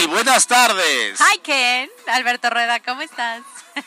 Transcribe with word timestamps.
Gil, 0.00 0.08
buenas 0.08 0.46
tardes. 0.46 1.20
Hi 1.20 1.38
Ken, 1.40 1.90
Alberto 2.06 2.48
Rueda, 2.48 2.80
¿cómo 2.80 3.02
estás? 3.02 3.42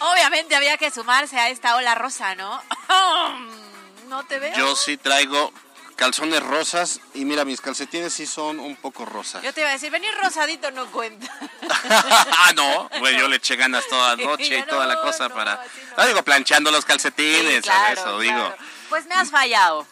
Obviamente 0.00 0.56
había 0.56 0.78
que 0.78 0.90
sumarse 0.90 1.38
a 1.38 1.50
esta 1.50 1.76
ola 1.76 1.94
rosa, 1.94 2.34
¿no? 2.34 2.62
No 4.08 4.24
te 4.24 4.38
veo. 4.38 4.54
Yo 4.56 4.76
sí 4.76 4.96
traigo 4.96 5.52
calzones 5.96 6.42
rosas 6.42 7.00
y 7.14 7.24
mira, 7.24 7.44
mis 7.44 7.60
calcetines 7.60 8.12
sí 8.12 8.26
son 8.26 8.60
un 8.60 8.76
poco 8.76 9.04
rosas. 9.04 9.42
Yo 9.42 9.52
te 9.52 9.60
iba 9.60 9.70
a 9.70 9.72
decir, 9.72 9.90
venir 9.90 10.10
rosadito 10.22 10.70
no 10.70 10.86
cuenta. 10.90 11.26
ah, 11.70 12.52
no, 12.56 12.88
güey, 13.00 13.18
yo 13.18 13.28
le 13.28 13.36
eché 13.36 13.56
ganas 13.56 13.86
toda 13.88 14.16
la 14.16 14.24
noche 14.24 14.58
y 14.58 14.62
toda 14.62 14.86
la 14.86 15.00
cosa 15.00 15.28
no, 15.28 15.34
para... 15.34 15.60
no. 15.96 16.06
Digo, 16.06 16.22
planchando 16.22 16.70
los 16.70 16.82
Sí, 16.84 16.88
calcetines, 16.88 17.64
eso 17.92 18.18
digo. 18.18 18.54
Pues 18.88 19.06
me 19.06 19.14
has 19.14 19.30
fallado. 19.30 19.86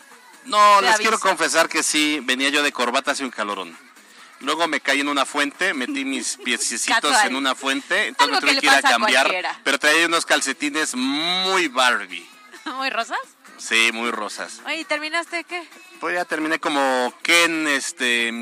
No, 0.44 0.80
les 0.80 0.96
quiero 0.98 1.18
confesar 1.18 1.68
que 1.68 1.82
sí, 1.82 2.20
venía 2.22 2.48
yo 2.48 2.62
de 2.62 2.72
corbata 2.72 3.12
hace 3.12 3.24
un 3.24 3.30
calorón. 3.30 3.76
Luego 4.40 4.66
me 4.66 4.80
caí 4.80 5.00
en 5.00 5.08
una 5.08 5.24
fuente, 5.24 5.72
metí 5.72 6.04
mis 6.04 6.36
piececitos 6.44 7.00
Casual. 7.00 7.28
en 7.28 7.36
una 7.36 7.54
fuente, 7.54 8.08
entonces 8.08 8.34
Algo 8.36 8.46
me 8.46 8.54
que 8.54 8.60
tuve 8.60 8.68
que 8.70 8.78
ir 8.78 8.84
a 8.84 8.90
cambiar, 8.90 9.22
cualquiera. 9.26 9.60
pero 9.62 9.78
traía 9.78 10.06
unos 10.06 10.26
calcetines 10.26 10.94
muy 10.96 11.68
Barbie. 11.68 12.28
¿Muy 12.64 12.90
rosas? 12.90 13.18
Sí, 13.58 13.90
muy 13.92 14.10
rosas. 14.10 14.60
Oye, 14.66 14.80
¿y 14.80 14.84
terminaste 14.84 15.44
qué? 15.44 15.62
Pues 16.00 16.16
ya 16.16 16.24
terminé 16.24 16.58
como 16.58 17.14
Ken, 17.22 17.68
este. 17.68 18.32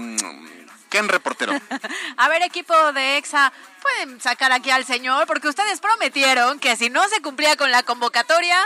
Ken 0.89 1.09
reportero. 1.09 1.53
A 2.17 2.29
ver, 2.29 2.43
equipo 2.43 2.75
de 2.95 3.19
EXA, 3.19 3.53
¿pueden 3.83 4.21
sacar 4.21 4.51
aquí 4.53 4.71
al 4.71 4.87
señor? 4.87 5.27
Porque 5.27 5.49
ustedes 5.49 5.81
prometieron 5.81 6.59
que 6.59 6.77
si 6.77 6.89
no 6.89 7.07
se 7.09 7.21
cumplía 7.21 7.57
con 7.57 7.71
la 7.71 7.83
convocatoria, 7.83 8.59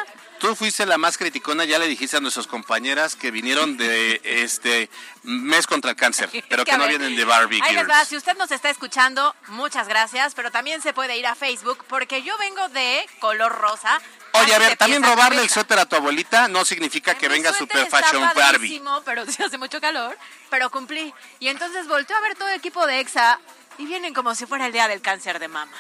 Tú 0.45 0.55
fuiste 0.55 0.85
la 0.85 0.99
más 0.99 1.17
criticona, 1.17 1.65
ya 1.65 1.79
le 1.79 1.87
dijiste 1.87 2.19
a 2.19 2.21
nuestras 2.21 2.47
compañeras 2.47 3.17
que 3.17 3.31
vinieron 3.31 3.79
de 3.79 4.21
este 4.23 4.91
mes 5.23 5.67
contra 5.67 5.93
el 5.93 5.97
cáncer, 5.97 6.29
pero 6.51 6.67
que, 6.67 6.73
a 6.73 6.77
no 6.77 6.83
ver, 6.83 6.99
vienen 6.99 7.17
de 7.17 7.25
Barbie 7.25 7.63
Ahí 7.63 7.75
les 7.75 7.89
va, 7.89 8.05
si 8.05 8.15
usted 8.15 8.37
nos 8.37 8.51
está 8.51 8.69
escuchando, 8.69 9.35
muchas 9.49 9.89
gracias, 9.89 10.35
pero 10.35 10.51
también 10.51 10.83
se 10.83 10.93
puede 10.93 11.17
ir 11.17 11.27
a 11.27 11.35
Facebook 11.35 11.87
porque 11.89 12.23
yo 12.23 12.37
vengo 12.37 12.69
de 12.69 13.09
color 13.21 13.53
rosa. 13.53 13.99
Oye, 14.33 14.55
a 14.55 14.59
ver, 14.59 14.77
también 14.77 15.03
robarle 15.03 15.41
el 15.41 15.49
suéter 15.49 15.79
a 15.79 15.87
tu 15.87 15.97
abuelita 15.97 16.47
no 16.49 16.67
significa 16.67 17.15
que 17.15 17.27
venga 17.27 17.51
super 17.55 17.89
fashion 17.89 18.29
Barbie. 18.37 18.83
pero 19.03 19.25
sí 19.25 19.43
hace 19.43 19.57
mucho 19.57 19.81
calor, 19.81 20.15
pero 20.51 20.69
cumplí. 20.69 21.15
Y 21.41 21.49
entonces 21.49 21.89
volteó 21.89 22.19
a 22.19 22.21
ver 22.21 22.35
todo 22.35 22.49
el 22.49 22.57
equipo 22.57 22.87
de 22.87 23.01
EXA 23.01 23.41
y 23.79 23.87
vienen 23.87 24.13
como 24.13 24.35
si 24.35 24.45
fuera 24.45 24.67
el 24.67 24.75
día 24.75 24.89
del 24.89 25.01
cáncer 25.01 25.39
de 25.39 25.49
mama. 25.49 25.73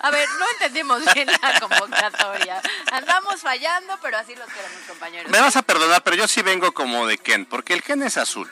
A 0.00 0.10
ver, 0.10 0.28
no 0.38 0.44
entendimos 0.52 1.02
bien 1.14 1.28
la 1.42 1.60
convocatoria. 1.60 2.62
Andamos 2.92 3.40
fallando, 3.40 3.98
pero 4.00 4.18
así 4.18 4.34
los 4.36 4.46
queremos, 4.48 4.78
compañeros. 4.86 5.30
Me 5.30 5.40
vas 5.40 5.56
a 5.56 5.62
perdonar, 5.62 6.02
pero 6.02 6.16
yo 6.16 6.28
sí 6.28 6.42
vengo 6.42 6.72
como 6.72 7.06
de 7.06 7.18
Ken, 7.18 7.46
porque 7.46 7.72
el 7.74 7.82
Ken 7.82 8.02
es 8.02 8.16
azul. 8.16 8.50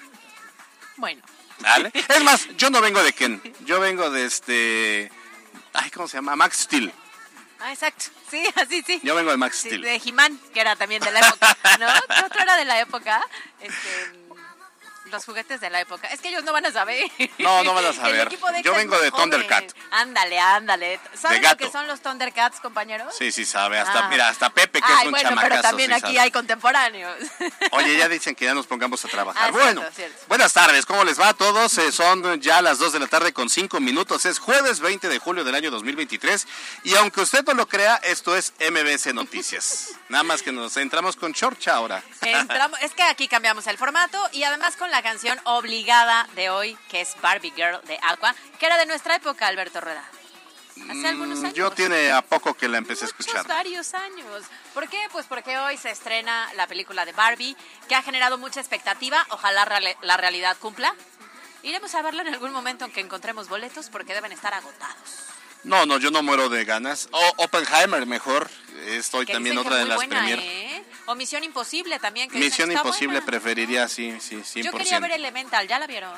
Bueno, 0.97 1.23
¿Vale? 1.61 1.91
Es 1.95 2.23
más, 2.23 2.49
yo 2.57 2.69
no 2.71 2.81
vengo 2.81 3.03
de 3.03 3.13
Ken, 3.13 3.41
yo 3.65 3.81
vengo 3.81 4.11
de 4.11 4.25
este. 4.27 5.11
Ay, 5.73 5.91
¿cómo 5.91 6.09
se 6.09 6.17
llama? 6.19 6.37
Max 6.37 6.59
Steel. 6.63 6.93
ah, 7.61 7.73
exacto. 7.73 8.07
Sí, 8.31 8.45
así 8.57 8.83
sí. 8.87 9.01
Yo 9.03 9.15
vengo 9.15 9.31
de 9.31 9.37
Max 9.37 9.57
Sí, 9.59 9.69
Steel. 9.69 9.83
de 9.83 9.97
He-Man, 10.05 10.39
que 10.53 10.61
era 10.61 10.75
también 10.77 11.03
de 11.03 11.11
la 11.13 11.21
época, 11.21 11.57
¿no? 11.79 11.87
¿Qué 12.15 12.25
otro 12.25 12.41
era 12.43 12.57
de 12.57 12.65
la 12.65 12.81
época? 12.81 13.25
Este, 13.61 14.26
los 15.11 15.25
juguetes 15.25 15.61
de 15.61 15.71
la 15.71 15.81
época. 15.81 16.09
Es 16.09 16.21
que 16.21 16.29
ellos 16.29 16.45
no 16.45 16.53
van 16.53 16.67
a 16.67 16.73
saber. 16.73 17.11
No, 17.39 17.63
no 17.65 17.75
van 17.75 17.87
a 17.87 17.93
saber. 17.93 18.29
Yo 18.63 18.75
vengo 18.75 18.99
de. 18.99 19.11
Thundercat. 19.11 19.73
Ándale, 19.91 20.39
ándale. 20.39 21.01
¿Saben 21.15 21.43
lo 21.43 21.57
que 21.57 21.71
son 21.71 21.87
los 21.87 22.01
Thundercats, 22.01 22.61
compañeros? 22.61 23.15
Sí, 23.17 23.33
sí 23.33 23.45
sabe, 23.45 23.79
hasta, 23.79 24.07
Ah. 24.07 24.09
mira, 24.09 24.29
hasta 24.29 24.51
Pepe, 24.51 24.81
que 24.81 24.87
Ay, 24.87 24.99
es 25.01 25.05
un 25.07 25.11
bueno, 25.13 25.29
chamacazo, 25.31 25.51
pero 25.51 25.63
también 25.63 25.89
sí 25.91 25.95
aquí 25.95 26.03
sabe. 26.07 26.21
hay 26.21 26.31
contemporáneos. 26.31 27.17
Oye, 27.73 27.97
ya 27.97 28.09
dicen 28.09 28.35
que 28.35 28.45
ya 28.45 28.55
nos 28.55 28.67
pongamos 28.67 29.05
a 29.05 29.09
trabajar. 29.09 29.43
Ah, 29.49 29.53
cierto, 29.53 29.65
bueno, 29.81 29.91
cierto. 29.95 30.25
buenas 30.29 30.53
tardes, 30.53 30.85
¿cómo 30.87 31.05
les 31.05 31.19
va 31.21 31.29
a 31.31 31.35
todos? 31.35 31.79
Eh, 31.79 31.93
son 31.93 32.41
ya 32.41 32.61
las 32.63 32.79
2 32.79 32.93
de 32.93 33.01
la 33.01 33.07
tarde 33.07 33.33
con 33.33 33.49
5 33.49 33.81
minutos. 33.81 34.27
Es 34.27 34.39
jueves 34.39 34.81
20 34.81 35.09
de 35.09 35.19
julio 35.19 35.45
del 35.45 35.55
año 35.55 35.71
2023. 35.71 36.47
Y 36.85 36.95
aunque 36.97 37.21
usted 37.23 37.45
no 37.45 37.55
lo 37.55 37.67
crea, 37.69 37.97
esto 37.97 38.37
es 38.37 38.53
MBC 38.61 39.13
Noticias. 39.15 39.91
Nada 40.09 40.25
más 40.25 40.43
que 40.43 40.53
nos 40.53 40.77
entramos 40.77 41.17
con 41.17 41.33
Chorcha 41.35 41.75
ahora. 41.75 42.03
Entramos- 42.23 42.79
es 42.83 42.93
que 42.93 43.03
aquí 43.03 43.29
cambiamos 43.29 43.67
el 43.67 43.79
formato 43.79 44.19
y 44.33 44.43
además 44.45 44.77
con 44.77 44.91
la 44.91 44.96
canción 45.03 45.39
obligada 45.45 46.27
de 46.35 46.51
hoy, 46.51 46.77
que 46.89 47.01
es 47.01 47.17
Barbie 47.21 47.53
Girl 47.57 47.81
de 47.87 47.99
Aqua, 48.03 48.35
que 48.59 48.67
era 48.67 48.79
de 48.79 48.87
nuestra 48.87 49.17
época, 49.17 49.47
Alberto 49.47 49.81
Rueda. 49.81 50.05
Hace 50.91 51.09
algunos 51.09 51.39
Mm, 51.39 51.45
años. 51.47 51.55
Yo 51.55 51.71
tiene 51.71 52.13
a 52.13 52.21
poco 52.23 52.53
que 52.55 52.69
la 52.69 52.77
empecé 52.79 53.07
a 53.07 53.09
escuchar. 53.09 53.47
varios 53.49 53.95
años. 53.95 54.45
¿Por 54.75 54.89
qué? 54.89 55.01
Pues 55.11 55.25
porque 55.27 55.57
hoy 55.59 55.79
se 55.79 55.91
estrena 55.91 56.53
la 56.55 56.67
película 56.67 57.07
de 57.07 57.13
Barbie, 57.13 57.57
que 57.89 57.95
ha 57.95 58.03
generado 58.03 58.37
mucha 58.37 58.61
expectativa. 58.61 59.27
Ojalá 59.31 59.67
la 60.03 60.17
realidad 60.19 60.57
cumpla. 60.61 60.95
Iremos 61.63 61.95
a 61.95 62.03
verla 62.03 62.23
en 62.23 62.29
algún 62.29 62.53
momento 62.53 62.85
en 62.85 62.93
que 62.93 63.01
encontremos 63.01 63.49
boletos 63.49 63.89
porque 63.89 64.13
deben 64.15 64.33
estar 64.33 64.53
agotados. 64.53 65.25
No, 65.65 65.85
no, 65.87 65.99
yo 65.99 66.11
no 66.11 66.23
muero 66.23 66.49
de 66.51 66.65
ganas. 66.65 67.09
O 67.11 67.33
Oppenheimer, 67.39 68.05
mejor. 68.07 68.49
Estoy 68.87 69.25
Que 69.27 69.33
también 69.33 69.57
otra 69.59 69.77
de 69.77 69.87
las 69.87 69.97
buena, 69.97 70.17
premier. 70.19 70.39
¿eh? 70.41 70.85
O 71.07 71.15
Misión 71.15 71.45
Imposible 71.45 71.99
también. 71.99 72.29
Que 72.31 72.39
Misión 72.39 72.71
Imposible 72.73 73.21
buena. 73.21 73.27
preferiría, 73.27 73.89
sí, 73.89 74.17
sí, 74.21 74.37
100%. 74.37 74.63
Yo 74.63 74.73
quería 74.73 74.99
ver 75.01 75.13
Elemental, 75.13 75.67
¿ya 75.69 75.79
la 75.79 75.87
vieron? 75.87 76.13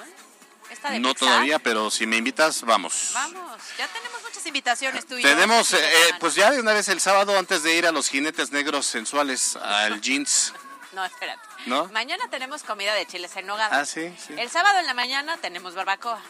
Esta 0.70 0.90
de 0.90 0.98
No 1.00 1.10
Pixar. 1.10 1.28
todavía, 1.28 1.58
pero 1.58 1.90
si 1.90 2.06
me 2.06 2.16
invitas, 2.18 2.62
vamos. 2.62 3.10
Vamos, 3.14 3.58
ya 3.78 3.86
tenemos 3.88 4.22
muchas 4.22 4.44
invitaciones 4.46 5.06
tú 5.06 5.16
y 5.16 5.22
yo 5.22 5.28
Tenemos, 5.30 5.70
de 5.70 5.78
eh, 5.78 6.14
pues 6.20 6.34
ya 6.34 6.50
de 6.50 6.60
una 6.60 6.74
vez 6.74 6.88
el 6.88 7.00
sábado, 7.00 7.38
antes 7.38 7.62
de 7.62 7.74
ir 7.74 7.86
a 7.86 7.92
los 7.92 8.08
jinetes 8.08 8.50
negros 8.52 8.84
sensuales, 8.86 9.56
al 9.56 10.00
jeans. 10.02 10.52
No, 10.92 11.04
espérate. 11.04 11.40
¿No? 11.66 11.86
Mañana 11.86 12.28
tenemos 12.30 12.62
comida 12.64 12.94
de 12.94 13.06
chiles 13.06 13.34
en 13.36 13.46
nogada. 13.46 13.80
Ah, 13.80 13.86
sí, 13.86 14.14
sí. 14.26 14.34
El 14.36 14.50
sábado 14.50 14.78
en 14.78 14.86
la 14.86 14.94
mañana 14.94 15.36
tenemos 15.38 15.74
barbacoa. 15.74 16.20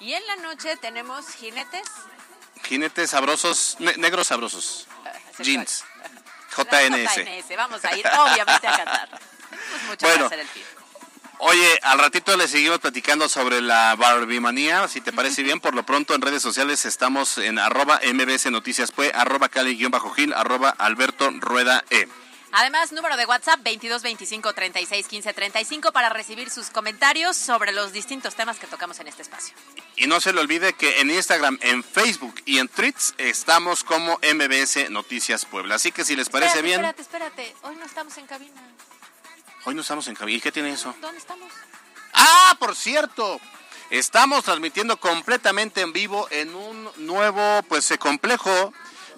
Y 0.00 0.14
en 0.14 0.26
la 0.26 0.36
noche 0.36 0.76
tenemos 0.76 1.26
jinetes. 1.34 1.82
Jinetes 2.64 3.10
sabrosos, 3.10 3.76
ne- 3.80 3.96
negros 3.96 4.28
sabrosos. 4.28 4.86
sexual. 5.36 5.44
Jeans. 5.46 5.84
La 6.02 6.19
JNS. 6.56 7.16
JNS. 7.16 7.56
Vamos 7.56 7.84
a 7.84 7.96
ir, 7.96 8.04
obviamente, 8.06 8.66
a 8.66 8.76
Qatar. 8.76 9.08
Tenemos 9.50 9.82
mucho 9.88 10.06
Bueno. 10.06 10.14
para 10.24 10.26
hacer 10.26 10.40
el 10.40 10.48
fin. 10.48 10.62
Oye, 11.42 11.78
al 11.82 11.98
ratito 11.98 12.36
le 12.36 12.46
seguimos 12.48 12.80
platicando 12.80 13.26
sobre 13.26 13.62
la 13.62 13.96
Barbie 13.96 14.40
manía, 14.40 14.86
si 14.88 15.00
te 15.00 15.10
parece 15.12 15.42
bien. 15.48 15.58
Por 15.60 15.74
lo 15.74 15.84
pronto 15.84 16.14
en 16.14 16.20
redes 16.20 16.42
sociales 16.42 16.84
estamos 16.84 17.38
en 17.38 17.58
arroba 17.58 17.98
mbs 18.12 18.50
noticias 18.50 18.92
pue, 18.92 19.10
arroba 19.14 19.48
cali-gil, 19.48 19.90
arroba 20.34 20.70
alberto 20.70 21.30
rueda 21.38 21.82
e. 21.88 22.06
Además, 22.52 22.90
número 22.92 23.16
de 23.16 23.26
WhatsApp 23.26 23.60
22 23.62 24.02
25 24.02 24.52
36 24.52 25.06
15 25.06 25.32
35 25.32 25.92
para 25.92 26.08
recibir 26.08 26.50
sus 26.50 26.70
comentarios 26.70 27.36
sobre 27.36 27.72
los 27.72 27.92
distintos 27.92 28.34
temas 28.34 28.58
que 28.58 28.66
tocamos 28.66 28.98
en 29.00 29.06
este 29.06 29.22
espacio. 29.22 29.54
Y 29.96 30.06
no 30.06 30.20
se 30.20 30.32
le 30.32 30.40
olvide 30.40 30.72
que 30.72 31.00
en 31.00 31.10
Instagram, 31.10 31.58
en 31.62 31.84
Facebook 31.84 32.34
y 32.46 32.58
en 32.58 32.68
Tweets 32.68 33.14
estamos 33.18 33.84
como 33.84 34.18
MBS 34.18 34.90
Noticias 34.90 35.44
Puebla. 35.44 35.76
Así 35.76 35.92
que 35.92 36.04
si 36.04 36.16
les 36.16 36.28
parece 36.28 36.58
espérate, 36.58 36.66
bien, 36.66 36.84
Espérate, 36.84 37.02
espérate. 37.02 37.56
Hoy 37.62 37.76
no 37.76 37.84
estamos 37.84 38.16
en 38.18 38.26
cabina. 38.26 38.60
hoy 39.64 39.74
no 39.74 39.82
estamos 39.82 40.08
en 40.08 40.14
cabina. 40.16 40.38
¿Y 40.38 40.40
qué 40.40 40.50
tiene 40.50 40.72
eso? 40.72 40.94
¿Dónde 41.00 41.18
estamos? 41.18 41.52
Ah, 42.12 42.56
por 42.58 42.74
cierto, 42.74 43.40
estamos 43.90 44.42
transmitiendo 44.44 44.96
completamente 44.98 45.82
en 45.82 45.92
vivo 45.92 46.26
en 46.30 46.54
un 46.54 46.90
nuevo, 46.96 47.62
pues, 47.68 47.88
eh, 47.92 47.98
complejo 47.98 48.72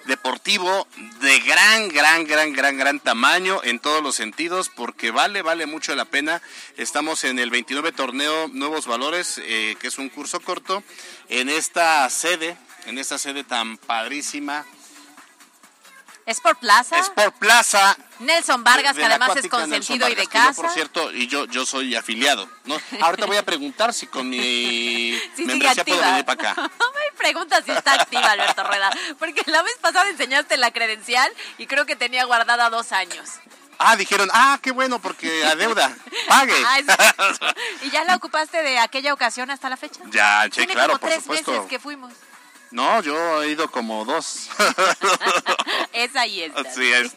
deportivo 0.07 0.87
de 1.21 1.39
gran, 1.41 1.89
gran, 1.89 2.25
gran, 2.25 2.53
gran, 2.53 2.77
gran 2.77 3.01
tamaño 3.01 3.61
en 3.65 3.79
todos 3.79 4.03
los 4.03 4.15
sentidos, 4.15 4.69
porque 4.69 5.11
vale, 5.11 5.43
vale 5.43 5.67
mucho 5.67 5.95
la 5.95 6.05
pena. 6.05 6.43
Estamos 6.77 7.25
en 7.25 7.39
el 7.39 7.51
29 7.51 7.93
torneo 7.93 8.49
Nuevos 8.49 8.87
Valores, 8.87 9.41
eh, 9.45 9.77
que 9.81 9.89
es 9.89 9.99
un 9.99 10.09
curso 10.09 10.41
corto, 10.41 10.83
en 11.29 11.49
esta 11.49 12.09
sede, 12.11 12.57
en 12.87 12.99
esta 12.99 13.19
sede 13.19 13.45
tan 13.45 13.77
padrísima. 13.79 14.67
Sport 16.27 16.61
Plaza. 16.61 16.99
Sport 16.99 17.35
Plaza. 17.39 17.97
Nelson 18.21 18.63
Vargas, 18.63 18.95
de 18.95 19.03
que 19.03 19.07
además 19.07 19.37
es 19.37 19.49
consentido 19.49 20.07
y 20.09 20.15
de 20.15 20.17
que 20.17 20.25
yo, 20.27 20.31
casa. 20.31 20.63
por 20.63 20.71
cierto, 20.71 21.13
y 21.13 21.27
yo, 21.27 21.47
yo 21.47 21.67
soy 21.67 21.97
afiliado. 21.97 22.49
¿no? 22.65 22.77
Ahorita 23.01 23.27
voy 23.27 23.37
a 23.37 23.45
preguntar 23.45 23.93
si 23.93 24.07
con 24.07 24.29
mi 24.29 25.19
Sí, 25.37 25.45
membresía 25.45 25.85
puedo 25.85 26.01
venir 26.01 26.25
para 26.25 26.51
acá. 26.51 26.55
No 26.79 26.87
me 26.93 27.19
preguntas 27.19 27.65
si 27.65 27.73
está 27.73 27.95
activa, 27.95 28.31
Alberto 28.31 28.63
Rueda. 28.65 28.91
Porque 29.19 29.43
la 29.47 29.63
vez 29.63 29.77
pasada 29.81 30.09
enseñaste 30.09 30.57
la 30.57 30.71
credencial 30.71 31.31
y 31.59 31.67
creo 31.67 31.87
que 31.87 31.97
tenía 31.97 32.25
guardada 32.25 32.71
dos 32.71 32.93
años. 32.93 33.29
Ah, 33.79 33.97
dijeron, 33.97 34.29
ah, 34.33 34.61
qué 34.63 34.71
bueno, 34.71 35.01
porque 35.01 35.45
adeuda, 35.45 35.93
pague. 36.29 36.55
Ah. 36.65 37.55
¿Y 37.83 37.91
ya 37.91 38.05
la 38.05 38.15
ocupaste 38.15 38.63
de 38.63 38.79
aquella 38.79 39.13
ocasión 39.13 39.51
hasta 39.51 39.69
la 39.69 39.77
fecha? 39.77 40.01
Ya, 40.11 40.45
sí, 40.45 40.51
Tiene 40.51 40.75
claro, 40.75 40.91
como 40.93 41.01
por 41.01 41.11
tres 41.11 41.23
supuesto. 41.23 41.67
que 41.67 41.81
fuimos. 41.81 42.13
No, 42.73 43.03
yo 43.03 43.43
he 43.43 43.51
ido 43.51 43.71
como 43.71 44.05
dos. 44.07 44.49
Esa 45.93 46.27
y 46.27 46.43
esta. 46.43 46.73
Sí, 46.73 46.81
bien. 46.81 47.13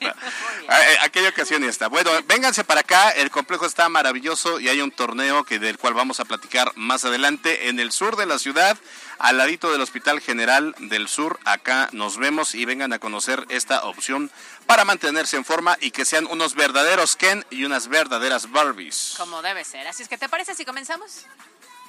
Ah, 0.68 0.82
eh, 0.82 0.98
Aquella 1.02 1.30
ocasión 1.30 1.64
ya 1.64 1.70
está. 1.70 1.88
Bueno, 1.88 2.12
vénganse 2.28 2.66
para 2.66 2.82
acá, 2.82 3.12
el 3.12 3.32
complejo 3.32 3.66
está 3.66 3.88
maravilloso 3.88 4.60
y 4.60 4.68
hay 4.68 4.82
un 4.82 4.92
torneo 4.92 5.46
que 5.46 5.58
del 5.60 5.78
cual 5.78 5.94
vamos 5.94 6.20
a 6.20 6.26
platicar 6.26 6.74
más 6.76 7.06
adelante 7.06 7.70
en 7.70 7.80
el 7.80 7.94
sur 7.94 8.18
de 8.18 8.26
la 8.26 8.38
ciudad, 8.38 8.78
al 9.18 9.38
ladito 9.38 9.72
del 9.72 9.80
Hospital 9.82 10.20
General 10.20 10.76
del 10.78 11.08
Sur. 11.08 11.40
Acá 11.46 11.88
nos 11.94 12.18
vemos 12.18 12.54
y 12.54 12.66
vengan 12.66 12.92
a 12.92 13.00
conocer 13.00 13.46
esta 13.48 13.86
opción 13.86 14.30
para 14.66 14.84
mantenerse 14.84 15.38
en 15.38 15.46
forma 15.46 15.78
y 15.80 15.92
que 15.92 16.04
sean 16.04 16.28
unos 16.30 16.56
verdaderos 16.56 17.16
Ken 17.16 17.46
y 17.50 17.64
unas 17.64 17.88
verdaderas 17.88 18.52
Barbies. 18.52 19.16
Como 19.18 19.42
debe 19.42 19.64
ser. 19.64 19.88
Así 19.88 20.04
es 20.04 20.10
que, 20.10 20.18
¿te 20.18 20.28
parece 20.28 20.54
si 20.54 20.66
comenzamos? 20.66 21.26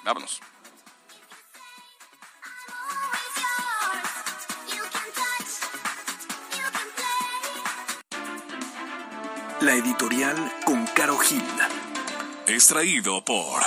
Vámonos. 0.04 0.40
La 9.66 9.74
editorial 9.74 10.36
con 10.64 10.86
Caro 10.94 11.18
Gil. 11.18 11.42
Extraído 12.46 13.20
por 13.24 13.60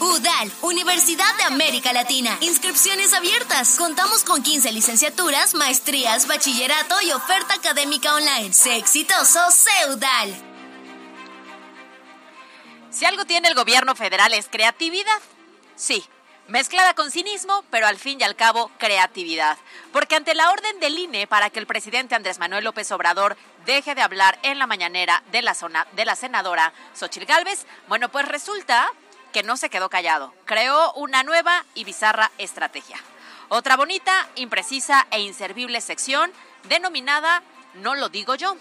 UDAL, 0.00 0.50
Universidad 0.62 1.32
de 1.36 1.44
América 1.44 1.92
Latina. 1.92 2.36
Inscripciones 2.40 3.14
abiertas. 3.14 3.76
Contamos 3.78 4.24
con 4.24 4.42
15 4.42 4.72
licenciaturas, 4.72 5.54
maestrías, 5.54 6.26
bachillerato 6.26 6.96
y 7.02 7.12
oferta 7.12 7.54
académica 7.54 8.16
online. 8.16 8.52
Sé 8.52 8.78
exitoso, 8.78 9.38
sé 9.52 9.70
UDAL. 9.90 10.34
Si 12.90 13.04
algo 13.04 13.24
tiene 13.24 13.46
el 13.46 13.54
gobierno 13.54 13.94
federal 13.94 14.34
es 14.34 14.48
creatividad. 14.48 15.20
Sí, 15.76 16.04
mezclada 16.48 16.94
con 16.94 17.10
cinismo, 17.10 17.64
pero 17.70 17.86
al 17.86 17.98
fin 17.98 18.20
y 18.20 18.24
al 18.24 18.36
cabo 18.36 18.70
creatividad. 18.78 19.56
Porque 19.92 20.16
ante 20.16 20.34
la 20.34 20.50
orden 20.50 20.80
del 20.80 20.98
INE 20.98 21.26
para 21.26 21.50
que 21.50 21.58
el 21.58 21.66
presidente 21.66 22.14
Andrés 22.14 22.38
Manuel 22.38 22.64
López 22.64 22.90
Obrador 22.92 23.36
deje 23.66 23.94
de 23.94 24.02
hablar 24.02 24.38
en 24.42 24.58
la 24.58 24.66
mañanera 24.66 25.22
de 25.32 25.42
la, 25.42 25.54
zona, 25.54 25.86
de 25.92 26.04
la 26.04 26.16
senadora 26.16 26.72
Xochil 26.94 27.24
Gálvez, 27.24 27.66
bueno, 27.88 28.08
pues 28.10 28.28
resulta 28.28 28.90
que 29.32 29.42
no 29.42 29.56
se 29.56 29.70
quedó 29.70 29.88
callado. 29.88 30.32
Creó 30.44 30.92
una 30.94 31.22
nueva 31.22 31.64
y 31.74 31.84
bizarra 31.84 32.30
estrategia. 32.38 32.98
Otra 33.48 33.76
bonita, 33.76 34.28
imprecisa 34.36 35.06
e 35.10 35.20
inservible 35.20 35.80
sección 35.80 36.32
denominada 36.64 37.42
No 37.74 37.94
lo 37.94 38.08
digo 38.08 38.36
yo. 38.36 38.56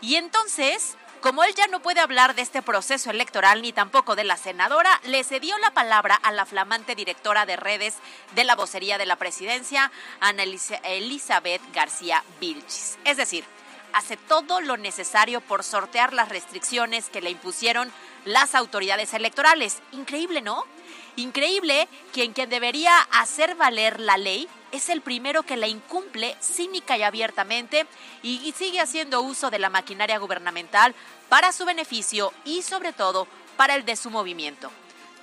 Y 0.00 0.16
entonces, 0.16 0.96
como 1.20 1.44
él 1.44 1.54
ya 1.54 1.66
no 1.66 1.80
puede 1.80 2.00
hablar 2.00 2.34
de 2.34 2.42
este 2.42 2.62
proceso 2.62 3.10
electoral 3.10 3.62
ni 3.62 3.72
tampoco 3.72 4.16
de 4.16 4.24
la 4.24 4.36
senadora, 4.36 5.00
le 5.04 5.24
cedió 5.24 5.56
la 5.58 5.72
palabra 5.72 6.14
a 6.14 6.32
la 6.32 6.46
flamante 6.46 6.94
directora 6.94 7.46
de 7.46 7.56
redes 7.56 7.94
de 8.34 8.44
la 8.44 8.56
vocería 8.56 8.98
de 8.98 9.06
la 9.06 9.16
presidencia, 9.16 9.90
Ana 10.20 10.44
Elizabeth 10.84 11.62
García 11.72 12.22
Vilchis. 12.40 12.98
Es 13.04 13.16
decir, 13.16 13.44
hace 13.92 14.16
todo 14.16 14.60
lo 14.60 14.76
necesario 14.76 15.40
por 15.40 15.64
sortear 15.64 16.12
las 16.12 16.28
restricciones 16.28 17.08
que 17.08 17.20
le 17.20 17.30
impusieron 17.30 17.92
las 18.24 18.54
autoridades 18.54 19.14
electorales. 19.14 19.78
Increíble, 19.92 20.40
¿no? 20.40 20.64
Increíble 21.18 21.88
quien 22.12 22.32
debería 22.32 22.96
hacer 23.10 23.56
valer 23.56 23.98
la 23.98 24.16
ley 24.16 24.48
es 24.70 24.88
el 24.88 25.00
primero 25.00 25.42
que 25.42 25.56
la 25.56 25.66
incumple 25.66 26.36
cínica 26.40 26.96
y 26.96 27.02
abiertamente 27.02 27.88
y 28.22 28.54
sigue 28.56 28.80
haciendo 28.80 29.20
uso 29.22 29.50
de 29.50 29.58
la 29.58 29.68
maquinaria 29.68 30.18
gubernamental 30.18 30.94
para 31.28 31.50
su 31.50 31.64
beneficio 31.64 32.32
y 32.44 32.62
sobre 32.62 32.92
todo 32.92 33.26
para 33.56 33.74
el 33.74 33.84
de 33.84 33.96
su 33.96 34.10
movimiento. 34.10 34.70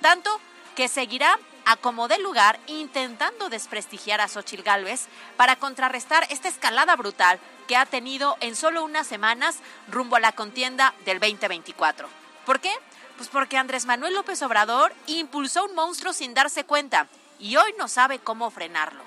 Tanto 0.02 0.38
que 0.74 0.88
seguirá 0.88 1.38
a 1.64 1.76
como 1.76 2.08
dé 2.08 2.18
lugar 2.18 2.60
intentando 2.66 3.48
desprestigiar 3.48 4.20
a 4.20 4.28
Xochil 4.28 4.62
Gálvez 4.62 5.06
para 5.38 5.56
contrarrestar 5.56 6.26
esta 6.28 6.48
escalada 6.48 6.94
brutal 6.96 7.40
que 7.68 7.76
ha 7.76 7.86
tenido 7.86 8.36
en 8.40 8.54
solo 8.54 8.84
unas 8.84 9.06
semanas 9.06 9.60
rumbo 9.88 10.16
a 10.16 10.20
la 10.20 10.32
contienda 10.32 10.92
del 11.06 11.20
2024. 11.20 12.06
¿Por 12.44 12.60
qué? 12.60 12.70
Pues 13.16 13.28
porque 13.28 13.56
Andrés 13.56 13.86
Manuel 13.86 14.14
López 14.14 14.42
Obrador 14.42 14.92
impulsó 15.06 15.64
un 15.64 15.74
monstruo 15.74 16.12
sin 16.12 16.34
darse 16.34 16.64
cuenta 16.64 17.08
y 17.38 17.56
hoy 17.56 17.74
no 17.78 17.88
sabe 17.88 18.18
cómo 18.18 18.50
frenarlo. 18.50 19.02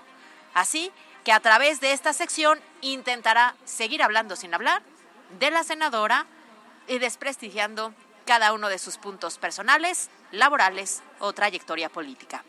Así 0.54 0.92
que 1.24 1.32
a 1.32 1.40
través 1.40 1.80
de 1.80 1.92
esta 1.92 2.14
sección 2.14 2.60
intentará 2.82 3.56
seguir 3.66 4.02
hablando 4.02 4.36
sin 4.36 4.54
hablar 4.54 4.82
de 5.40 5.52
la 5.52 5.64
senadora 5.64 6.26
y 6.88 6.98
desprestigiando 6.98 7.94
cada 8.26 8.54
uno 8.54 8.70
de 8.70 8.80
sus 8.80 8.98
puntos 8.98 9.38
personales, 9.38 10.10
laborales 10.32 11.02
o 11.20 11.34
trayectoria 11.34 11.90
política. 11.90 12.44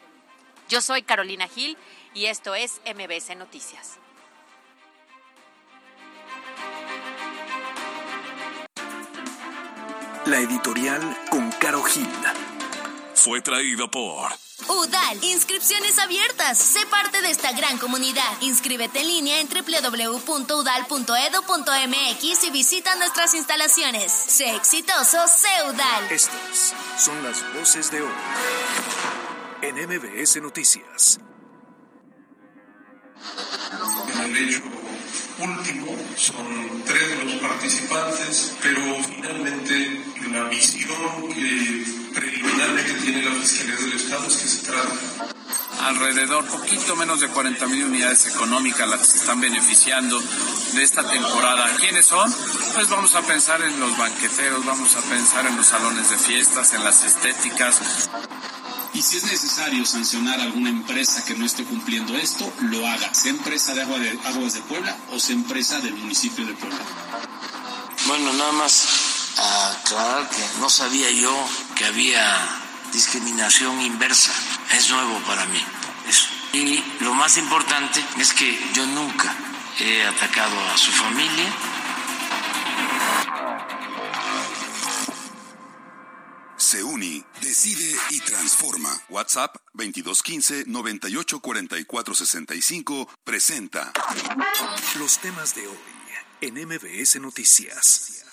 Yo 0.69 0.81
soy 0.81 1.03
Carolina 1.03 1.47
Gil 1.49 1.77
y 2.15 2.27
esto 2.27 2.55
es 2.55 2.81
MBS 2.87 3.37
Noticias. 3.37 3.99
La 10.31 10.39
editorial 10.39 11.03
con 11.29 11.51
Caro 11.51 11.83
Gil. 11.83 12.09
fue 13.17 13.41
traído 13.41 13.91
por 13.91 14.31
UDAL, 14.69 15.25
inscripciones 15.25 15.99
abiertas. 15.99 16.57
Sé 16.57 16.87
parte 16.87 17.21
de 17.21 17.33
esta 17.33 17.51
gran 17.51 17.79
comunidad. 17.79 18.23
Inscríbete 18.41 19.01
en 19.01 19.09
línea 19.09 19.41
en 19.41 19.49
www.udal.edu.mx 19.49 22.45
y 22.45 22.51
visita 22.53 22.95
nuestras 22.95 23.35
instalaciones. 23.35 24.13
Sé 24.13 24.55
exitoso, 24.55 25.27
sé 25.27 25.49
UDAL. 25.67 26.13
Estas 26.13 26.77
son 26.97 27.21
las 27.25 27.43
voces 27.53 27.91
de 27.91 28.01
hoy 28.01 28.13
en 29.63 29.75
MBS 29.89 30.41
Noticias. 30.41 31.19
En 34.15 34.21
el 34.21 34.49
hecho 34.49 34.63
último 35.41 35.97
son 36.17 36.85
tres 36.87 37.19
de 37.19 37.25
los 37.25 37.35
participantes, 37.35 38.57
pero 38.63 38.81
finalmente 39.03 40.10
la 40.33 40.45
visión 40.45 41.35
que 41.35 41.85
preliminarmente 42.15 42.95
tiene 42.95 43.23
la 43.23 43.33
Fiscalía 43.33 43.77
del 43.77 43.93
Estado 43.95 44.27
es 44.27 44.37
que 44.37 44.49
se 44.49 44.67
trata 44.67 45.31
alrededor 45.83 46.45
poquito 46.47 46.95
menos 46.97 47.21
de 47.21 47.29
40 47.29 47.67
mil 47.69 47.85
unidades 47.85 48.27
económicas 48.27 48.89
las 48.89 49.01
que 49.01 49.07
se 49.07 49.19
están 49.19 49.41
beneficiando 49.41 50.21
de 50.75 50.83
esta 50.83 51.09
temporada. 51.09 51.75
¿Quiénes 51.79 52.07
son? 52.07 52.33
Pues 52.75 52.89
vamos 52.89 53.15
a 53.15 53.23
pensar 53.23 53.63
en 53.63 53.81
los 53.81 53.97
banqueteros, 53.97 54.65
vamos 54.65 54.95
a 54.97 55.01
pensar 55.01 55.47
en 55.47 55.57
los 55.57 55.67
salones 55.67 56.11
de 56.11 56.17
fiestas, 56.17 56.75
en 56.75 56.85
las 56.85 57.03
estéticas. 57.05 57.81
Y 58.93 59.03
si 59.03 59.17
es 59.17 59.25
necesario 59.25 59.85
sancionar 59.87 60.41
a 60.41 60.45
alguna 60.45 60.69
empresa 60.69 61.25
que 61.25 61.35
no 61.35 61.47
esté 61.47 61.65
cumpliendo 61.65 62.15
esto, 62.17 62.53
lo 62.61 62.87
haga, 62.87 63.15
sea 63.15 63.31
empresa 63.31 63.73
de, 63.75 63.83
agua 63.83 63.99
de 63.99 64.19
aguas 64.25 64.55
de 64.55 64.61
Puebla 64.63 64.97
o 65.13 65.19
sea 65.19 65.35
empresa 65.35 65.81
del 65.81 65.95
municipio 65.95 66.45
de 66.45 66.53
Puebla. 66.55 66.79
Bueno, 68.07 68.33
nada 68.33 68.53
más 68.53 69.00
Ah, 69.39 69.67
a 69.67 69.73
aclarar 69.73 70.29
que 70.29 70.45
no 70.59 70.69
sabía 70.69 71.11
yo 71.11 71.35
que 71.77 71.85
había 71.85 72.61
discriminación 72.93 73.81
inversa. 73.81 74.33
Es 74.73 74.91
nuevo 74.91 75.19
para 75.21 75.47
mí. 75.47 75.65
Y 76.53 76.83
lo 77.01 77.15
más 77.15 77.37
importante 77.37 78.05
es 78.19 78.33
que 78.33 78.59
yo 78.75 78.85
nunca 78.87 79.33
he 79.79 80.05
atacado 80.05 80.59
a 80.69 80.77
su 80.77 80.91
familia. 80.91 81.47
Seuni 86.57 87.25
decide 87.41 87.97
y 88.11 88.19
transforma. 88.21 88.91
WhatsApp 89.09 89.55
2215 89.75 90.65
984465 90.67 93.09
presenta 93.25 93.93
los 94.99 95.19
temas 95.19 95.55
de 95.55 95.69
hoy 95.69 95.79
en 96.41 96.55
MBS 96.67 97.21
Noticias. 97.21 98.25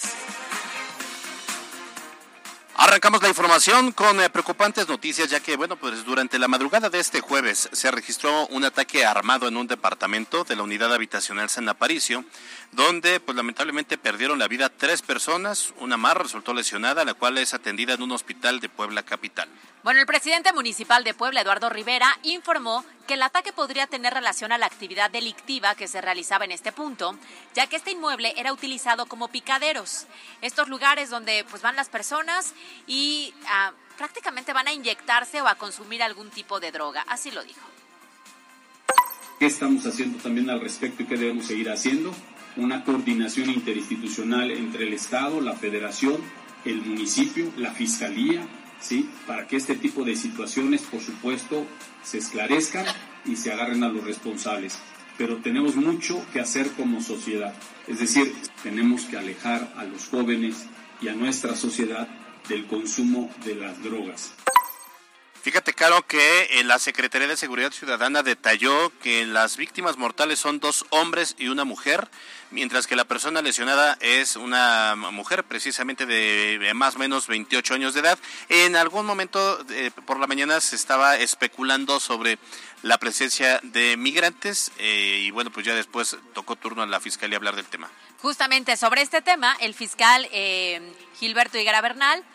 Arrancamos 2.87 3.21
la 3.21 3.27
información 3.27 3.91
con 3.91 4.21
eh, 4.21 4.29
preocupantes 4.29 4.87
noticias, 4.87 5.29
ya 5.29 5.41
que, 5.41 5.57
bueno, 5.57 5.75
pues 5.75 6.05
durante 6.05 6.39
la 6.39 6.47
madrugada 6.47 6.89
de 6.89 7.01
este 7.01 7.19
jueves 7.19 7.67
se 7.73 7.91
registró 7.91 8.47
un 8.47 8.63
ataque 8.63 9.05
armado 9.05 9.49
en 9.49 9.57
un 9.57 9.67
departamento 9.67 10.45
de 10.45 10.55
la 10.55 10.63
unidad 10.63 10.93
habitacional 10.93 11.49
San 11.49 11.67
Aparicio, 11.67 12.23
donde, 12.71 13.19
pues 13.19 13.35
lamentablemente 13.35 13.97
perdieron 13.97 14.39
la 14.39 14.47
vida 14.47 14.69
tres 14.69 15.01
personas, 15.01 15.73
una 15.79 15.97
más 15.97 16.15
resultó 16.15 16.53
lesionada, 16.53 17.03
la 17.03 17.13
cual 17.13 17.37
es 17.39 17.53
atendida 17.53 17.93
en 17.93 18.03
un 18.03 18.13
hospital 18.13 18.61
de 18.61 18.69
Puebla 18.69 19.03
Capital. 19.03 19.49
Bueno, 19.83 19.99
el 19.99 20.05
presidente 20.05 20.53
municipal 20.53 21.03
de 21.03 21.13
Puebla, 21.13 21.41
Eduardo 21.41 21.69
Rivera, 21.69 22.17
informó 22.23 22.85
que 23.07 23.15
el 23.15 23.23
ataque 23.23 23.53
podría 23.53 23.87
tener 23.87 24.13
relación 24.13 24.51
a 24.51 24.57
la 24.57 24.65
actividad 24.65 25.09
delictiva 25.09 25.75
que 25.75 25.87
se 25.87 26.01
realizaba 26.01 26.45
en 26.45 26.51
este 26.51 26.71
punto, 26.71 27.17
ya 27.55 27.65
que 27.67 27.77
este 27.77 27.91
inmueble 27.91 28.33
era 28.37 28.53
utilizado 28.53 29.05
como 29.05 29.29
picaderos. 29.29 30.05
Estos 30.41 30.67
lugares 30.67 31.09
donde 31.09 31.45
pues 31.49 31.61
van 31.61 31.75
las 31.75 31.89
personas 31.89 32.53
y 32.85 33.33
ah, 33.47 33.71
prácticamente 33.97 34.53
van 34.53 34.67
a 34.67 34.73
inyectarse 34.73 35.41
o 35.41 35.47
a 35.47 35.55
consumir 35.55 36.03
algún 36.03 36.29
tipo 36.29 36.59
de 36.59 36.71
droga. 36.71 37.03
Así 37.07 37.31
lo 37.31 37.43
dijo. 37.43 37.61
¿Qué 39.39 39.45
estamos 39.45 39.85
haciendo 39.85 40.17
también 40.19 40.49
al 40.49 40.59
respecto 40.59 41.03
y 41.03 41.05
qué 41.05 41.15
debemos 41.15 41.45
seguir 41.45 41.69
haciendo? 41.69 42.13
Una 42.55 42.83
coordinación 42.83 43.49
interinstitucional 43.49 44.51
entre 44.51 44.85
el 44.85 44.93
Estado, 44.93 45.41
la 45.41 45.53
Federación, 45.53 46.17
el 46.65 46.81
municipio, 46.81 47.53
la 47.55 47.71
Fiscalía, 47.71 48.47
¿sí? 48.79 49.07
Para 49.27 49.47
que 49.47 49.55
este 49.55 49.75
tipo 49.75 50.03
de 50.03 50.15
situaciones, 50.15 50.81
por 50.81 51.01
supuesto, 51.01 51.67
se 52.07 52.19
esclarezcan 52.19 52.85
y 53.25 53.35
se 53.35 53.51
agarren 53.51 53.83
a 53.83 53.89
los 53.89 54.03
responsables. 54.03 54.79
Pero 55.17 55.37
tenemos 55.37 55.75
mucho 55.75 56.25
que 56.31 56.39
hacer 56.39 56.71
como 56.71 57.01
sociedad. 57.01 57.53
Es 57.87 57.99
decir, 57.99 58.33
tenemos 58.63 59.03
que 59.05 59.17
alejar 59.17 59.73
a 59.75 59.83
los 59.83 60.07
jóvenes 60.07 60.67
y 61.01 61.09
a 61.09 61.13
nuestra 61.13 61.55
sociedad 61.55 62.07
del 62.47 62.65
consumo 62.67 63.29
de 63.43 63.55
las 63.55 63.83
drogas. 63.83 64.31
Fíjate, 65.47 65.71
Caro, 65.71 66.05
que 66.05 66.59
eh, 66.59 66.65
la 66.65 66.77
Secretaría 66.77 67.25
de 67.25 67.37
Seguridad 67.37 67.71
Ciudadana 67.71 68.21
detalló 68.21 68.91
que 68.99 69.25
las 69.25 69.55
víctimas 69.55 69.97
mortales 69.97 70.39
son 70.39 70.59
dos 70.59 70.85
hombres 70.89 71.35
y 71.39 71.47
una 71.47 71.63
mujer, 71.63 72.09
mientras 72.51 72.85
que 72.85 72.97
la 72.97 73.05
persona 73.05 73.41
lesionada 73.41 73.97
es 74.01 74.35
una 74.35 74.97
mujer 74.97 75.45
precisamente 75.45 76.05
de 76.05 76.73
más 76.75 76.97
o 76.97 76.99
menos 76.99 77.27
28 77.27 77.75
años 77.75 77.93
de 77.93 78.01
edad. 78.01 78.19
En 78.49 78.75
algún 78.75 79.05
momento 79.05 79.65
eh, 79.69 79.89
por 80.05 80.19
la 80.19 80.27
mañana 80.27 80.59
se 80.59 80.75
estaba 80.75 81.15
especulando 81.15 82.01
sobre 82.01 82.39
la 82.81 82.97
presencia 82.97 83.61
de 83.63 83.95
migrantes 83.95 84.73
eh, 84.79 85.21
y 85.23 85.31
bueno, 85.31 85.49
pues 85.49 85.65
ya 85.65 85.75
después 85.75 86.17
tocó 86.33 86.57
turno 86.57 86.81
a 86.81 86.87
la 86.87 86.99
Fiscalía 86.99 87.37
hablar 87.37 87.55
del 87.55 87.67
tema. 87.67 87.89
Justamente 88.21 88.75
sobre 88.75 89.01
este 89.01 89.21
tema, 89.21 89.55
el 89.61 89.73
fiscal 89.73 90.27
Gilberto 91.19 91.57
Higuera 91.57 91.79
Bernal 91.79 92.25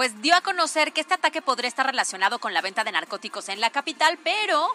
pues 0.00 0.22
dio 0.22 0.34
a 0.34 0.40
conocer 0.40 0.94
que 0.94 1.02
este 1.02 1.12
ataque 1.12 1.42
podría 1.42 1.68
estar 1.68 1.84
relacionado 1.84 2.38
con 2.38 2.54
la 2.54 2.62
venta 2.62 2.84
de 2.84 2.90
narcóticos 2.90 3.50
en 3.50 3.60
la 3.60 3.68
capital, 3.68 4.18
pero 4.24 4.66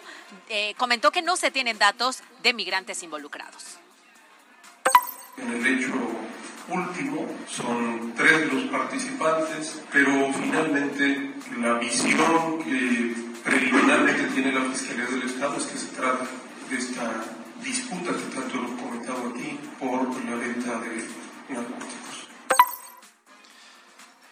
eh, 0.48 0.72
comentó 0.78 1.10
que 1.10 1.20
no 1.20 1.34
se 1.34 1.50
tienen 1.50 1.78
datos 1.78 2.20
de 2.44 2.54
migrantes 2.54 3.02
involucrados. 3.02 3.78
En 5.36 5.52
el 5.52 5.66
hecho 5.66 5.94
último 6.68 7.26
son 7.50 8.14
tres 8.14 8.52
los 8.52 8.70
participantes, 8.70 9.82
pero 9.90 10.32
finalmente 10.32 11.34
la 11.58 11.72
visión 11.72 12.62
que 12.62 13.12
preliminarmente 13.42 14.28
tiene 14.32 14.52
la 14.52 14.70
Fiscalía 14.70 15.06
del 15.06 15.24
Estado 15.24 15.56
es 15.56 15.64
que 15.64 15.76
se 15.76 15.88
trata 15.88 16.24
de 16.70 16.76
esta 16.76 17.24
disputa 17.64 18.12
que 18.12 18.32
tanto 18.32 18.58
hemos 18.58 18.80
comentado 18.80 19.32
aquí 19.34 19.58
por 19.80 20.24
la 20.24 20.36
venta 20.36 20.78
de 20.78 21.04
narcóticos. 21.48 22.05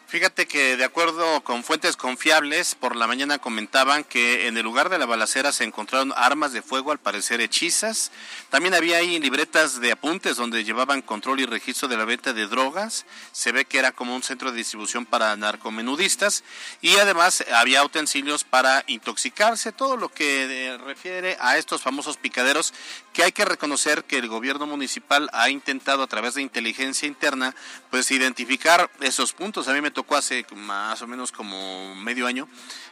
Fíjate 0.06 0.46
que 0.46 0.76
de 0.76 0.84
acuerdo 0.84 1.42
con 1.42 1.64
fuentes 1.64 1.96
confiables, 1.96 2.75
por 2.75 2.94
la 2.94 3.06
mañana 3.06 3.38
comentaban 3.38 4.04
que 4.04 4.46
en 4.46 4.56
el 4.56 4.62
lugar 4.62 4.90
de 4.90 4.99
la 4.99 5.06
balacera 5.06 5.50
se 5.50 5.64
encontraron 5.64 6.12
armas 6.14 6.52
de 6.52 6.62
fuego, 6.62 6.92
al 6.92 6.99
parecer 6.99 7.40
hechizas. 7.40 8.12
También 8.50 8.75
había 8.75 8.99
ahí 8.99 9.18
libretas 9.18 9.80
de 9.80 9.92
apuntes 9.92 10.37
donde 10.37 10.62
llevaban 10.62 11.00
control 11.00 11.40
y 11.40 11.46
registro 11.46 11.88
de 11.88 11.96
la 11.96 12.04
venta 12.04 12.34
de 12.34 12.46
drogas. 12.46 13.06
Se 13.32 13.50
ve 13.50 13.64
que 13.64 13.78
era 13.78 13.92
como 13.92 14.14
un 14.14 14.23
centro 14.23 14.52
de 14.52 14.58
distribución 14.58 15.06
para 15.06 15.34
narcomenudistas. 15.37 16.44
Y 16.82 16.96
además 16.96 17.42
había 17.54 17.82
utensilios 17.82 18.44
para 18.44 18.84
intoxicarse, 18.87 19.73
todo 19.73 19.96
lo 19.96 20.11
que 20.11 20.66
eh, 20.68 20.78
refiere 20.78 21.38
a 21.40 21.56
estos 21.56 21.82
famosos 21.82 22.18
picaderos 22.18 22.75
que 23.14 23.25
hay 23.25 23.32
que 23.32 23.44
reconocer 23.44 24.04
que 24.04 24.18
el 24.18 24.28
gobierno 24.28 24.66
municipal 24.66 25.30
ha 25.32 25.49
intentado 25.49 26.02
a 26.02 26.06
través 26.06 26.34
de 26.34 26.42
inteligencia 26.42 27.08
interna 27.08 27.54
pues 27.90 28.11
identificar 28.11 28.90
esos 29.00 29.32
puntos. 29.32 29.66
A 29.66 29.73
mí 29.73 29.80
me 29.80 29.93
tocó 29.94 30.16
hace 30.16 30.44
más 30.54 31.00
o 31.00 31.06
menos 31.06 31.32
como 31.32 31.94
medio 31.94 32.26
año 32.26 32.48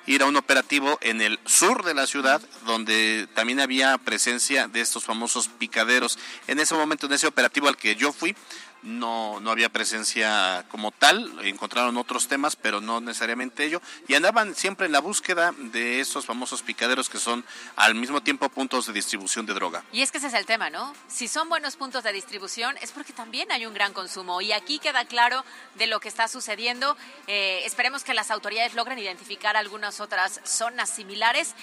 ir 0.06 0.23
a 0.23 0.26
un 0.26 0.37
operativo 0.37 0.99
en 1.02 1.21
el 1.21 1.38
sur 1.44 1.85
de 1.85 1.94
la 1.94 2.06
ciudad 2.06 2.40
donde 2.64 3.28
también 3.35 3.61
había 3.61 3.99
presencia 3.99 4.68
de 4.68 4.80
estos 4.80 5.04
famosos 5.04 5.49
picaderos. 5.49 6.18
En 6.47 6.59
ese 6.59 6.75
momento, 6.75 7.06
en 7.06 7.12
ese 7.12 7.26
operativo 7.26 7.68
al 7.68 7.76
que 7.76 7.94
yo 7.94 8.12
fui, 8.12 8.35
no, 8.83 9.41
no 9.41 9.51
había 9.51 9.69
presencia 9.69 10.65
como 10.69 10.91
tal, 10.91 11.33
encontraron 11.45 11.97
otros 11.97 12.29
temas, 12.29 12.57
pero 12.57 12.81
no 12.81 13.01
necesariamente 13.01 13.65
ello, 13.65 13.81
y 14.09 14.15
andaban 14.15 14.55
siempre 14.55 14.87
en 14.87 14.93
la 14.93 15.01
búsqueda 15.01 15.53
de 15.57 16.01
estos 16.01 16.27
famosos 16.27 16.62
picaderos 16.62 17.09
que 17.09 17.19
son 17.19 17.45
al 17.77 17.95
mismo 17.95 18.23
tiempo 18.23 18.49
puntos 18.49 18.87
de 18.87 18.93
distribución 18.93 19.47
de 19.47 19.55
droga. 19.55 19.85
Y 19.93 20.03
es 20.03 20.11
que 20.11 20.19
ese 20.19 20.29
es 20.29 20.35
el 20.35 20.47
tema, 20.47 20.71
¿no? 20.71 20.95
Si 21.09 21.29
son 21.29 21.49
buenos 21.49 21.77
puntos 21.77 22.05
de 22.05 22.12
distribución 22.12 22.77
es 22.81 22.93
porque 22.93 23.12
también 23.12 23.51
hay 23.53 23.67
un 23.67 23.75
gran 23.75 23.93
consumo 23.93 24.41
y 24.41 24.53
aquí 24.53 24.79
queda 24.79 25.05
claro 25.05 25.45
de 25.75 25.87
lo 25.87 26.01
que 26.01 26.09
está 26.09 26.29
sucediendo. 26.29 26.97
Eh, 27.27 27.62
esperemos 27.65 28.05
que 28.05 28.15
las 28.15 28.31
autoridades 28.31 28.75
logren 28.75 28.99
identificar 28.99 29.57
algunas 29.57 30.01
otras 30.01 30.41
zonas 30.45 30.91
similares 30.91 31.55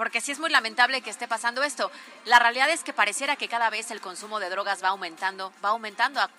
porque 0.00 0.22
sí 0.22 0.32
es 0.32 0.38
muy 0.38 0.48
lamentable 0.48 1.02
que 1.02 1.10
esté 1.10 1.28
pasando 1.28 1.62
esto. 1.62 1.92
La 2.24 2.38
realidad 2.38 2.70
es 2.70 2.82
que 2.82 2.94
pareciera 2.94 3.36
que 3.36 3.48
cada 3.48 3.68
vez 3.68 3.90
el 3.90 4.00
consumo 4.00 4.40
de 4.40 4.48
drogas 4.48 4.82
va 4.82 4.88
aumentando, 4.88 5.52
va 5.62 5.68
aumentando 5.68 6.20
a, 6.22 6.30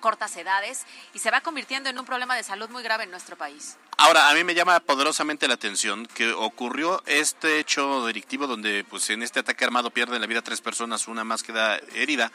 cortas 0.00 0.36
edades 0.36 0.84
y 1.14 1.18
se 1.18 1.30
va 1.30 1.40
convirtiendo 1.40 1.88
en 1.88 1.98
un 1.98 2.04
problema 2.04 2.36
de 2.36 2.42
salud 2.42 2.68
muy 2.68 2.82
grave 2.82 3.04
en 3.04 3.10
nuestro 3.10 3.34
país. 3.34 3.78
Ahora, 3.96 4.28
a 4.28 4.34
mí 4.34 4.44
me 4.44 4.54
llama 4.54 4.80
poderosamente 4.80 5.48
la 5.48 5.54
atención 5.54 6.04
que 6.04 6.30
ocurrió 6.30 7.02
este 7.06 7.58
hecho 7.58 8.04
delictivo 8.04 8.46
donde 8.46 8.84
pues 8.84 9.08
en 9.08 9.22
este 9.22 9.40
ataque 9.40 9.64
armado 9.64 9.88
pierden 9.88 10.20
la 10.20 10.26
vida 10.26 10.42
tres 10.42 10.60
personas, 10.60 11.08
una 11.08 11.24
más 11.24 11.42
queda 11.42 11.78
herida, 11.94 12.30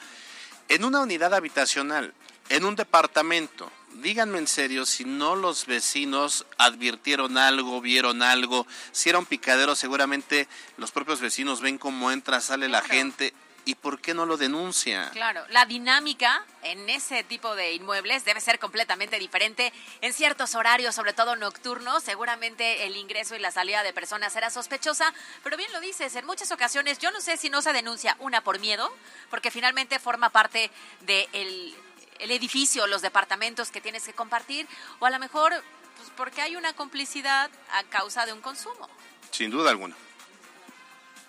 en 0.68 0.84
una 0.84 1.02
unidad 1.02 1.36
habitacional, 1.36 2.12
en 2.50 2.66
un 2.66 2.76
departamento 2.76 3.72
díganme 3.96 4.40
en 4.40 4.48
serio 4.48 4.86
si 4.86 5.06
no 5.06 5.36
los 5.36 5.66
vecinos 5.66 6.46
advirtieron 6.58 7.38
algo, 7.38 7.82
vieron 7.82 8.22
algo, 8.22 8.66
si 8.92 9.10
era 9.10 9.20
un 9.20 9.26
picadero, 9.26 9.76
seguramente 9.76 10.48
los 10.78 10.92
propios 10.92 11.20
vecinos 11.22 11.62
ven 11.62 11.78
cómo 11.78 12.12
entra, 12.12 12.42
sale 12.42 12.68
la 12.68 12.82
gente. 12.82 13.34
¿Y 13.64 13.76
por 13.76 14.02
qué 14.02 14.16
no 14.16 14.26
lo 14.26 14.38
denuncia? 14.38 15.12
Claro, 15.12 15.46
la 15.50 15.68
dinámica 15.68 16.44
en 16.64 16.90
ese 16.90 17.24
tipo 17.24 17.56
de 17.56 17.74
inmuebles 17.74 18.26
debe 18.26 18.42
ser 18.42 18.58
completamente 18.58 19.20
diferente. 19.20 19.72
En 20.02 20.14
ciertos 20.14 20.56
horarios, 20.56 20.96
sobre 20.96 21.14
todo 21.14 21.36
nocturnos, 21.36 22.04
seguramente 22.04 22.88
el 22.88 22.96
ingreso 22.96 23.36
y 23.36 23.40
la 23.40 23.52
salida 23.52 23.84
de 23.84 23.94
personas 23.94 24.36
era 24.36 24.50
sospechosa, 24.50 25.14
pero 25.44 25.58
bien 25.58 25.72
lo 25.74 25.80
dices, 25.80 26.16
en 26.16 26.26
muchas 26.26 26.52
ocasiones 26.52 26.98
yo 26.98 27.12
no 27.12 27.22
sé 27.22 27.38
si 27.38 27.52
no 27.52 27.62
se 27.62 27.72
denuncia 27.72 28.16
una 28.18 28.42
por 28.42 28.60
miedo, 28.60 28.92
porque 29.30 29.52
finalmente 29.52 30.00
forma 30.00 30.32
parte 30.32 30.72
del... 31.02 31.76
De 31.76 31.91
el 32.22 32.32
edificio, 32.32 32.88
los 32.88 33.02
departamentos 33.02 33.72
que 33.72 33.82
tienes 33.82 34.04
que 34.04 34.14
compartir, 34.14 34.68
o 35.00 35.06
a 35.06 35.10
lo 35.10 35.20
mejor 35.20 35.52
pues, 35.98 36.10
porque 36.16 36.42
hay 36.42 36.56
una 36.56 36.74
complicidad 36.74 37.50
a 37.72 37.84
causa 37.84 38.26
de 38.26 38.34
un 38.34 38.42
consumo. 38.42 38.90
Sin 39.32 39.52
duda 39.52 39.72
alguna. 39.72 39.96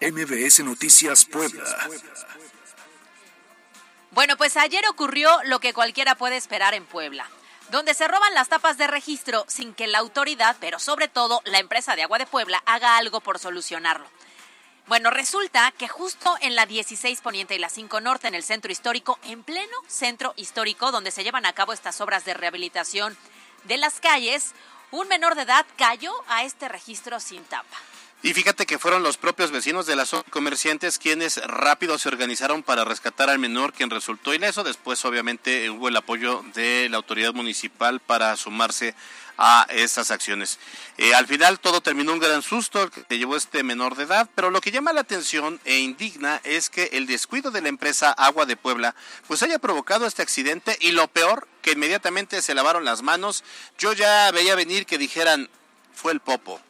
MBS 0.00 0.60
Noticias 0.60 1.24
Puebla. 1.24 1.64
Bueno, 4.10 4.36
pues 4.36 4.56
ayer 4.56 4.84
ocurrió 4.88 5.30
lo 5.44 5.60
que 5.60 5.72
cualquiera 5.72 6.16
puede 6.16 6.36
esperar 6.36 6.74
en 6.74 6.84
Puebla 6.84 7.28
donde 7.72 7.94
se 7.94 8.06
roban 8.06 8.34
las 8.34 8.50
tapas 8.50 8.76
de 8.76 8.86
registro 8.86 9.46
sin 9.48 9.72
que 9.72 9.86
la 9.86 9.98
autoridad, 9.98 10.56
pero 10.60 10.78
sobre 10.78 11.08
todo 11.08 11.40
la 11.46 11.58
empresa 11.58 11.96
de 11.96 12.02
agua 12.02 12.18
de 12.18 12.26
Puebla, 12.26 12.62
haga 12.66 12.98
algo 12.98 13.22
por 13.22 13.38
solucionarlo. 13.38 14.06
Bueno, 14.88 15.10
resulta 15.10 15.72
que 15.78 15.88
justo 15.88 16.36
en 16.40 16.54
la 16.54 16.66
16 16.66 17.20
Poniente 17.20 17.54
y 17.54 17.58
la 17.58 17.68
5 17.68 18.00
Norte, 18.00 18.28
en 18.28 18.34
el 18.34 18.42
centro 18.42 18.70
histórico, 18.72 19.18
en 19.24 19.42
pleno 19.42 19.76
centro 19.86 20.34
histórico, 20.36 20.90
donde 20.90 21.10
se 21.10 21.24
llevan 21.24 21.46
a 21.46 21.52
cabo 21.52 21.72
estas 21.72 22.00
obras 22.00 22.24
de 22.24 22.34
rehabilitación 22.34 23.16
de 23.64 23.76
las 23.76 24.00
calles, 24.00 24.52
un 24.90 25.08
menor 25.08 25.34
de 25.36 25.42
edad 25.42 25.64
cayó 25.76 26.12
a 26.28 26.44
este 26.44 26.68
registro 26.68 27.20
sin 27.20 27.44
tapa. 27.44 27.78
Y 28.24 28.34
fíjate 28.34 28.66
que 28.66 28.78
fueron 28.78 29.02
los 29.02 29.16
propios 29.16 29.50
vecinos 29.50 29.86
de 29.86 29.96
la 29.96 30.06
zona 30.06 30.22
comerciantes 30.30 30.98
quienes 30.98 31.38
rápido 31.44 31.98
se 31.98 32.08
organizaron 32.08 32.62
para 32.62 32.84
rescatar 32.84 33.28
al 33.28 33.40
menor 33.40 33.72
quien 33.72 33.90
resultó 33.90 34.32
ileso. 34.32 34.62
Después 34.62 35.04
obviamente 35.04 35.68
hubo 35.70 35.88
el 35.88 35.96
apoyo 35.96 36.44
de 36.54 36.88
la 36.88 36.98
autoridad 36.98 37.34
municipal 37.34 37.98
para 37.98 38.36
sumarse 38.36 38.90
a 38.90 38.94
estas 39.68 40.10
acciones. 40.10 40.58
Eh, 40.98 41.14
al 41.14 41.26
final 41.26 41.58
todo 41.58 41.80
terminó 41.80 42.12
un 42.12 42.18
gran 42.18 42.42
susto 42.42 42.90
que 42.90 43.18
llevó 43.18 43.36
este 43.36 43.62
menor 43.62 43.96
de 43.96 44.04
edad, 44.04 44.28
pero 44.34 44.50
lo 44.50 44.60
que 44.60 44.70
llama 44.70 44.92
la 44.92 45.00
atención 45.00 45.60
e 45.64 45.78
indigna 45.78 46.40
es 46.44 46.70
que 46.70 46.90
el 46.92 47.06
descuido 47.06 47.50
de 47.50 47.62
la 47.62 47.68
empresa 47.68 48.12
Agua 48.12 48.46
de 48.46 48.56
Puebla 48.56 48.94
pues 49.26 49.42
haya 49.42 49.58
provocado 49.58 50.06
este 50.06 50.22
accidente 50.22 50.76
y 50.80 50.92
lo 50.92 51.08
peor 51.08 51.48
que 51.62 51.72
inmediatamente 51.72 52.42
se 52.42 52.54
lavaron 52.54 52.84
las 52.84 53.02
manos. 53.02 53.44
Yo 53.78 53.92
ya 53.92 54.30
veía 54.30 54.54
venir 54.54 54.86
que 54.86 54.98
dijeran 54.98 55.48
fue 55.94 56.12
el 56.12 56.20
popo. 56.20 56.60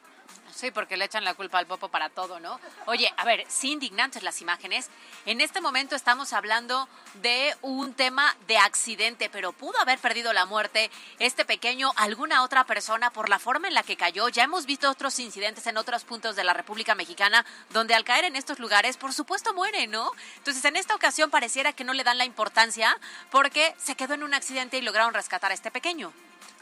Sí, 0.63 0.71
porque 0.71 0.97
le 0.97 1.07
echan 1.07 1.25
la 1.25 1.35
culpa 1.35 1.59
al 1.59 1.67
popo 1.67 1.89
para 1.89 2.09
todo, 2.09 2.39
¿no? 2.39 2.61
Oye, 2.87 3.13
a 3.17 3.25
ver, 3.25 3.45
sí 3.49 3.73
indignantes 3.73 4.23
las 4.23 4.41
imágenes. 4.41 4.91
En 5.27 5.41
este 5.41 5.61
momento 5.61 5.97
estamos 5.97 6.33
hablando 6.33 6.89
de 7.15 7.57
un 7.63 7.95
tema 7.95 8.37
de 8.47 8.59
accidente, 8.59 9.29
pero 9.29 9.51
pudo 9.51 9.81
haber 9.81 9.99
perdido 9.99 10.33
la 10.33 10.47
muerte 10.47 10.89
este 11.19 11.45
pequeño, 11.45 11.91
alguna 11.97 12.45
otra 12.45 12.63
persona 12.63 13.11
por 13.11 13.29
la 13.29 13.41
forma 13.41 13.67
en 13.67 13.75
la 13.75 13.83
que 13.83 13.97
cayó. 13.97 14.29
Ya 14.29 14.45
hemos 14.45 14.65
visto 14.65 14.89
otros 14.89 15.19
incidentes 15.19 15.67
en 15.67 15.79
otros 15.79 16.05
puntos 16.05 16.37
de 16.37 16.45
la 16.45 16.55
República 16.55 16.95
Mexicana 16.95 17.45
donde 17.71 17.97
al 17.97 18.05
caer 18.05 18.27
en 18.27 18.37
estos 18.37 18.61
lugares, 18.61 18.97
por 18.97 19.13
supuesto, 19.13 19.53
muere, 19.55 19.89
¿no? 19.89 20.13
Entonces, 20.37 20.65
en 20.65 20.77
esta 20.77 20.95
ocasión 20.95 21.29
pareciera 21.29 21.73
que 21.73 21.83
no 21.83 21.93
le 21.93 22.05
dan 22.05 22.19
la 22.19 22.25
importancia 22.25 22.97
porque 23.33 23.75
se 23.79 23.97
quedó 23.97 24.15
en 24.15 24.23
un 24.23 24.33
accidente 24.33 24.79
y 24.79 24.83
lograron 24.83 25.13
rescatar 25.13 25.51
a 25.51 25.55
este 25.55 25.73
pequeño. 25.73 26.13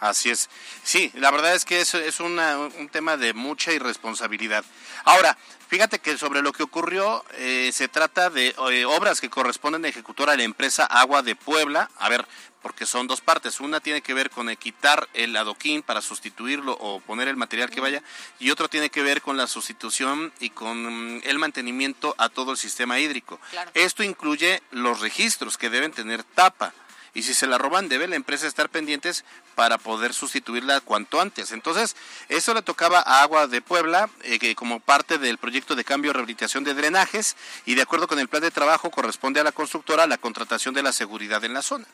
Así 0.01 0.31
es. 0.31 0.49
Sí, 0.83 1.11
la 1.15 1.31
verdad 1.31 1.55
es 1.55 1.65
que 1.65 1.81
es, 1.81 1.95
es 1.95 2.21
una- 2.21 2.59
un 2.59 2.89
tema 2.89 3.17
de 3.19 3.35
mucha 3.35 3.73
irresponsabilidad. 3.73 4.65
Ahora, 5.05 5.37
fíjate 5.69 5.99
que 5.99 6.17
sobre 6.17 6.41
lo 6.43 6.53
que 6.53 6.63
ocurrió, 6.63 7.23
eh, 7.35 7.71
se 7.73 7.89
trata 7.89 8.31
de 8.31 8.55
eh, 8.71 8.85
obras 8.87 9.21
que 9.21 9.29
corresponden 9.31 9.85
a 9.85 9.89
ejecutar 9.89 10.31
a 10.31 10.37
la 10.37 10.43
empresa 10.43 10.87
Agua 10.87 11.23
de 11.23 11.37
Puebla. 11.37 11.91
A 11.99 12.09
ver, 12.09 12.27
porque 12.63 12.87
son 12.87 13.07
dos 13.07 13.21
partes. 13.21 13.61
Una 13.61 13.81
tiene 13.81 14.01
que 14.03 14.13
ver 14.15 14.31
con 14.31 14.55
quitar 14.57 15.07
el 15.15 15.37
adoquín 15.37 15.83
para 15.83 16.01
sustituirlo 16.03 16.73
o 16.81 17.01
poner 17.01 17.29
el 17.29 17.37
material 17.37 17.69
que 17.71 17.81
vaya, 17.81 18.03
y 18.39 18.51
otro 18.51 18.69
tiene 18.69 18.91
que 18.91 19.03
ver 19.03 19.21
con 19.23 19.37
la 19.37 19.47
sustitución 19.47 20.33
y 20.41 20.51
con 20.51 21.17
mm, 21.19 21.21
el 21.25 21.39
mantenimiento 21.39 22.15
a 22.19 22.29
todo 22.31 22.53
el 22.53 22.59
sistema 22.59 22.99
hídrico. 22.99 23.39
Claro. 23.51 23.71
Esto 23.75 24.03
incluye 24.03 24.63
los 24.71 25.01
registros 25.01 25.57
que 25.59 25.69
deben 25.71 25.93
tener 25.93 26.23
tapa. 26.25 26.73
Y 27.15 27.23
si 27.23 27.35
se 27.35 27.47
la 27.47 27.59
roban, 27.59 27.89
debe 27.89 28.09
la 28.09 28.17
empresa 28.17 28.47
estar 28.47 28.69
pendientes 28.69 29.25
para 29.55 29.79
poder 29.79 30.15
sustituirla 30.15 30.81
cuanto 30.81 31.21
antes. 31.21 31.53
Entonces, 31.53 31.97
eso 32.29 32.55
le 32.55 32.63
tocaba 32.63 33.01
a 33.01 33.23
Agua 33.23 33.47
de 33.47 33.63
Puebla, 33.63 34.09
eh, 34.23 34.39
que 34.39 34.55
como 34.55 34.81
parte 34.81 35.19
del 35.19 35.39
proyecto 35.39 35.75
de 35.75 35.85
cambio 35.85 36.11
y 36.11 36.15
rehabilitación 36.15 36.65
de 36.65 36.75
drenajes, 36.75 37.37
y 37.67 37.75
de 37.75 37.83
acuerdo 37.83 38.07
con 38.07 38.19
el 38.19 38.29
plan 38.29 38.43
de 38.43 38.51
trabajo, 38.51 38.91
corresponde 38.91 39.41
a 39.41 39.45
la 39.45 39.53
constructora 39.53 40.07
la 40.07 40.19
contratación 40.19 40.75
de 40.75 40.83
la 40.83 40.93
seguridad 40.93 41.45
en 41.45 41.55
la 41.55 41.63
zona. 41.63 41.87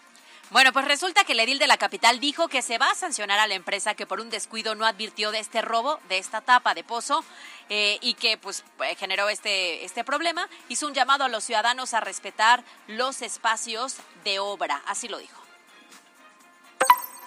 Bueno, 0.50 0.72
pues 0.72 0.84
resulta 0.84 1.24
que 1.24 1.32
el 1.32 1.40
edil 1.40 1.58
de 1.58 1.66
la 1.66 1.76
capital 1.76 2.20
dijo 2.20 2.46
que 2.46 2.62
se 2.62 2.78
va 2.78 2.90
a 2.90 2.94
sancionar 2.94 3.40
a 3.40 3.48
la 3.48 3.54
empresa 3.54 3.94
que 3.94 4.06
por 4.06 4.20
un 4.20 4.30
descuido 4.30 4.76
no 4.76 4.86
advirtió 4.86 5.32
de 5.32 5.40
este 5.40 5.60
robo, 5.60 5.98
de 6.08 6.18
esta 6.18 6.40
tapa 6.40 6.72
de 6.72 6.84
pozo, 6.84 7.24
eh, 7.68 7.98
y 8.00 8.14
que 8.14 8.38
pues 8.38 8.62
eh, 8.84 8.94
generó 8.94 9.28
este, 9.28 9.84
este 9.84 10.04
problema. 10.04 10.48
Hizo 10.68 10.86
un 10.86 10.94
llamado 10.94 11.24
a 11.24 11.28
los 11.28 11.42
ciudadanos 11.42 11.94
a 11.94 12.00
respetar 12.00 12.62
los 12.86 13.22
espacios 13.22 13.96
de 14.22 14.38
obra, 14.38 14.82
así 14.86 15.08
lo 15.08 15.18
dijo. 15.18 15.45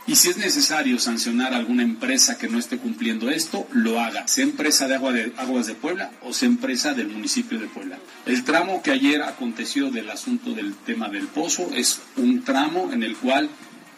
Y 0.09 0.15
si 0.15 0.29
es 0.29 0.37
necesario 0.37 0.97
sancionar 0.97 1.53
a 1.53 1.57
alguna 1.57 1.83
empresa 1.83 2.39
que 2.39 2.47
no 2.47 2.57
esté 2.57 2.79
cumpliendo 2.79 3.29
esto, 3.29 3.67
lo 3.73 3.99
haga, 3.99 4.27
sea 4.27 4.43
empresa 4.43 4.87
de, 4.87 4.97
de 4.97 5.33
Aguas 5.37 5.67
de 5.67 5.75
Puebla 5.75 6.09
o 6.23 6.33
sea 6.33 6.47
empresa 6.47 6.95
del 6.95 7.09
municipio 7.09 7.59
de 7.59 7.67
Puebla. 7.67 7.99
El 8.25 8.43
tramo 8.43 8.81
que 8.81 8.89
ayer 8.89 9.21
aconteció 9.21 9.91
del 9.91 10.09
asunto 10.09 10.53
del 10.53 10.73
tema 10.73 11.09
del 11.09 11.27
pozo 11.27 11.69
es 11.75 12.01
un 12.17 12.43
tramo 12.43 12.91
en 12.91 13.03
el 13.03 13.15
cual 13.17 13.51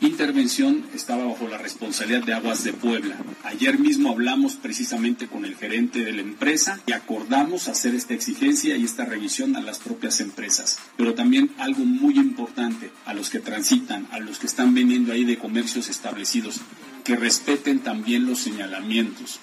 intervención 0.08 0.84
estaba 0.96 1.25
bajo 1.25 1.48
la 1.48 1.60
responsabilidad 1.60 2.24
de 2.24 2.34
Aguas 2.34 2.63
de 2.63 2.74
Puebla. 2.74 3.15
Ayer 3.43 3.77
mismo 3.77 4.10
hablamos 4.10 4.55
precisamente 4.55 5.27
con 5.27 5.46
el 5.46 5.55
gerente 5.55 6.03
de 6.03 6.12
la 6.12 6.22
empresa 6.22 6.81
y 6.88 6.93
acordamos 6.93 7.67
hacer 7.67 7.93
esta 7.93 8.15
exigencia 8.15 8.75
y 8.75 8.84
esta 8.84 9.05
revisión 9.05 9.55
a 9.55 9.62
las 9.62 9.77
propias 9.77 10.20
empresas. 10.20 10.79
Pero 10.98 11.13
también 11.13 11.51
algo 11.60 11.86
muy 11.86 12.15
importante 12.15 12.91
a 13.05 13.13
los 13.13 13.29
que 13.29 13.39
transitan, 13.39 14.08
a 14.12 14.20
los 14.20 14.39
que 14.39 14.48
están 14.48 14.74
viniendo 14.74 15.13
ahí 15.13 15.24
de 15.24 15.38
comercios 15.38 15.88
establecidos, 15.88 16.62
que 17.03 17.15
respeten 17.15 17.79
también 17.79 18.25
los 18.25 18.39
señalamientos. 18.39 19.40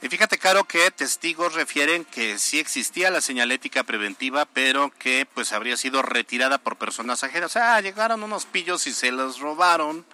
Y 0.00 0.08
fíjate, 0.08 0.38
Caro, 0.38 0.62
que 0.62 0.92
testigos 0.92 1.54
refieren 1.54 2.04
que 2.04 2.38
sí 2.38 2.60
existía 2.60 3.10
la 3.10 3.20
señalética 3.20 3.82
preventiva, 3.82 4.44
pero 4.44 4.92
que 4.96 5.26
pues 5.34 5.52
habría 5.52 5.76
sido 5.76 6.02
retirada 6.02 6.58
por 6.58 6.76
personas 6.76 7.24
ajenas. 7.24 7.50
O 7.50 7.52
sea, 7.54 7.80
llegaron 7.80 8.22
unos 8.22 8.46
pillos 8.46 8.86
y 8.86 8.94
se 8.94 9.10
los 9.10 9.40
robaron. 9.40 10.06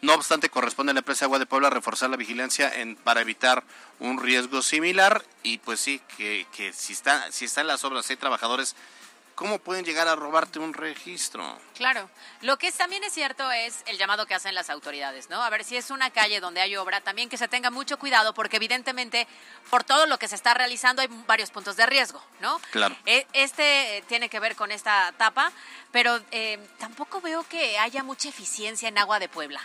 No 0.00 0.14
obstante, 0.14 0.48
corresponde 0.48 0.90
a 0.90 0.94
la 0.94 1.00
empresa 1.00 1.24
Agua 1.24 1.40
de 1.40 1.46
Puebla 1.46 1.70
reforzar 1.70 2.08
la 2.10 2.16
vigilancia 2.16 2.72
en, 2.72 2.94
para 2.94 3.20
evitar 3.20 3.64
un 3.98 4.20
riesgo 4.22 4.62
similar. 4.62 5.24
Y 5.42 5.58
pues 5.58 5.80
sí, 5.80 6.00
que, 6.16 6.46
que 6.52 6.72
si, 6.72 6.92
está, 6.92 7.32
si 7.32 7.46
están 7.46 7.66
las 7.66 7.82
obras, 7.82 8.08
hay 8.10 8.16
trabajadores, 8.16 8.76
¿cómo 9.34 9.58
pueden 9.58 9.84
llegar 9.84 10.06
a 10.08 10.14
robarte 10.16 10.58
un 10.58 10.74
registro? 10.74 11.58
Claro. 11.74 12.08
Lo 12.42 12.58
que 12.58 12.68
es- 12.68 12.76
también 12.76 13.02
es 13.04 13.12
cierto 13.12 13.50
es 13.50 13.82
el 13.86 13.98
llamado 13.98 14.26
que 14.26 14.34
hacen 14.34 14.54
las 14.54 14.70
autoridades, 14.70 15.28
¿no? 15.30 15.42
A 15.42 15.50
ver 15.50 15.64
si 15.64 15.76
es 15.76 15.90
una 15.90 16.10
calle 16.10 16.40
donde 16.40 16.60
hay 16.60 16.76
obra, 16.76 17.00
también 17.00 17.28
que 17.28 17.36
se 17.36 17.48
tenga 17.48 17.70
mucho 17.70 17.98
cuidado, 17.98 18.34
porque 18.34 18.56
evidentemente 18.56 19.26
por 19.70 19.84
todo 19.84 20.06
lo 20.06 20.18
que 20.18 20.28
se 20.28 20.34
está 20.34 20.54
realizando 20.54 21.02
hay 21.02 21.08
varios 21.26 21.50
puntos 21.50 21.76
de 21.76 21.86
riesgo, 21.86 22.22
¿no? 22.40 22.60
Claro. 22.70 22.96
E- 23.06 23.26
Este 23.32 23.98
eh, 23.98 24.02
tiene 24.08 24.28
que 24.28 24.40
ver 24.40 24.54
con 24.56 24.70
esta 24.72 25.12
tapa, 25.18 25.50
pero 25.90 26.20
eh, 26.30 26.58
tampoco 26.78 27.20
veo 27.20 27.42
que 27.48 27.78
haya 27.78 28.02
mucha 28.02 28.28
eficiencia 28.28 28.88
en 28.88 28.98
agua 28.98 29.18
de 29.18 29.28
Puebla. 29.28 29.60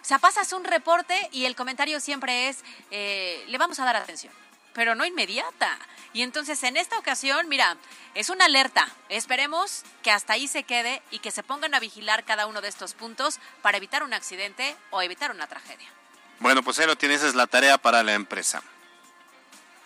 O 0.00 0.04
sea, 0.08 0.18
pasas 0.18 0.52
un 0.52 0.64
reporte 0.64 1.28
y 1.32 1.44
el 1.44 1.54
comentario 1.56 2.00
siempre 2.00 2.48
es, 2.48 2.58
eh, 2.90 3.44
le 3.48 3.58
vamos 3.58 3.78
a 3.80 3.84
dar 3.84 3.96
atención, 3.96 4.32
pero 4.72 4.94
no 4.94 5.04
inmediata. 5.04 5.78
Y 6.12 6.22
entonces 6.22 6.62
en 6.62 6.76
esta 6.76 6.98
ocasión, 6.98 7.48
mira, 7.48 7.76
es 8.14 8.30
una 8.30 8.46
alerta. 8.46 8.88
Esperemos 9.08 9.82
que 10.02 10.10
hasta 10.10 10.32
ahí 10.32 10.48
se 10.48 10.62
quede 10.62 11.02
y 11.10 11.18
que 11.18 11.30
se 11.30 11.42
pongan 11.42 11.74
a 11.74 11.80
vigilar 11.80 12.24
cada 12.24 12.46
uno 12.46 12.60
de 12.60 12.68
estos 12.68 12.94
puntos 12.94 13.38
para 13.62 13.76
evitar 13.76 14.02
un 14.02 14.14
accidente 14.14 14.76
o 14.90 15.02
evitar 15.02 15.30
una 15.30 15.46
tragedia. 15.46 15.88
Bueno, 16.40 16.62
pues 16.62 16.78
ahí 16.78 16.86
lo 16.86 16.96
tienes, 16.96 17.22
es 17.22 17.34
la 17.34 17.46
tarea 17.46 17.78
para 17.78 18.02
la 18.02 18.14
empresa. 18.14 18.62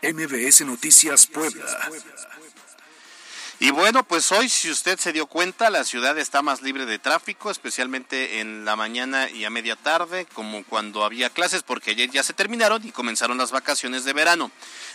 MBS 0.02 0.62
Noticias 0.62 1.26
Puebla. 1.26 1.90
Y 3.62 3.70
bueno, 3.70 4.02
pues 4.02 4.32
hoy, 4.32 4.48
si 4.48 4.72
usted 4.72 4.98
se 4.98 5.12
dio 5.12 5.26
cuenta, 5.26 5.70
la 5.70 5.84
ciudad 5.84 6.18
está 6.18 6.42
más 6.42 6.62
libre 6.62 6.84
de 6.84 6.98
tráfico, 6.98 7.48
especialmente 7.48 8.40
en 8.40 8.64
la 8.64 8.74
mañana 8.74 9.30
y 9.30 9.44
a 9.44 9.50
media 9.50 9.76
tarde, 9.76 10.26
como 10.34 10.64
cuando 10.64 11.04
había 11.04 11.30
clases, 11.30 11.62
porque 11.62 11.92
ayer 11.92 12.10
ya 12.10 12.24
se 12.24 12.32
terminaron 12.32 12.84
y 12.84 12.90
comenzaron 12.90 13.38
las 13.38 13.52
vacaciones 13.52 14.04
de 14.04 14.14
verano. 14.14 14.50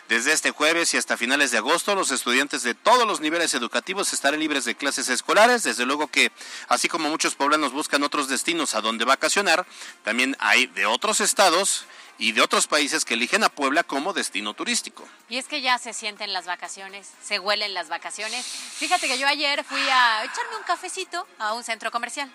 Desde 0.09 0.33
este 0.33 0.51
jueves 0.51 0.93
y 0.93 0.97
hasta 0.97 1.15
finales 1.15 1.51
de 1.51 1.59
agosto, 1.59 1.95
los 1.95 2.11
estudiantes 2.11 2.61
de 2.63 2.75
todos 2.75 3.07
los 3.07 3.21
niveles 3.21 3.53
educativos 3.53 4.11
estarán 4.11 4.41
libres 4.41 4.65
de 4.65 4.75
clases 4.75 5.07
escolares. 5.07 5.63
Desde 5.63 5.85
luego 5.85 6.07
que, 6.07 6.33
así 6.67 6.89
como 6.89 7.07
muchos 7.07 7.35
poblanos 7.35 7.71
buscan 7.71 8.03
otros 8.03 8.27
destinos 8.27 8.75
a 8.75 8.81
donde 8.81 9.05
vacacionar, 9.05 9.65
también 10.03 10.35
hay 10.39 10.67
de 10.67 10.85
otros 10.85 11.21
estados 11.21 11.85
y 12.17 12.31
de 12.31 12.41
otros 12.41 12.67
países 12.67 13.05
que 13.05 13.13
eligen 13.13 13.43
a 13.43 13.49
Puebla 13.49 13.83
como 13.83 14.13
destino 14.13 14.53
turístico. 14.53 15.07
Y 15.29 15.37
es 15.37 15.47
que 15.47 15.61
ya 15.61 15.77
se 15.77 15.93
sienten 15.93 16.33
las 16.33 16.45
vacaciones, 16.45 17.11
se 17.21 17.39
huelen 17.39 17.73
las 17.73 17.89
vacaciones. 17.89 18.45
Fíjate 18.45 19.07
que 19.07 19.17
yo 19.17 19.27
ayer 19.27 19.63
fui 19.63 19.81
a 19.81 20.23
echarme 20.23 20.57
un 20.57 20.63
cafecito 20.63 21.27
a 21.39 21.53
un 21.53 21.63
centro 21.63 21.91
comercial. 21.91 22.31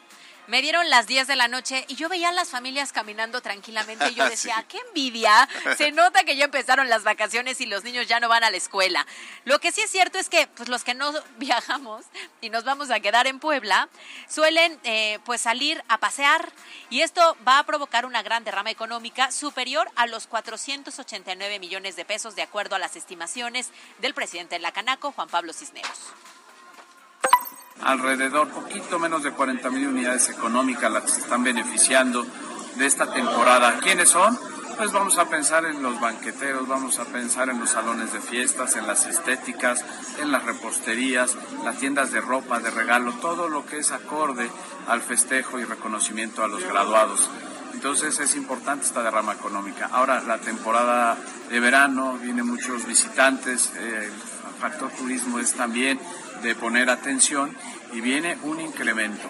Me 0.48 0.60
dieron 0.60 0.90
las 0.90 1.06
10 1.06 1.28
de 1.28 1.36
la 1.36 1.46
noche 1.48 1.84
y 1.88 1.94
yo 1.94 2.08
veía 2.08 2.30
a 2.30 2.32
las 2.32 2.50
familias 2.50 2.92
caminando 2.92 3.40
tranquilamente 3.40 4.08
y 4.10 4.14
yo 4.14 4.24
decía, 4.28 4.56
Sí. 4.58 4.64
qué 4.68 4.78
envidia. 4.88 5.48
Se 5.78 5.92
nota 5.92 6.24
que 6.24 6.36
ya 6.36 6.44
empezaron 6.46 6.88
las 6.88 7.04
vacaciones 7.04 7.60
y 7.60 7.66
los 7.66 7.84
niños 7.84 8.06
ya 8.08 8.18
no 8.20 8.28
van 8.28 8.42
a 8.44 8.50
la 8.50 8.56
escuela. 8.56 9.06
Lo 9.44 9.60
que 9.60 9.72
sí 9.72 9.80
es 9.80 9.90
cierto 9.90 10.18
es 10.18 10.28
que 10.28 10.46
pues, 10.48 10.68
los 10.68 10.82
que 10.84 10.94
no 10.94 11.12
viajamos 11.38 12.04
y 12.40 12.50
nos 12.50 12.64
vamos 12.64 12.90
a 12.90 13.00
quedar 13.00 13.26
en 13.26 13.38
Puebla 13.38 13.88
suelen 14.28 14.78
eh, 14.84 15.20
pues 15.24 15.40
salir 15.40 15.82
a 15.88 15.98
pasear 15.98 16.50
y 16.90 17.02
esto 17.02 17.36
va 17.46 17.58
a 17.58 17.64
provocar 17.64 18.04
una 18.04 18.22
gran 18.22 18.44
derrama 18.44 18.70
económica 18.70 19.30
superior 19.30 19.88
a 19.96 20.06
los 20.06 20.26
489 20.26 21.58
millones 21.60 21.96
de 21.96 22.04
pesos 22.04 22.34
de 22.34 22.42
acuerdo 22.42 22.76
a 22.76 22.78
las 22.78 22.96
estimaciones 22.96 23.70
del 24.00 24.12
presidente 24.14 24.56
de 24.56 24.60
la 24.60 24.72
Canaco, 24.72 25.12
Juan 25.12 25.28
Pablo 25.28 25.52
Cisneros. 25.52 25.98
Alrededor 27.80 28.48
poquito 28.48 28.98
menos 28.98 29.22
de 29.22 29.32
40 29.32 29.70
mil 29.70 29.88
unidades 29.88 30.28
económicas 30.28 30.90
las 30.90 31.02
que 31.04 31.10
se 31.10 31.20
están 31.20 31.42
beneficiando 31.42 32.26
de 32.76 32.86
esta 32.86 33.12
temporada. 33.12 33.78
¿Quiénes 33.80 34.10
son? 34.10 34.38
Pues 34.76 34.90
vamos 34.90 35.18
a 35.18 35.28
pensar 35.28 35.64
en 35.66 35.82
los 35.82 36.00
banqueteros, 36.00 36.66
vamos 36.66 36.98
a 36.98 37.04
pensar 37.04 37.50
en 37.50 37.60
los 37.60 37.70
salones 37.70 38.12
de 38.12 38.20
fiestas, 38.20 38.76
en 38.76 38.86
las 38.86 39.06
estéticas, 39.06 39.84
en 40.18 40.32
las 40.32 40.44
reposterías, 40.44 41.36
las 41.62 41.76
tiendas 41.76 42.10
de 42.10 42.20
ropa, 42.20 42.58
de 42.58 42.70
regalo, 42.70 43.12
todo 43.14 43.48
lo 43.48 43.66
que 43.66 43.78
es 43.78 43.92
acorde 43.92 44.50
al 44.88 45.02
festejo 45.02 45.60
y 45.60 45.64
reconocimiento 45.64 46.42
a 46.42 46.48
los 46.48 46.64
graduados. 46.64 47.28
Entonces 47.74 48.18
es 48.20 48.34
importante 48.34 48.86
esta 48.86 49.02
derrama 49.02 49.34
económica. 49.34 49.88
Ahora 49.92 50.22
la 50.22 50.38
temporada 50.38 51.16
de 51.50 51.60
verano, 51.60 52.18
vienen 52.20 52.46
muchos 52.46 52.86
visitantes, 52.86 53.72
eh, 53.76 54.08
el 54.08 54.60
factor 54.60 54.90
turismo 54.90 55.38
es 55.38 55.52
también 55.52 56.00
de 56.42 56.54
poner 56.54 56.90
atención 56.90 57.56
y 57.92 58.00
viene 58.00 58.36
un 58.42 58.60
incremento. 58.60 59.28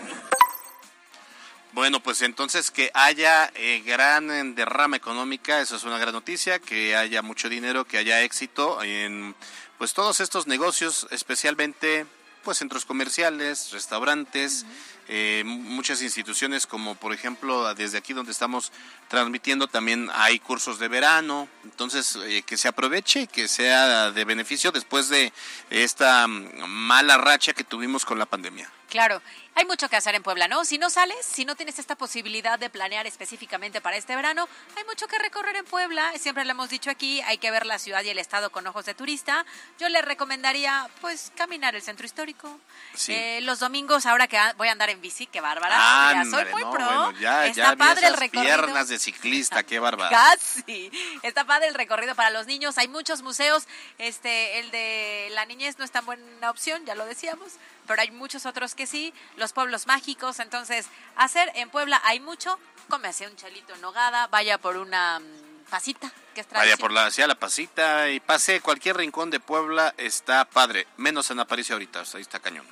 Bueno, 1.73 2.01
pues 2.01 2.21
entonces 2.21 2.71
que 2.71 2.91
haya 2.93 3.51
eh, 3.55 3.83
gran 3.85 4.31
eh, 4.31 4.43
derrama 4.55 4.97
económica, 4.97 5.61
eso 5.61 5.77
es 5.77 5.85
una 5.85 5.99
gran 5.99 6.13
noticia, 6.13 6.59
que 6.59 6.95
haya 6.97 7.23
mucho 7.23 7.49
dinero, 7.49 7.87
que 7.87 7.97
haya 7.97 8.21
éxito 8.23 8.83
en 8.83 9.35
pues 9.79 9.95
todos 9.95 10.21
estos 10.21 10.47
negocios, 10.47 11.07
especialmente 11.11 12.05
pues 12.45 12.59
centros 12.59 12.85
comerciales, 12.85 13.71
restaurantes, 13.73 14.67
eh, 15.15 15.43
muchas 15.45 16.01
instituciones 16.01 16.67
como 16.67 16.95
por 16.95 17.13
ejemplo 17.13 17.75
desde 17.75 17.99
aquí 17.99 18.15
donde 18.15 18.33
estamos 18.33 18.73
transmitiendo 19.09 19.67
también 19.67 20.09
hay 20.15 20.39
cursos 20.39 20.79
de 20.79 20.89
verano, 20.89 21.49
entonces 21.65 22.17
eh, 22.17 22.43
que 22.47 22.57
se 22.57 22.69
aproveche 22.69 23.27
que 23.27 23.47
sea 23.47 24.11
de 24.11 24.25
beneficio 24.25 24.73
después 24.73 25.11
de 25.11 25.31
esta 25.69 26.27
mm, 26.27 26.67
mala 26.67 27.19
racha 27.19 27.53
que 27.53 27.63
tuvimos 27.63 28.07
con 28.07 28.19
la 28.19 28.25
pandemia. 28.25 28.71
Claro, 28.93 29.23
hay 29.55 29.65
mucho 29.65 29.89
que 29.89 29.97
hacer 29.97 30.15
en 30.15 30.23
Puebla, 30.23 30.49
¿no? 30.49 30.67
Si 30.67 30.77
no 30.77 30.91
sales, 30.91 31.17
si 31.25 31.47
no 31.47 31.57
tienes 31.57 31.79
esta 31.79 31.97
posibilidad 31.97 32.59
de 32.59 32.69
planear 32.69 33.07
específicamente 33.07 33.81
para 33.81 33.97
este 33.97 34.15
verano, 34.15 34.47
hay 34.77 34.85
mucho 34.85 35.09
que 35.09 35.19
recorrer 35.19 35.57
en 35.57 35.65
Puebla. 35.65 36.13
Siempre 36.19 36.45
lo 36.45 36.51
hemos 36.51 36.69
dicho 36.69 36.91
aquí, 36.91 37.23
hay 37.23 37.39
que 37.39 37.51
ver 37.51 37.65
la 37.65 37.79
ciudad 37.79 38.05
y 38.05 38.11
el 38.11 38.19
estado 38.19 38.51
con 38.51 38.67
ojos 38.67 38.85
de 38.85 38.93
turista. 38.93 39.47
Yo 39.79 39.89
le 39.89 40.03
recomendaría, 40.03 40.91
pues, 41.01 41.33
caminar 41.37 41.75
el 41.75 41.81
centro 41.81 42.05
histórico. 42.05 42.61
Sí. 42.95 43.15
Eh, 43.15 43.41
los 43.41 43.61
domingos, 43.61 44.05
ahora 44.05 44.27
que 44.27 44.39
voy 44.59 44.69
a 44.69 44.73
andar 44.73 44.91
en 44.91 45.01
bici, 45.03 45.27
qué 45.27 45.43
bárbara. 45.43 45.75
ya 46.15 46.25
soy 46.31 46.45
muy 46.47 46.63
no, 46.63 46.71
pro. 46.71 46.85
bueno, 46.87 47.13
ya, 47.21 47.47
Está 47.47 47.63
ya 47.63 47.71
vi 47.73 47.77
padre 47.77 48.07
el 48.07 48.15
recorrido. 48.15 48.45
piernas 48.45 48.89
de 48.89 48.99
ciclista, 48.99 49.63
qué 49.65 49.79
bárbaro. 49.79 50.11
Casi. 50.11 50.91
Está 51.23 51.45
padre 51.45 51.69
el 51.69 51.75
recorrido 51.75 52.15
para 52.15 52.31
los 52.31 52.47
niños. 52.47 52.79
Hay 52.79 52.89
muchos 52.89 53.21
museos. 53.21 53.65
Este, 53.99 54.61
el 54.61 54.71
de 54.71 55.29
la 55.33 55.45
niñez 55.45 55.79
no 55.79 55.85
es 55.85 55.91
tan 55.91 56.07
buena 56.07 56.51
opción, 56.51 56.87
ya 56.87 56.95
lo 56.95 57.05
decíamos, 57.05 57.53
pero 57.87 58.01
hay 58.01 58.11
muchos 58.11 58.47
otros 58.47 58.75
que 58.75 58.87
sí. 58.87 59.13
Los 59.37 59.53
pueblos 59.53 59.87
mágicos. 59.87 60.39
Entonces, 60.39 60.87
hacer 61.17 61.53
en 61.57 61.69
Puebla 61.69 62.01
hay 62.05 62.21
mucho. 62.21 62.59
Cómese 62.89 63.27
un 63.27 63.37
chelito 63.37 63.75
en 63.75 63.81
nogada, 63.81 64.27
vaya 64.29 64.59
por 64.59 64.77
una 64.77 65.19
mm, 65.19 65.65
pasita, 65.71 66.13
que 66.35 66.43
es 66.43 66.49
Vaya 66.51 66.77
por 66.77 66.93
la 66.93 67.07
hacia 67.07 67.27
la 67.27 67.35
pasita 67.35 68.11
y 68.11 68.21
pase 68.21 68.61
cualquier 68.61 68.97
rincón 68.97 69.31
de 69.31 69.41
Puebla, 69.41 69.95
está 69.97 70.45
padre, 70.45 70.87
menos 70.97 71.31
en 71.31 71.41
Aparicio 71.41 71.75
ahorita, 71.75 72.03
ahí 72.15 72.21
está 72.21 72.41
cañón. 72.41 72.67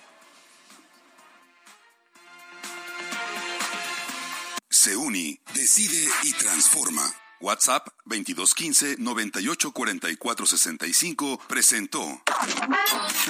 Se 4.82 4.96
uni, 4.96 5.38
decide 5.52 6.08
y 6.22 6.32
transforma. 6.32 7.02
WhatsApp 7.38 7.86
2215 8.06 8.96
984465 8.98 11.38
presentó 11.46 12.22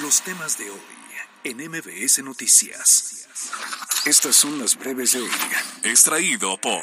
Los 0.01 0.21
temas 0.21 0.57
de 0.57 0.69
hoy 0.69 0.79
en 1.43 1.57
MBS 1.69 2.23
Noticias. 2.23 3.27
Estas 4.05 4.37
son 4.37 4.59
las 4.59 4.77
breves 4.77 5.11
de 5.11 5.23
hoy. 5.23 5.31
Extraído 5.83 6.57
por 6.61 6.81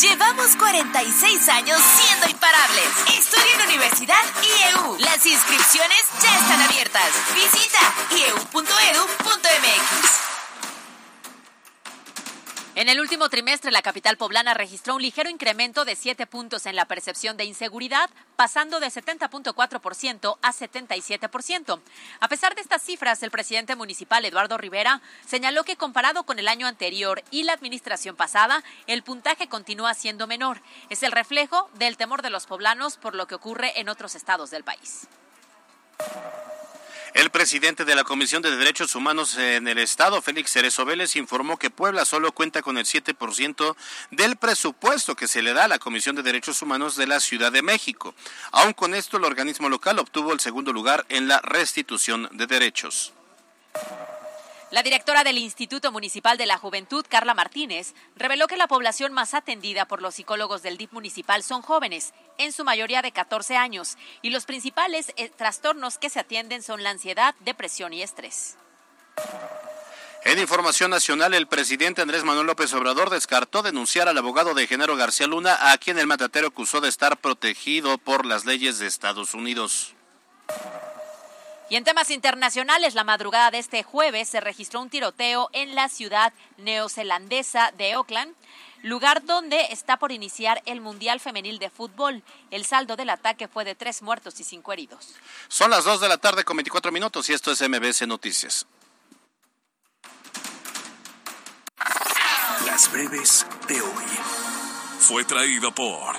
Llevamos 0.00 0.56
46 0.56 1.48
años 1.50 1.80
siendo 1.96 2.28
imparables. 2.28 2.88
Estudia 3.16 3.54
en 3.54 3.62
Universidad 3.68 4.24
IEU. 4.42 4.96
Las 4.98 5.24
inscripciones 5.24 6.00
ya 6.20 6.36
están 6.36 6.60
abiertas. 6.62 7.12
Visita 7.36 7.94
ieu.edu.mx. 8.10 10.33
En 12.76 12.88
el 12.88 13.00
último 13.00 13.28
trimestre, 13.28 13.70
la 13.70 13.82
capital 13.82 14.16
poblana 14.16 14.52
registró 14.52 14.96
un 14.96 15.02
ligero 15.02 15.30
incremento 15.30 15.84
de 15.84 15.94
7 15.94 16.26
puntos 16.26 16.66
en 16.66 16.74
la 16.74 16.86
percepción 16.86 17.36
de 17.36 17.44
inseguridad, 17.44 18.10
pasando 18.34 18.80
de 18.80 18.88
70.4% 18.88 20.38
a 20.42 20.52
77%. 20.52 21.80
A 22.18 22.28
pesar 22.28 22.56
de 22.56 22.62
estas 22.62 22.82
cifras, 22.82 23.22
el 23.22 23.30
presidente 23.30 23.76
municipal 23.76 24.24
Eduardo 24.24 24.58
Rivera 24.58 25.00
señaló 25.24 25.62
que 25.62 25.76
comparado 25.76 26.24
con 26.24 26.40
el 26.40 26.48
año 26.48 26.66
anterior 26.66 27.22
y 27.30 27.44
la 27.44 27.52
administración 27.52 28.16
pasada, 28.16 28.64
el 28.88 29.04
puntaje 29.04 29.46
continúa 29.46 29.94
siendo 29.94 30.26
menor. 30.26 30.60
Es 30.90 31.04
el 31.04 31.12
reflejo 31.12 31.70
del 31.74 31.96
temor 31.96 32.22
de 32.22 32.30
los 32.30 32.46
poblanos 32.46 32.96
por 32.96 33.14
lo 33.14 33.28
que 33.28 33.36
ocurre 33.36 33.78
en 33.78 33.88
otros 33.88 34.16
estados 34.16 34.50
del 34.50 34.64
país. 34.64 35.06
El 37.14 37.30
presidente 37.30 37.84
de 37.84 37.94
la 37.94 38.02
Comisión 38.02 38.42
de 38.42 38.56
Derechos 38.56 38.96
Humanos 38.96 39.38
en 39.38 39.68
el 39.68 39.78
Estado, 39.78 40.20
Félix 40.20 40.50
Cerezo 40.50 40.84
Vélez, 40.84 41.14
informó 41.14 41.56
que 41.56 41.70
Puebla 41.70 42.04
solo 42.04 42.32
cuenta 42.32 42.60
con 42.60 42.76
el 42.76 42.86
7% 42.86 43.76
del 44.10 44.34
presupuesto 44.34 45.14
que 45.14 45.28
se 45.28 45.40
le 45.40 45.52
da 45.52 45.66
a 45.66 45.68
la 45.68 45.78
Comisión 45.78 46.16
de 46.16 46.24
Derechos 46.24 46.60
Humanos 46.60 46.96
de 46.96 47.06
la 47.06 47.20
Ciudad 47.20 47.52
de 47.52 47.62
México. 47.62 48.16
Aun 48.50 48.72
con 48.72 48.96
esto, 48.96 49.18
el 49.18 49.24
organismo 49.24 49.68
local 49.68 50.00
obtuvo 50.00 50.32
el 50.32 50.40
segundo 50.40 50.72
lugar 50.72 51.06
en 51.08 51.28
la 51.28 51.40
restitución 51.40 52.28
de 52.32 52.48
derechos. 52.48 53.12
La 54.70 54.82
directora 54.82 55.22
del 55.24 55.38
Instituto 55.38 55.92
Municipal 55.92 56.36
de 56.36 56.46
la 56.46 56.58
Juventud, 56.58 57.04
Carla 57.08 57.34
Martínez, 57.34 57.94
reveló 58.16 58.46
que 58.46 58.56
la 58.56 58.66
población 58.66 59.12
más 59.12 59.34
atendida 59.34 59.86
por 59.86 60.02
los 60.02 60.16
psicólogos 60.16 60.62
del 60.62 60.76
DIP 60.76 60.92
municipal 60.92 61.42
son 61.42 61.62
jóvenes, 61.62 62.12
en 62.38 62.52
su 62.52 62.64
mayoría 62.64 63.02
de 63.02 63.12
14 63.12 63.56
años, 63.56 63.96
y 64.22 64.30
los 64.30 64.46
principales 64.46 65.12
eh, 65.16 65.28
trastornos 65.28 65.98
que 65.98 66.10
se 66.10 66.20
atienden 66.20 66.62
son 66.62 66.82
la 66.82 66.90
ansiedad, 66.90 67.34
depresión 67.40 67.92
y 67.92 68.02
estrés. 68.02 68.56
En 70.24 70.38
información 70.38 70.90
nacional, 70.90 71.34
el 71.34 71.46
presidente 71.46 72.00
Andrés 72.00 72.24
Manuel 72.24 72.46
López 72.46 72.72
Obrador 72.72 73.10
descartó 73.10 73.62
denunciar 73.62 74.08
al 74.08 74.16
abogado 74.16 74.54
de 74.54 74.66
Genaro 74.66 74.96
García 74.96 75.26
Luna, 75.26 75.70
a 75.72 75.76
quien 75.76 75.98
el 75.98 76.06
mandatero 76.06 76.48
acusó 76.48 76.80
de 76.80 76.88
estar 76.88 77.18
protegido 77.18 77.98
por 77.98 78.24
las 78.24 78.46
leyes 78.46 78.78
de 78.78 78.86
Estados 78.86 79.34
Unidos. 79.34 79.94
Y 81.70 81.76
en 81.76 81.84
temas 81.84 82.10
internacionales, 82.10 82.94
la 82.94 83.04
madrugada 83.04 83.50
de 83.50 83.58
este 83.58 83.82
jueves 83.82 84.28
se 84.28 84.40
registró 84.40 84.80
un 84.80 84.90
tiroteo 84.90 85.48
en 85.52 85.74
la 85.74 85.88
ciudad 85.88 86.32
neozelandesa 86.58 87.72
de 87.76 87.94
Auckland, 87.94 88.34
lugar 88.82 89.24
donde 89.24 89.68
está 89.70 89.96
por 89.96 90.12
iniciar 90.12 90.62
el 90.66 90.82
Mundial 90.82 91.20
Femenil 91.20 91.58
de 91.58 91.70
Fútbol. 91.70 92.22
El 92.50 92.66
saldo 92.66 92.96
del 92.96 93.08
ataque 93.10 93.48
fue 93.48 93.64
de 93.64 93.74
tres 93.74 94.02
muertos 94.02 94.38
y 94.40 94.44
cinco 94.44 94.72
heridos. 94.72 95.14
Son 95.48 95.70
las 95.70 95.84
2 95.84 96.02
de 96.02 96.08
la 96.08 96.18
tarde 96.18 96.44
con 96.44 96.56
24 96.58 96.92
minutos 96.92 97.28
y 97.30 97.32
esto 97.32 97.50
es 97.50 97.62
MBS 97.66 98.06
Noticias. 98.06 98.66
Las 102.66 102.90
breves 102.92 103.46
de 103.68 103.80
hoy. 103.80 104.04
Fue 104.98 105.24
traído 105.24 105.74
por 105.74 106.16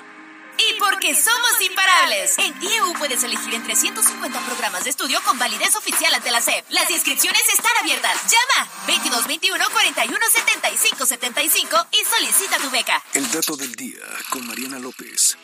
Y 0.58 0.79
porque 0.79 1.15
somos 1.15 1.60
imparables. 1.86 2.38
En 2.39 2.63
IEU 2.63 2.93
puedes 2.93 3.24
elegir 3.24 3.54
entre 3.54 3.76
150 3.76 4.39
programas 4.45 4.84
de 4.84 4.89
estudio 4.89 5.21
con 5.24 5.38
validez 5.38 5.76
oficial 5.76 6.13
ante 6.13 6.32
la 6.32 6.41
SEP. 6.41 6.65
Las 6.69 6.89
inscripciones 6.89 7.41
están 7.50 7.71
abiertas. 7.82 8.13
Llama 8.24 8.69
2221 8.88 9.65
41 9.71 10.26
75 10.32 11.06
75 11.06 11.88
y 11.91 12.06
solicita 12.06 12.58
tu 12.58 12.69
beca. 12.71 13.02
El 13.13 13.30
dato 13.32 13.56
del 13.56 13.74
día 13.76 14.02
con 14.30 14.45
Mariana 14.48 14.80
López. 14.80 15.38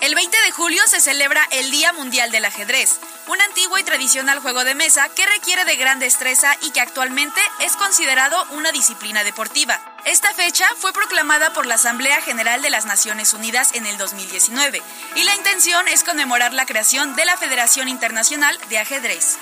El 0.00 0.14
20 0.14 0.36
de 0.40 0.52
julio 0.52 0.86
se 0.86 1.00
celebra 1.00 1.46
el 1.50 1.72
Día 1.72 1.92
Mundial 1.92 2.30
del 2.30 2.44
Ajedrez, 2.44 3.00
un 3.26 3.40
antiguo 3.40 3.78
y 3.78 3.82
tradicional 3.82 4.38
juego 4.38 4.62
de 4.62 4.76
mesa 4.76 5.08
que 5.08 5.26
requiere 5.26 5.64
de 5.64 5.74
gran 5.74 5.98
destreza 5.98 6.56
y 6.62 6.70
que 6.70 6.80
actualmente 6.80 7.40
es 7.60 7.74
considerado 7.74 8.44
una 8.52 8.70
disciplina 8.70 9.24
deportiva. 9.24 9.87
Esta 10.08 10.32
fecha 10.32 10.64
fue 10.78 10.94
proclamada 10.94 11.52
por 11.52 11.66
la 11.66 11.74
Asamblea 11.74 12.22
General 12.22 12.62
de 12.62 12.70
las 12.70 12.86
Naciones 12.86 13.34
Unidas 13.34 13.74
en 13.74 13.84
el 13.84 13.98
2019 13.98 14.80
y 15.16 15.24
la 15.24 15.36
intención 15.36 15.86
es 15.86 16.02
conmemorar 16.02 16.54
la 16.54 16.64
creación 16.64 17.14
de 17.14 17.26
la 17.26 17.36
Federación 17.36 17.88
Internacional 17.88 18.56
de 18.70 18.78
Ajedrez. 18.78 19.36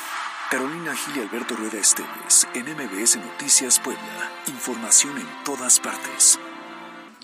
Carolina 0.50 0.96
Gil 0.96 1.18
y 1.18 1.20
Alberto 1.20 1.54
Rueda 1.54 1.78
Esteves 1.78 2.48
en 2.54 2.64
MBS 2.64 3.16
Noticias 3.18 3.78
Puebla. 3.78 4.32
Información 4.48 5.16
en 5.18 5.44
todas 5.44 5.78
partes. 5.78 6.36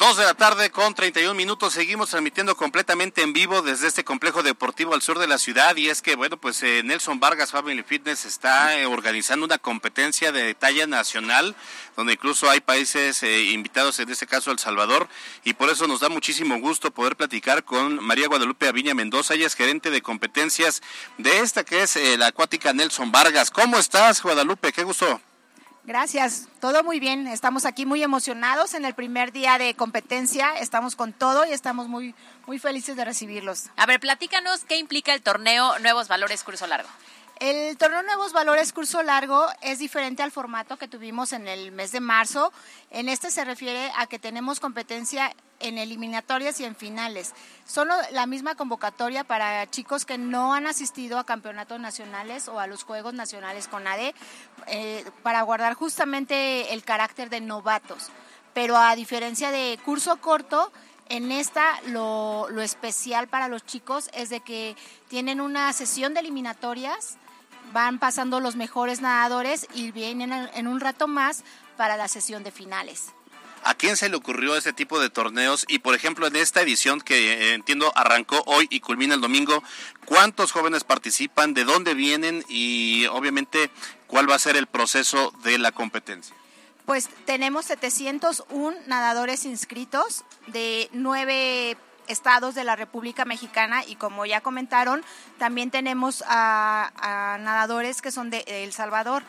2 0.03 0.17
de 0.17 0.25
la 0.25 0.35
tarde 0.35 0.71
con 0.71 0.95
31 0.95 1.33
minutos. 1.35 1.75
Seguimos 1.75 2.11
transmitiendo 2.11 2.57
completamente 2.57 3.23
en 3.23 3.33
vivo 3.33 3.63
desde 3.63 3.87
este 3.87 4.03
complejo 4.03 4.43
deportivo 4.43 4.95
al 4.95 5.01
sur 5.01 5.21
de 5.21 5.29
la 5.29 5.39
ciudad. 5.39 5.77
Y 5.77 5.91
es 5.91 6.03
que, 6.03 6.17
bueno, 6.17 6.37
pues 6.39 6.61
eh, 6.65 6.83
Nelson 6.83 7.21
Vargas 7.21 7.53
Family 7.53 7.85
Fitness 7.85 8.25
está 8.25 8.77
eh, 8.77 8.87
organizando 8.87 9.47
una 9.47 9.59
competencia 9.59 10.33
de 10.33 10.57
talla 10.57 10.89
nacional, 10.89 11.55
donde 11.95 12.15
incluso 12.15 12.51
hay 12.51 12.59
países 12.59 13.23
eh, 13.23 13.45
invitados, 13.53 14.01
en 14.01 14.11
este 14.11 14.27
caso 14.27 14.51
El 14.51 14.59
Salvador. 14.59 15.09
Y 15.45 15.55
por 15.55 15.71
eso 15.71 15.87
nos 15.87 16.01
da 16.01 16.09
muchísimo 16.09 16.59
gusto 16.59 16.91
poder 16.91 17.15
platicar 17.15 17.63
con 17.63 18.03
María 18.03 18.27
Guadalupe 18.27 18.67
Aviña 18.67 18.95
Mendoza. 18.95 19.35
Ella 19.35 19.47
es 19.47 19.55
gerente 19.55 19.91
de 19.91 20.03
competencias 20.03 20.83
de 21.19 21.39
esta 21.39 21.63
que 21.63 21.85
es 21.85 21.97
la 22.19 22.27
acuática 22.27 22.73
Nelson 22.73 23.13
Vargas. 23.13 23.53
¿Cómo 23.53 23.79
estás, 23.79 24.21
Guadalupe? 24.21 24.73
Qué 24.73 24.83
gusto. 24.83 25.21
Gracias, 25.85 26.47
todo 26.61 26.85
muy 26.85 27.01
bien. 27.01 27.27
Estamos 27.27 27.65
aquí 27.65 27.87
muy 27.87 28.05
emocionados 28.05 28.75
en 28.75 28.85
el 28.85 28.95
primer 28.95 29.33
día 29.33 29.59
de 29.59 29.75
competencia. 29.75 30.55
Estamos 30.61 30.95
con 30.95 31.13
todo 31.13 31.45
y 31.45 31.51
estamos 31.51 31.89
muy, 31.89 32.15
muy 32.47 32.61
felices 32.61 32.95
de 32.95 33.05
recibirlos. 33.05 33.65
A 33.77 33.87
ver, 33.87 33.99
platícanos 33.99 34.65
qué 34.65 34.77
implica 34.77 35.13
el 35.13 35.23
torneo 35.23 35.77
Nuevos 35.81 36.07
Valores 36.07 36.45
Curso 36.45 36.69
Largo. 36.69 36.89
El 37.43 37.77
torneo 37.77 38.05
Nuevos 38.05 38.33
Valores 38.33 38.73
curso 38.73 39.03
largo 39.03 39.49
es 39.63 39.81
diferente 39.81 40.23
al 40.23 40.31
formato 40.31 40.77
que 40.77 40.87
tuvimos 40.87 41.33
en 41.33 41.49
el 41.49 41.73
mes 41.73 41.91
de 41.91 41.99
marzo. 41.99 42.53
En 42.89 43.09
este 43.09 43.33
se 43.33 43.45
refiere 43.45 43.91
a 43.97 44.07
que 44.07 44.21
tenemos 44.21 44.61
competencia 44.61 45.35
en 45.59 45.77
eliminatorias 45.77 46.61
y 46.61 46.65
en 46.65 46.77
finales. 46.77 47.35
Solo 47.67 47.97
la 48.13 48.27
misma 48.27 48.55
convocatoria 48.55 49.25
para 49.25 49.69
chicos 49.69 50.05
que 50.05 50.19
no 50.19 50.55
han 50.55 50.69
asistido 50.69 51.19
a 51.19 51.27
campeonatos 51.27 51.81
nacionales 51.81 52.47
o 52.47 52.61
a 52.61 52.69
los 52.69 52.85
Juegos 52.85 53.13
Nacionales 53.13 53.67
con 53.67 53.89
ADE 53.89 54.15
eh, 54.69 55.05
para 55.25 55.43
guardar 55.43 55.75
justamente 55.75 56.73
el 56.73 56.85
carácter 56.85 57.29
de 57.29 57.41
novatos. 57.41 58.11
Pero 58.55 58.77
a 58.77 58.95
diferencia 58.95 59.51
de 59.51 59.81
curso 59.85 60.15
corto, 60.19 60.71
en 61.09 61.33
esta 61.33 61.81
lo, 61.87 62.47
lo 62.51 62.63
especial 62.63 63.27
para 63.27 63.49
los 63.49 63.67
chicos 63.67 64.11
es 64.15 64.31
de 64.31 64.39
que 64.39 64.77
tienen 65.09 65.41
una 65.41 65.73
sesión 65.73 66.15
de 66.15 66.21
eliminatorias 66.21 67.19
van 67.73 67.99
pasando 67.99 68.41
los 68.41 68.57
mejores 68.57 69.01
nadadores 69.01 69.67
y 69.75 69.91
vienen 69.93 70.33
en, 70.33 70.67
un 70.67 70.81
rato 70.81 71.09
más 71.09 71.45
para 71.77 71.97
la 71.97 72.09
sesión 72.09 72.45
de 72.45 72.51
finales. 72.51 73.07
¿A 73.65 73.75
quién 73.75 73.97
se 73.97 74.09
le 74.09 74.17
ocurrió 74.17 74.57
este 74.57 74.73
tipo 74.73 74.99
de 74.99 75.09
torneos? 75.09 75.65
Y 75.69 75.79
por 75.79 75.95
ejemplo, 75.95 76.27
en 76.27 76.35
esta 76.37 76.63
edición 76.63 77.01
que 77.01 77.33
eh, 77.33 77.55
entiendo 77.55 77.93
arrancó 77.95 78.43
hoy 78.47 78.67
y 78.71 78.81
culmina 78.81 79.15
el 79.15 79.21
domingo, 79.21 79.63
¿cuántos 80.05 80.51
jóvenes 80.51 80.83
participan? 80.83 81.55
¿De 81.55 81.65
dónde 81.65 81.95
vienen? 81.95 82.45
Y 82.49 83.07
obviamente, 83.07 83.71
¿cuál 84.09 84.29
va 84.29 84.35
a 84.35 84.41
ser 84.41 84.57
el 84.57 84.67
proceso 84.67 85.33
de 85.45 85.59
la 85.59 85.71
competencia? 85.71 86.35
Pues 86.87 87.09
tenemos 87.25 87.67
701 87.67 88.77
nadadores 88.87 89.45
inscritos 89.45 90.25
de 90.49 90.91
nueve 90.93 91.77
estados 92.13 92.55
de 92.55 92.65
la 92.65 92.77
República 92.77 93.25
Mexicana 93.25 93.85
y 93.85 93.97
como 93.97 94.25
ya 94.27 94.41
comentaron, 94.41 95.03
también 95.39 95.71
tenemos 95.71 96.23
a, 96.29 97.39
nadadores 97.41 98.01
que 98.03 98.13
son 98.13 98.31
de 98.31 98.45
El 98.47 98.73
Salvador. 98.73 99.25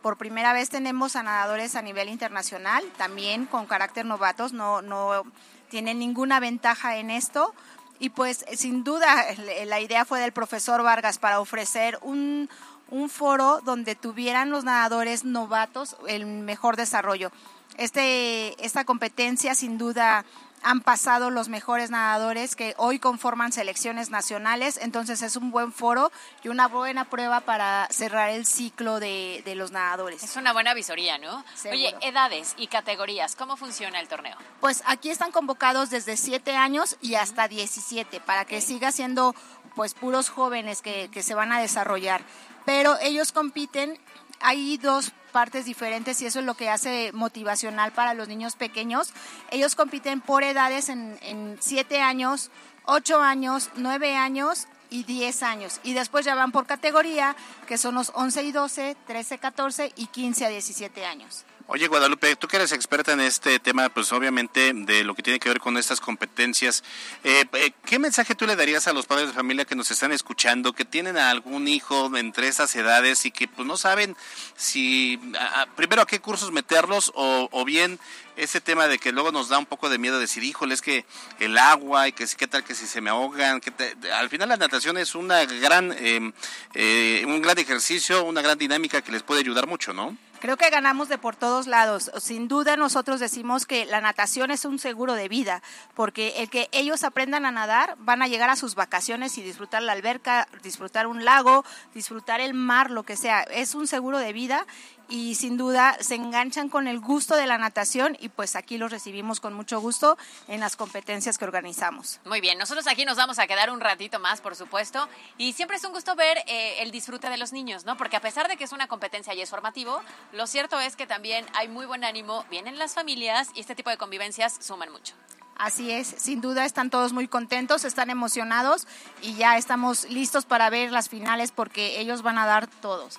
Por 0.00 0.16
primera 0.16 0.54
vez 0.54 0.70
tenemos 0.70 1.14
a 1.16 1.22
nadadores 1.22 1.76
a 1.76 1.82
nivel 1.82 2.08
internacional, 2.08 2.82
también 2.96 3.44
con 3.44 3.66
carácter 3.66 4.06
novatos, 4.06 4.54
no, 4.54 4.80
no 4.80 5.24
tienen 5.68 5.98
ninguna 5.98 6.40
ventaja 6.40 6.96
en 6.96 7.10
esto. 7.10 7.54
Y 7.98 8.08
pues 8.08 8.46
sin 8.54 8.82
duda 8.82 9.26
la 9.66 9.80
idea 9.80 10.06
fue 10.06 10.20
del 10.20 10.32
profesor 10.32 10.82
Vargas 10.82 11.18
para 11.18 11.38
ofrecer 11.38 11.98
un, 12.00 12.48
un 12.90 13.10
foro 13.10 13.60
donde 13.60 13.94
tuvieran 13.94 14.50
los 14.50 14.64
nadadores 14.64 15.24
novatos 15.24 15.96
el 16.08 16.24
mejor 16.24 16.76
desarrollo. 16.76 17.30
Este, 17.76 18.62
esta 18.64 18.84
competencia 18.84 19.54
sin 19.54 19.78
duda 19.78 20.24
han 20.62 20.80
pasado 20.80 21.30
los 21.30 21.48
mejores 21.48 21.90
nadadores 21.90 22.56
que 22.56 22.74
hoy 22.76 22.98
conforman 22.98 23.52
selecciones 23.52 24.10
nacionales, 24.10 24.78
entonces 24.82 25.22
es 25.22 25.36
un 25.36 25.50
buen 25.50 25.72
foro 25.72 26.12
y 26.42 26.48
una 26.48 26.68
buena 26.68 27.06
prueba 27.06 27.40
para 27.40 27.88
cerrar 27.90 28.30
el 28.30 28.46
ciclo 28.46 29.00
de, 29.00 29.42
de 29.44 29.54
los 29.54 29.70
nadadores. 29.70 30.22
Es 30.22 30.36
una 30.36 30.52
buena 30.52 30.74
visoría, 30.74 31.18
¿no? 31.18 31.44
Seguro. 31.54 31.78
Oye, 31.80 31.94
edades 32.02 32.54
y 32.56 32.66
categorías, 32.66 33.36
¿cómo 33.36 33.56
funciona 33.56 34.00
el 34.00 34.08
torneo? 34.08 34.36
Pues 34.60 34.82
aquí 34.86 35.10
están 35.10 35.32
convocados 35.32 35.90
desde 35.90 36.16
7 36.16 36.56
años 36.56 36.96
y 37.00 37.14
hasta 37.14 37.48
17 37.48 38.20
para 38.20 38.44
que 38.44 38.60
siga 38.60 38.92
siendo 38.92 39.34
pues 39.74 39.94
puros 39.94 40.28
jóvenes 40.28 40.82
que, 40.82 41.08
que 41.10 41.22
se 41.22 41.34
van 41.34 41.52
a 41.52 41.60
desarrollar. 41.60 42.22
Pero 42.64 42.98
ellos 43.00 43.32
compiten, 43.32 43.98
hay 44.40 44.78
dos 44.78 45.12
partes 45.32 45.64
diferentes 45.64 46.20
y 46.20 46.26
eso 46.26 46.40
es 46.40 46.44
lo 46.44 46.54
que 46.54 46.68
hace 46.68 47.12
motivacional 47.12 47.92
para 47.92 48.14
los 48.14 48.28
niños 48.28 48.56
pequeños. 48.56 49.12
Ellos 49.50 49.74
compiten 49.74 50.20
por 50.20 50.42
edades 50.42 50.88
en 50.88 51.56
7 51.60 52.00
años, 52.00 52.50
8 52.86 53.20
años, 53.20 53.70
9 53.76 54.16
años 54.16 54.66
y 54.90 55.04
10 55.04 55.42
años. 55.42 55.80
Y 55.84 55.94
después 55.94 56.24
ya 56.24 56.34
van 56.34 56.52
por 56.52 56.66
categoría, 56.66 57.36
que 57.66 57.78
son 57.78 57.94
los 57.94 58.12
11 58.14 58.42
y 58.42 58.52
12, 58.52 58.96
13, 59.06 59.38
14 59.38 59.92
y 59.96 60.06
15 60.06 60.46
a 60.46 60.48
17 60.48 61.06
años. 61.06 61.44
Oye, 61.72 61.86
Guadalupe, 61.86 62.34
tú 62.34 62.48
que 62.48 62.56
eres 62.56 62.72
experta 62.72 63.12
en 63.12 63.20
este 63.20 63.60
tema, 63.60 63.88
pues 63.90 64.12
obviamente 64.12 64.72
de 64.74 65.04
lo 65.04 65.14
que 65.14 65.22
tiene 65.22 65.38
que 65.38 65.48
ver 65.48 65.60
con 65.60 65.76
estas 65.78 66.00
competencias, 66.00 66.82
eh, 67.22 67.44
eh, 67.52 67.70
¿qué 67.86 68.00
mensaje 68.00 68.34
tú 68.34 68.44
le 68.44 68.56
darías 68.56 68.88
a 68.88 68.92
los 68.92 69.06
padres 69.06 69.28
de 69.28 69.34
familia 69.34 69.64
que 69.64 69.76
nos 69.76 69.88
están 69.92 70.10
escuchando, 70.10 70.72
que 70.72 70.84
tienen 70.84 71.16
a 71.16 71.30
algún 71.30 71.68
hijo 71.68 72.16
entre 72.16 72.48
esas 72.48 72.74
edades 72.74 73.24
y 73.24 73.30
que 73.30 73.46
pues 73.46 73.68
no 73.68 73.76
saben 73.76 74.16
si, 74.56 75.20
a- 75.38 75.66
primero 75.76 76.02
a 76.02 76.06
qué 76.08 76.18
cursos 76.18 76.50
meterlos 76.50 77.12
o, 77.14 77.64
bien 77.64 78.00
ese 78.36 78.60
tema 78.60 78.88
de 78.88 78.98
que 78.98 79.12
luego 79.12 79.30
nos 79.30 79.48
da 79.48 79.56
un 79.58 79.66
poco 79.66 79.88
de 79.88 79.98
miedo 79.98 80.18
decir, 80.18 80.42
híjole, 80.42 80.74
es 80.74 80.82
que 80.82 81.04
el 81.38 81.56
agua 81.56 82.08
y 82.08 82.12
que 82.12 82.26
qué 82.36 82.48
tal 82.48 82.64
que 82.64 82.74
si 82.74 82.88
se 82.88 83.00
me 83.00 83.10
ahogan, 83.10 83.60
que 83.60 83.70
te- 83.70 83.94
al 84.12 84.28
final 84.28 84.48
la 84.48 84.56
natación 84.56 84.98
es 84.98 85.14
una 85.14 85.44
gran, 85.44 85.92
eh, 85.92 86.32
eh, 86.74 87.22
un 87.28 87.40
gran 87.40 87.56
ejercicio, 87.60 88.24
una 88.24 88.42
gran 88.42 88.58
dinámica 88.58 89.02
que 89.02 89.12
les 89.12 89.22
puede 89.22 89.40
ayudar 89.42 89.68
mucho, 89.68 89.92
¿no? 89.92 90.16
Creo 90.40 90.56
que 90.56 90.70
ganamos 90.70 91.10
de 91.10 91.18
por 91.18 91.36
todos 91.36 91.66
lados. 91.66 92.10
Sin 92.18 92.48
duda 92.48 92.78
nosotros 92.78 93.20
decimos 93.20 93.66
que 93.66 93.84
la 93.84 94.00
natación 94.00 94.50
es 94.50 94.64
un 94.64 94.78
seguro 94.78 95.12
de 95.12 95.28
vida, 95.28 95.62
porque 95.94 96.32
el 96.38 96.48
que 96.48 96.70
ellos 96.72 97.04
aprendan 97.04 97.44
a 97.44 97.50
nadar 97.50 97.96
van 97.98 98.22
a 98.22 98.26
llegar 98.26 98.48
a 98.48 98.56
sus 98.56 98.74
vacaciones 98.74 99.36
y 99.36 99.42
disfrutar 99.42 99.82
la 99.82 99.92
alberca, 99.92 100.48
disfrutar 100.62 101.06
un 101.06 101.26
lago, 101.26 101.62
disfrutar 101.92 102.40
el 102.40 102.54
mar, 102.54 102.90
lo 102.90 103.02
que 103.02 103.16
sea. 103.16 103.42
Es 103.42 103.74
un 103.74 103.86
seguro 103.86 104.16
de 104.16 104.32
vida 104.32 104.66
y 105.10 105.34
sin 105.34 105.56
duda 105.56 105.96
se 106.00 106.14
enganchan 106.14 106.68
con 106.68 106.86
el 106.86 107.00
gusto 107.00 107.36
de 107.36 107.46
la 107.46 107.58
natación 107.58 108.16
y 108.20 108.28
pues 108.28 108.56
aquí 108.56 108.78
los 108.78 108.90
recibimos 108.90 109.40
con 109.40 109.52
mucho 109.52 109.80
gusto 109.80 110.16
en 110.48 110.60
las 110.60 110.76
competencias 110.76 111.36
que 111.36 111.44
organizamos. 111.44 112.20
Muy 112.24 112.40
bien, 112.40 112.56
nosotros 112.56 112.86
aquí 112.86 113.04
nos 113.04 113.16
vamos 113.16 113.38
a 113.40 113.46
quedar 113.46 113.70
un 113.70 113.80
ratito 113.80 114.20
más, 114.20 114.40
por 114.40 114.54
supuesto, 114.54 115.08
y 115.36 115.52
siempre 115.52 115.76
es 115.76 115.84
un 115.84 115.92
gusto 115.92 116.14
ver 116.14 116.38
eh, 116.46 116.76
el 116.80 116.92
disfrute 116.92 117.28
de 117.28 117.36
los 117.36 117.52
niños, 117.52 117.84
¿no? 117.84 117.96
Porque 117.96 118.16
a 118.16 118.20
pesar 118.20 118.48
de 118.48 118.56
que 118.56 118.64
es 118.64 118.72
una 118.72 118.86
competencia 118.86 119.34
y 119.34 119.40
es 119.40 119.50
formativo, 119.50 120.00
lo 120.32 120.46
cierto 120.46 120.80
es 120.80 120.94
que 120.94 121.08
también 121.08 121.44
hay 121.54 121.66
muy 121.66 121.86
buen 121.86 122.04
ánimo, 122.04 122.44
vienen 122.48 122.78
las 122.78 122.94
familias 122.94 123.48
y 123.54 123.60
este 123.60 123.74
tipo 123.74 123.90
de 123.90 123.96
convivencias 123.96 124.56
suman 124.60 124.92
mucho. 124.92 125.14
Así 125.56 125.90
es, 125.90 126.06
sin 126.06 126.40
duda 126.40 126.64
están 126.64 126.88
todos 126.88 127.12
muy 127.12 127.28
contentos, 127.28 127.84
están 127.84 128.08
emocionados 128.08 128.86
y 129.20 129.34
ya 129.34 129.58
estamos 129.58 130.08
listos 130.08 130.46
para 130.46 130.70
ver 130.70 130.90
las 130.92 131.08
finales 131.08 131.50
porque 131.50 132.00
ellos 132.00 132.22
van 132.22 132.38
a 132.38 132.46
dar 132.46 132.68
todos. 132.68 133.18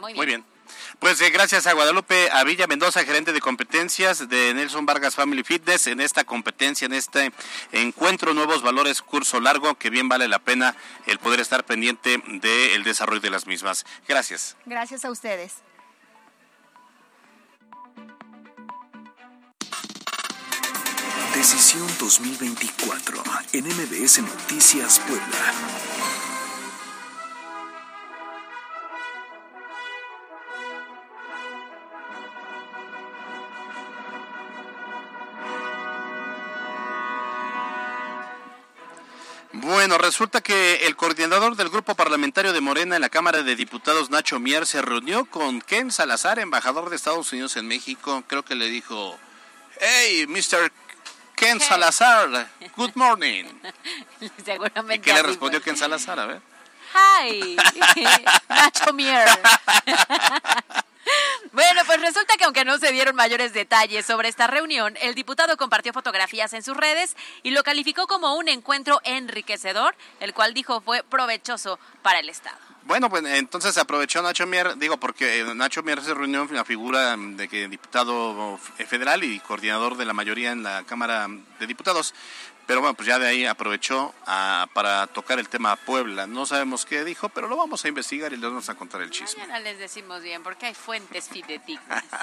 Muy 0.00 0.14
Muy 0.14 0.26
bien. 0.26 0.57
Pues 0.98 1.20
eh, 1.20 1.30
gracias 1.30 1.66
a 1.66 1.72
Guadalupe 1.72 2.30
a 2.30 2.44
Villa 2.44 2.66
Mendoza, 2.66 3.04
gerente 3.04 3.32
de 3.32 3.40
competencias 3.40 4.28
de 4.28 4.54
Nelson 4.54 4.86
Vargas 4.86 5.14
Family 5.14 5.44
Fitness, 5.44 5.86
en 5.86 6.00
esta 6.00 6.24
competencia, 6.24 6.86
en 6.86 6.92
este 6.92 7.32
encuentro 7.72 8.34
Nuevos 8.34 8.62
Valores 8.62 9.02
curso 9.02 9.40
largo, 9.40 9.74
que 9.76 9.90
bien 9.90 10.08
vale 10.08 10.28
la 10.28 10.38
pena 10.38 10.76
el 11.06 11.18
poder 11.18 11.40
estar 11.40 11.64
pendiente 11.64 12.22
del 12.26 12.84
desarrollo 12.84 13.20
de 13.20 13.30
las 13.30 13.46
mismas. 13.46 13.86
Gracias. 14.06 14.56
Gracias 14.66 15.04
a 15.04 15.10
ustedes. 15.10 15.54
Decisión 21.38 21.86
2024 22.00 23.22
en 23.52 23.64
MBS 23.68 24.22
Noticias 24.22 24.98
Puebla. 25.06 26.27
Bueno, 39.98 40.10
resulta 40.10 40.40
que 40.40 40.86
el 40.86 40.94
coordinador 40.94 41.56
del 41.56 41.70
grupo 41.70 41.96
parlamentario 41.96 42.52
de 42.52 42.60
Morena 42.60 42.94
en 42.94 43.02
la 43.02 43.08
Cámara 43.08 43.42
de 43.42 43.56
Diputados, 43.56 44.10
Nacho 44.10 44.38
Mier, 44.38 44.64
se 44.64 44.80
reunió 44.80 45.24
con 45.24 45.60
Ken 45.60 45.90
Salazar, 45.90 46.38
embajador 46.38 46.88
de 46.88 46.94
Estados 46.94 47.32
Unidos 47.32 47.56
en 47.56 47.66
México. 47.66 48.22
Creo 48.28 48.44
que 48.44 48.54
le 48.54 48.68
dijo, 48.68 49.18
hey, 49.80 50.24
Mr. 50.28 50.70
Ken 51.34 51.58
Salazar, 51.58 52.48
good 52.76 52.92
morning. 52.94 53.46
Seguramente. 54.44 55.10
¿Y 55.10 55.12
qué 55.12 55.20
le 55.20 55.22
respondió. 55.24 55.60
Ken 55.60 55.76
Salazar? 55.76 56.20
A 56.20 56.26
ver. 56.26 56.42
Hi, 56.94 57.56
Nacho 58.48 58.92
Mier. 58.92 59.28
Bueno, 61.52 61.82
pues 61.86 62.00
resulta 62.00 62.27
aunque 62.48 62.64
no 62.64 62.78
se 62.78 62.92
dieron 62.92 63.14
mayores 63.14 63.52
detalles 63.52 64.06
sobre 64.06 64.30
esta 64.30 64.46
reunión, 64.46 64.96
el 65.02 65.14
diputado 65.14 65.58
compartió 65.58 65.92
fotografías 65.92 66.54
en 66.54 66.62
sus 66.62 66.74
redes 66.74 67.14
y 67.42 67.50
lo 67.50 67.62
calificó 67.62 68.06
como 68.06 68.36
un 68.36 68.48
encuentro 68.48 69.02
enriquecedor, 69.04 69.94
el 70.18 70.32
cual 70.32 70.54
dijo 70.54 70.80
fue 70.80 71.02
provechoso 71.02 71.78
para 72.00 72.20
el 72.20 72.30
Estado. 72.30 72.56
Bueno, 72.84 73.10
pues 73.10 73.22
entonces 73.26 73.76
aprovechó 73.76 74.22
Nacho 74.22 74.46
Mier, 74.46 74.78
digo, 74.78 74.96
porque 74.96 75.40
eh, 75.40 75.54
Nacho 75.54 75.82
Mier 75.82 76.00
se 76.00 76.14
reunió 76.14 76.44
en 76.44 76.54
la 76.54 76.64
figura 76.64 77.14
de 77.18 77.48
que 77.48 77.68
diputado 77.68 78.58
eh, 78.78 78.86
federal 78.86 79.22
y 79.24 79.40
coordinador 79.40 79.98
de 79.98 80.06
la 80.06 80.14
mayoría 80.14 80.52
en 80.52 80.62
la 80.62 80.84
Cámara 80.84 81.28
de 81.60 81.66
Diputados. 81.66 82.14
Pero 82.68 82.82
bueno, 82.82 82.92
pues 82.92 83.08
ya 83.08 83.18
de 83.18 83.26
ahí 83.26 83.46
aprovechó 83.46 84.14
ah, 84.26 84.68
para 84.74 85.06
tocar 85.06 85.38
el 85.38 85.48
tema 85.48 85.74
Puebla. 85.74 86.26
No 86.26 86.44
sabemos 86.44 86.84
qué 86.84 87.02
dijo, 87.02 87.30
pero 87.30 87.48
lo 87.48 87.56
vamos 87.56 87.82
a 87.82 87.88
investigar 87.88 88.30
y 88.34 88.36
le 88.36 88.46
vamos 88.46 88.68
a 88.68 88.74
contar 88.74 89.00
el 89.00 89.10
chisme. 89.10 89.40
Mañana 89.40 89.60
les 89.60 89.78
decimos 89.78 90.22
bien, 90.22 90.42
porque 90.42 90.66
hay 90.66 90.74
fuentes 90.74 91.30
fidedignas. 91.30 92.04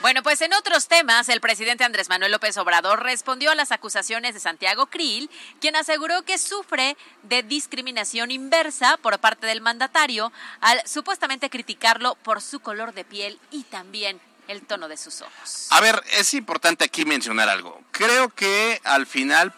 Bueno, 0.00 0.22
pues 0.22 0.42
en 0.42 0.52
otros 0.52 0.86
temas, 0.86 1.30
el 1.30 1.40
presidente 1.40 1.82
Andrés 1.82 2.10
Manuel 2.10 2.30
López 2.30 2.58
Obrador 2.58 3.02
respondió 3.02 3.50
a 3.50 3.54
las 3.54 3.72
acusaciones 3.72 4.34
de 4.34 4.40
Santiago 4.40 4.84
Krill, 4.84 5.30
quien 5.62 5.76
aseguró 5.76 6.24
que 6.24 6.36
sufre 6.36 6.98
de 7.22 7.42
discriminación 7.42 8.30
inversa 8.30 8.98
por 8.98 9.18
parte 9.18 9.46
del 9.46 9.62
mandatario 9.62 10.30
al 10.60 10.86
supuestamente 10.86 11.48
criticarlo 11.48 12.16
por 12.16 12.42
su 12.42 12.60
color 12.60 12.92
de 12.92 13.06
piel 13.06 13.40
y 13.50 13.62
también 13.62 14.20
el 14.48 14.62
tono 14.62 14.88
de 14.88 14.96
sus 14.96 15.20
ojos. 15.22 15.68
A 15.70 15.80
ver, 15.80 16.02
es 16.12 16.34
importante 16.34 16.84
aquí 16.84 17.04
mencionar 17.04 17.48
algo. 17.48 17.80
Creo 17.90 18.28
que 18.30 18.80
al 18.84 19.06
final, 19.06 19.52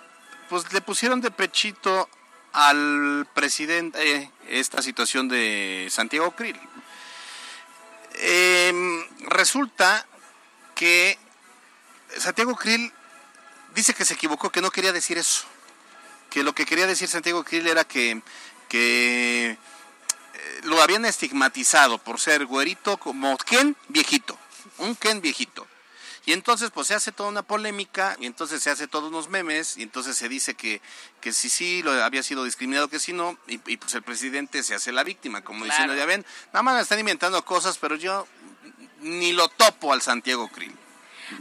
pues 0.48 0.72
le 0.72 0.80
pusieron 0.80 1.20
de 1.20 1.30
pechito 1.30 2.08
al 2.52 3.26
presidente 3.34 4.16
eh, 4.16 4.30
esta 4.48 4.80
situación 4.80 5.28
de 5.28 5.88
Santiago 5.90 6.30
Krill. 6.30 6.58
Eh, 8.14 8.72
resulta 9.28 10.06
que 10.74 11.18
Santiago 12.16 12.56
Krill 12.56 12.92
dice 13.74 13.92
que 13.94 14.04
se 14.04 14.14
equivocó, 14.14 14.50
que 14.50 14.62
no 14.62 14.70
quería 14.70 14.92
decir 14.92 15.18
eso. 15.18 15.44
Que 16.30 16.42
lo 16.42 16.54
que 16.54 16.66
quería 16.66 16.86
decir 16.86 17.08
Santiago 17.08 17.44
Krill 17.44 17.66
era 17.66 17.84
que, 17.84 18.22
eh, 18.72 19.56
lo 20.62 20.82
habían 20.82 21.04
estigmatizado 21.04 21.98
por 21.98 22.20
ser 22.20 22.46
güerito 22.46 22.96
como 22.96 23.36
Ken 23.38 23.76
viejito, 23.88 24.38
un 24.78 24.94
Ken 24.96 25.20
viejito. 25.20 25.66
Y 26.24 26.32
entonces 26.32 26.72
pues 26.72 26.88
se 26.88 26.94
hace 26.94 27.12
toda 27.12 27.28
una 27.28 27.42
polémica 27.42 28.16
y 28.18 28.26
entonces 28.26 28.60
se 28.60 28.68
hace 28.70 28.88
todos 28.88 29.10
unos 29.10 29.28
memes 29.28 29.76
y 29.76 29.84
entonces 29.84 30.16
se 30.16 30.28
dice 30.28 30.54
que, 30.54 30.80
que 31.20 31.32
si 31.32 31.48
sí 31.48 31.82
lo 31.84 31.92
había 32.02 32.22
sido 32.24 32.42
discriminado, 32.42 32.88
que 32.88 32.98
si 32.98 33.12
no, 33.12 33.38
y, 33.46 33.60
y, 33.70 33.76
pues 33.76 33.94
el 33.94 34.02
presidente 34.02 34.64
se 34.64 34.74
hace 34.74 34.90
la 34.90 35.04
víctima, 35.04 35.42
como 35.42 35.60
Claro. 35.60 35.72
diciendo, 35.72 35.94
ya 35.94 36.04
ven, 36.04 36.26
nada 36.52 36.64
más 36.64 36.74
me 36.74 36.80
están 36.80 36.98
inventando 36.98 37.44
cosas, 37.44 37.78
pero 37.78 37.94
yo 37.94 38.26
ni 39.02 39.32
lo 39.32 39.48
topo 39.50 39.92
al 39.92 40.02
Santiago 40.02 40.48
Krill. 40.48 40.74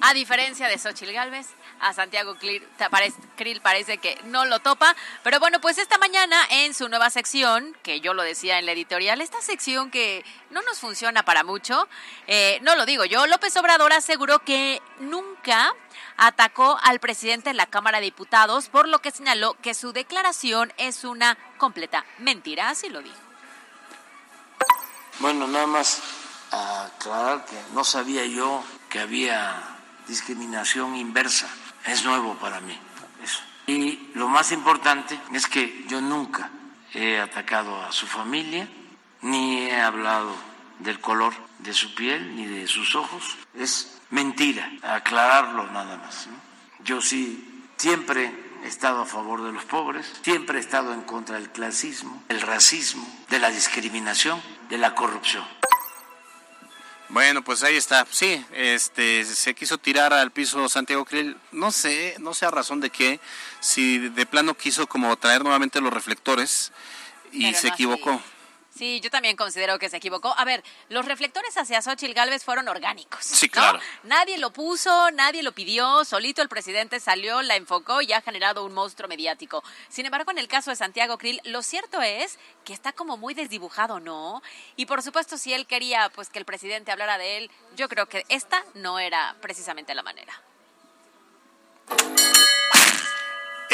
A 0.02 0.14
diferencia 0.14 0.68
de 0.68 0.78
Xochitl 0.78 1.12
Galvez, 1.14 1.48
a 1.80 1.94
Santiago 1.94 2.36
Krill, 2.38 2.68
parece- 3.62 3.98
que 3.98 4.20
no 4.26 4.46
lo 4.46 4.60
topa. 4.60 4.96
Pero 5.24 5.40
bueno, 5.40 5.62
pues 5.62 5.78
esta 5.78 5.98
mañana 5.98 6.38
en 6.50 6.74
su 6.74 6.90
nueva 6.90 7.10
sección, 7.10 7.76
que 7.84 8.02
yo 8.02 8.14
lo 8.14 8.24
decía 8.24 8.58
en 8.60 8.66
la 8.66 8.72
editorial, 8.72 9.22
esta 9.22 9.42
sección 9.42 9.92
que 9.92 10.26
no 10.50 10.62
nos 10.64 10.80
funciona 10.80 11.24
para 11.24 11.44
mucho, 11.44 11.88
eh, 12.28 12.60
no 12.62 12.76
lo 12.76 12.86
digo 12.86 13.06
yo, 13.06 13.28
López 13.28 13.56
Obrador 13.58 13.94
aseguró 13.94 14.40
que 14.40 14.82
nunca 15.00 15.74
atacó 16.18 16.80
al 16.82 17.00
presidente 17.00 17.50
en 17.50 17.58
la 17.58 17.66
Cámara 17.66 18.00
de 18.00 18.06
Diputados, 18.06 18.70
por 18.70 18.88
lo 18.88 19.00
que 19.00 19.12
señaló 19.12 19.56
que 19.62 19.74
su 19.74 19.92
declaración 19.92 20.74
es 20.78 21.04
una 21.04 21.38
completa 21.58 22.06
mentira, 22.20 22.70
así 22.70 22.90
lo 22.90 23.02
dijo. 23.02 23.18
Bueno, 25.20 25.48
nada 25.48 25.68
más 25.68 26.02
aclarar 26.52 27.46
que 27.46 27.58
no 27.74 27.84
sabía 27.84 28.26
yo 28.26 28.64
que 28.90 29.00
había 29.00 29.62
discriminación 30.08 30.96
inversa. 30.96 31.48
Es 31.86 32.04
nuevo 32.06 32.36
para 32.36 32.60
mí. 32.62 32.78
Y 33.68 34.12
lo 34.14 34.28
más 34.28 34.52
importante 34.52 35.20
es 35.34 35.48
que 35.48 35.86
yo 35.88 36.02
nunca 36.02 36.52
he 36.94 37.20
atacado 37.20 37.82
a 37.84 37.92
su 37.92 38.06
familia, 38.06 38.68
ni 39.22 39.64
he 39.64 39.82
hablado 39.82 40.36
del 40.80 41.00
color 41.00 41.34
de 41.60 41.74
su 41.74 41.96
piel, 41.96 42.36
ni 42.36 42.46
de 42.46 42.68
sus 42.68 42.96
ojos. 42.96 43.38
Es 43.56 43.98
mentira, 44.12 44.72
aclararlo 44.84 45.66
nada 45.72 45.98
más. 45.98 46.28
Yo 46.84 47.02
sí 47.02 47.64
siempre 47.78 48.32
he 48.64 48.68
estado 48.68 49.02
a 49.02 49.06
favor 49.06 49.44
de 49.44 49.52
los 49.52 49.66
pobres, 49.66 50.12
siempre 50.22 50.58
he 50.58 50.62
estado 50.62 50.94
en 50.94 51.02
contra 51.02 51.36
del 51.36 51.52
clasismo, 51.52 52.24
del 52.28 52.42
racismo, 52.42 53.08
de 53.30 53.40
la 53.40 53.50
discriminación, 53.50 54.42
de 54.70 54.78
la 54.78 54.94
corrupción. 54.96 55.44
Bueno, 57.10 57.44
pues 57.44 57.64
ahí 57.64 57.76
está. 57.76 58.06
Sí, 58.10 58.44
este, 58.54 59.24
se 59.26 59.54
quiso 59.54 59.78
tirar 59.78 60.12
al 60.14 60.32
piso 60.32 60.68
Santiago 60.70 61.06
Krill. 61.06 61.38
No 61.52 61.72
sé, 61.72 62.16
no 62.20 62.34
sé 62.34 62.46
a 62.46 62.52
razón 62.52 62.80
de 62.82 62.90
qué. 62.90 63.20
Si 63.60 64.00
de 64.00 64.26
plano 64.26 64.56
quiso 64.56 64.88
como 64.88 65.16
traer 65.18 65.44
nuevamente 65.44 65.82
los 65.82 65.94
reflectores 65.94 66.72
y 67.32 67.46
Pero 67.46 67.58
se 67.60 67.68
no 67.68 67.74
equivocó. 67.74 68.12
así. 68.12 68.24
Sí, 68.78 69.00
yo 69.00 69.10
también 69.10 69.38
considero 69.38 69.80
que 69.80 69.90
se 69.90 69.98
equivocó. 69.98 70.36
A 70.38 70.44
ver, 70.44 70.62
los 70.90 71.06
reflectores 71.06 71.56
hacia 71.58 71.82
Xochitl 71.82 72.14
Galvez 72.14 72.44
fueron 72.44 72.68
orgánicos. 72.68 73.24
Sí, 73.24 73.46
¿no? 73.48 73.52
claro. 73.54 73.80
Nadie 74.04 74.38
lo 74.38 74.52
puso, 74.52 75.12
nadie 75.12 75.44
lo 75.44 75.54
pidió, 75.54 76.04
solito 76.04 76.42
el 76.42 76.50
presidente 76.50 77.00
salió, 77.00 77.42
la 77.42 77.56
enfocó 77.56 78.02
y 78.02 78.12
ha 78.12 78.22
generado 78.22 78.66
un 78.66 78.74
monstruo 78.74 79.08
mediático. 79.08 79.64
Sin 79.88 80.06
embargo, 80.06 80.32
en 80.32 80.40
el 80.40 80.50
caso 80.50 80.72
de 80.72 80.76
Santiago 80.76 81.18
Krill, 81.18 81.40
lo 81.46 81.62
cierto 81.62 82.02
es 82.02 82.38
que 82.66 82.74
está 82.74 82.92
como 82.92 83.16
muy 83.16 83.34
desdibujado, 83.34 84.02
¿no? 84.02 84.42
Y 84.76 84.88
por 84.88 85.02
supuesto, 85.02 85.38
si 85.38 85.54
él 85.54 85.68
quería 85.68 86.10
pues 86.10 86.30
que 86.30 86.40
el 86.40 86.46
presidente 86.46 86.92
hablara 86.92 87.18
de 87.18 87.38
él, 87.38 87.52
yo 87.78 87.88
creo 87.88 88.08
que 88.08 88.26
esta 88.28 88.62
no 88.74 89.00
era 89.00 89.38
precisamente 89.40 89.96
la 89.96 90.04
manera. 90.04 90.34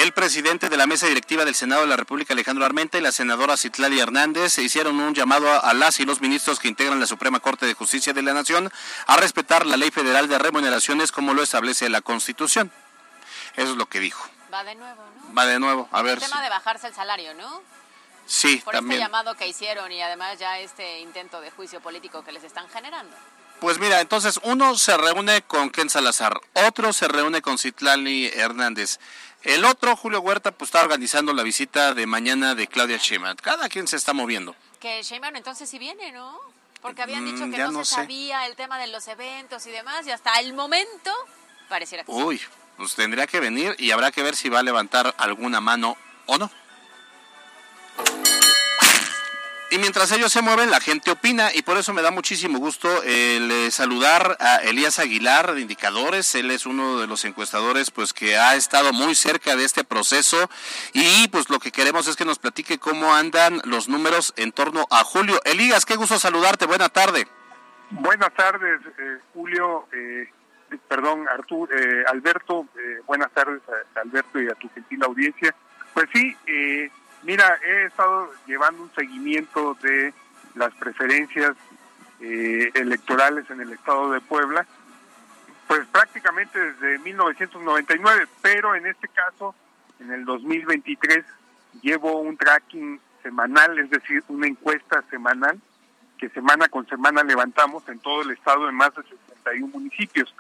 El 0.02 0.14
presidente 0.14 0.68
de 0.70 0.78
la 0.78 0.88
mesa 0.88 1.06
directiva 1.06 1.46
del 1.46 1.54
Senado 1.54 1.82
de 1.82 1.88
la 1.88 1.96
República, 1.96 2.34
Alejandro 2.34 2.66
Armenta, 2.66 2.98
y 2.98 3.02
la 3.02 3.12
senadora 3.12 3.56
Citlali 3.56 4.00
Hernández 4.00 4.52
se 4.54 4.64
hicieron 4.64 5.00
un 5.00 5.14
llamado 5.14 5.48
a- 5.64 5.74
las 5.76 6.00
y 6.00 6.06
los 6.06 6.22
ministros 6.22 6.60
que 6.60 6.68
integran 6.68 7.00
la 7.00 7.06
Suprema 7.06 7.40
Corte 7.40 7.68
de 7.68 7.76
Justicia 7.76 8.12
de 8.12 8.24
la 8.24 8.34
Nación 8.34 8.72
a 9.06 9.18
respetar 9.18 9.68
la 9.68 9.78
ley 9.78 9.92
federal 9.92 10.28
de 10.28 10.40
remuneraciones 10.40 11.12
como 11.12 11.36
lo 11.36 11.44
establece 11.44 11.88
la 11.88 12.02
Constitución. 12.02 12.72
Eso 13.56 13.72
es 13.74 13.78
lo 13.78 13.86
que 13.86 14.00
dijo. 14.00 14.28
Va 14.52 14.64
de 14.64 14.74
nuevo, 14.74 15.04
¿no? 15.28 15.36
Va 15.36 15.46
de 15.46 15.60
nuevo, 15.60 15.88
a 15.92 16.02
ver. 16.02 16.18
El 16.18 16.24
tema 16.24 16.42
de 16.42 16.50
bajarse 16.50 16.88
el 16.88 16.96
salario, 16.96 17.36
¿no? 17.36 17.62
Sí, 18.26 18.58
Por 18.66 18.74
también. 18.74 19.02
este 19.02 19.06
llamado 19.08 19.36
que 19.36 19.48
hicieron 19.48 19.92
y 19.92 20.02
además 20.02 20.40
ya 20.40 20.58
este 20.58 21.00
intento 21.02 21.42
de 21.42 21.52
juicio 21.52 21.80
político 21.80 22.24
que 22.24 22.32
les 22.32 22.44
están 22.44 22.68
generando. 22.70 23.16
Pues 23.60 23.78
mira, 23.78 24.02
entonces 24.02 24.40
uno 24.42 24.76
se 24.76 24.98
reúne 24.98 25.44
con 25.44 25.70
Ken 25.70 25.88
Salazar, 25.88 26.40
otro 26.54 26.94
se 26.94 27.08
reúne 27.08 27.44
con 27.44 27.60
Citlali 27.60 28.26
Hernández, 28.34 29.00
el 29.44 29.66
otro, 29.66 29.96
Julio 29.96 30.22
Huerta, 30.22 30.52
pues 30.52 30.70
está 30.70 30.82
organizando 30.82 31.34
la 31.34 31.44
visita 31.44 31.94
de 31.94 32.06
mañana 32.06 32.56
de 32.56 32.68
Claudia 32.68 32.98
Sheinbaum. 32.98 33.36
Cada 33.38 33.70
quien 33.70 33.88
se 33.88 33.96
está 33.98 34.14
moviendo. 34.14 34.56
Que 34.80 35.02
Sheinbaum 35.04 35.36
entonces 35.36 35.70
sí 35.70 35.80
viene, 35.80 36.12
¿no? 36.12 36.40
Porque 36.82 37.02
habían 37.04 37.26
dicho 37.26 37.46
Mm, 37.46 37.52
que 37.52 37.58
ya 37.58 37.66
no, 37.66 37.72
no 37.74 37.86
se 37.86 37.92
sé. 37.92 37.96
sabía 38.02 38.46
el 38.48 38.56
tema 38.56 38.80
de 38.80 38.88
los 38.88 39.08
eventos 39.08 39.66
y 39.68 39.72
demás 39.72 40.06
y 40.08 40.12
hasta 40.12 40.40
el 40.40 40.54
momento 40.54 41.12
pareciera 41.70 42.04
que 42.04 42.12
sí. 42.12 42.18
Uy, 42.18 42.42
pues 42.78 42.96
tendría 42.96 43.28
que 43.28 43.40
venir 43.40 43.76
y 43.78 43.92
habrá 43.92 44.12
que 44.12 44.24
ver 44.24 44.36
si 44.36 44.50
va 44.50 44.60
a 44.60 44.64
levantar 44.64 45.14
alguna 45.20 45.62
mano 45.62 45.96
o 46.26 46.38
no. 46.40 46.50
Y 49.72 49.80
mientras 49.80 50.12
ellos 50.12 50.34
se 50.34 50.42
mueven, 50.42 50.70
la 50.70 50.82
gente 50.82 51.12
opina 51.12 51.50
y 51.54 51.62
por 51.62 51.78
eso 51.78 51.94
me 51.94 52.02
da 52.02 52.12
muchísimo 52.12 52.60
gusto 52.60 52.90
el 53.04 53.50
eh, 53.50 53.72
saludar 53.72 54.36
a 54.42 54.58
Elías 54.58 55.00
Aguilar 55.00 55.54
de 55.54 55.62
Indicadores. 55.62 56.36
Él 56.36 56.52
es 56.52 56.66
uno 56.66 57.00
de 57.00 57.08
los 57.08 57.24
encuestadores 57.24 57.90
pues 57.90 58.12
que 58.12 58.38
ha 58.38 58.56
estado 58.56 58.92
muy 58.92 59.16
cerca 59.16 59.56
de 59.56 59.64
este 59.64 59.86
proceso 59.86 60.50
y 60.92 61.30
pues 61.30 61.50
lo 61.50 61.60
que 61.60 61.72
queremos 61.72 62.10
es 62.10 62.18
que 62.18 62.26
nos 62.26 62.38
platique 62.38 62.80
cómo 62.80 63.16
andan 63.16 63.62
los 63.64 63.88
números 63.88 64.34
en 64.36 64.52
torno 64.52 64.88
a 64.92 65.06
Julio. 65.06 65.40
Elías, 65.46 65.86
qué 65.86 65.96
gusto 65.96 66.20
saludarte. 66.20 66.66
Buena 66.66 66.90
tarde. 66.90 67.26
Buenas 67.92 68.34
tardes, 68.34 68.82
eh, 69.00 69.20
Julio, 69.34 69.88
eh, 69.94 70.30
perdón, 70.90 71.30
Artur, 71.30 71.70
eh, 71.74 72.04
Alberto, 72.10 72.68
eh, 72.78 73.00
buenas 73.08 73.32
tardes 73.32 73.62
Alberto 73.96 74.42
y 74.42 74.50
a 74.50 74.56
tu 74.56 74.68
gentil 74.70 75.02
audiencia. 75.04 75.56
Pues 75.94 76.08
sí, 76.14 76.36
eh, 76.48 76.90
mira, 77.24 77.58
he 77.64 77.86
estado 77.86 78.32
llevando 78.46 78.84
un 78.84 78.94
seguimiento 78.94 79.78
de 79.82 80.14
las 80.56 80.74
preferencias 80.76 81.56
eh, 82.20 82.72
electorales 82.76 83.50
en 83.50 83.62
el 83.62 83.72
estado 83.72 84.12
de 84.12 84.22
Puebla, 84.22 84.66
pues 85.68 85.86
prácticamente 85.88 86.60
desde 86.60 87.00
1999, 87.00 88.28
pero 88.42 88.76
en 88.76 88.86
este 88.86 89.08
caso, 89.08 89.56
en 90.00 90.12
el 90.12 90.26
2023, 90.26 91.26
llevo 91.82 92.20
un 92.20 92.38
tracking 92.38 93.00
semanal, 93.24 93.80
es 93.80 93.90
decir, 93.90 94.24
una 94.28 94.48
encuesta 94.48 95.04
semanal 95.10 95.60
que 96.18 96.30
semana 96.30 96.70
con 96.70 96.88
semana 96.88 97.24
levantamos 97.24 97.88
en 97.90 97.98
todo 98.00 98.22
el 98.22 98.32
estado 98.32 98.70
en 98.70 98.76
más 98.76 98.94
de 98.94 99.02
61 99.02 99.68
municipios. 99.68 100.34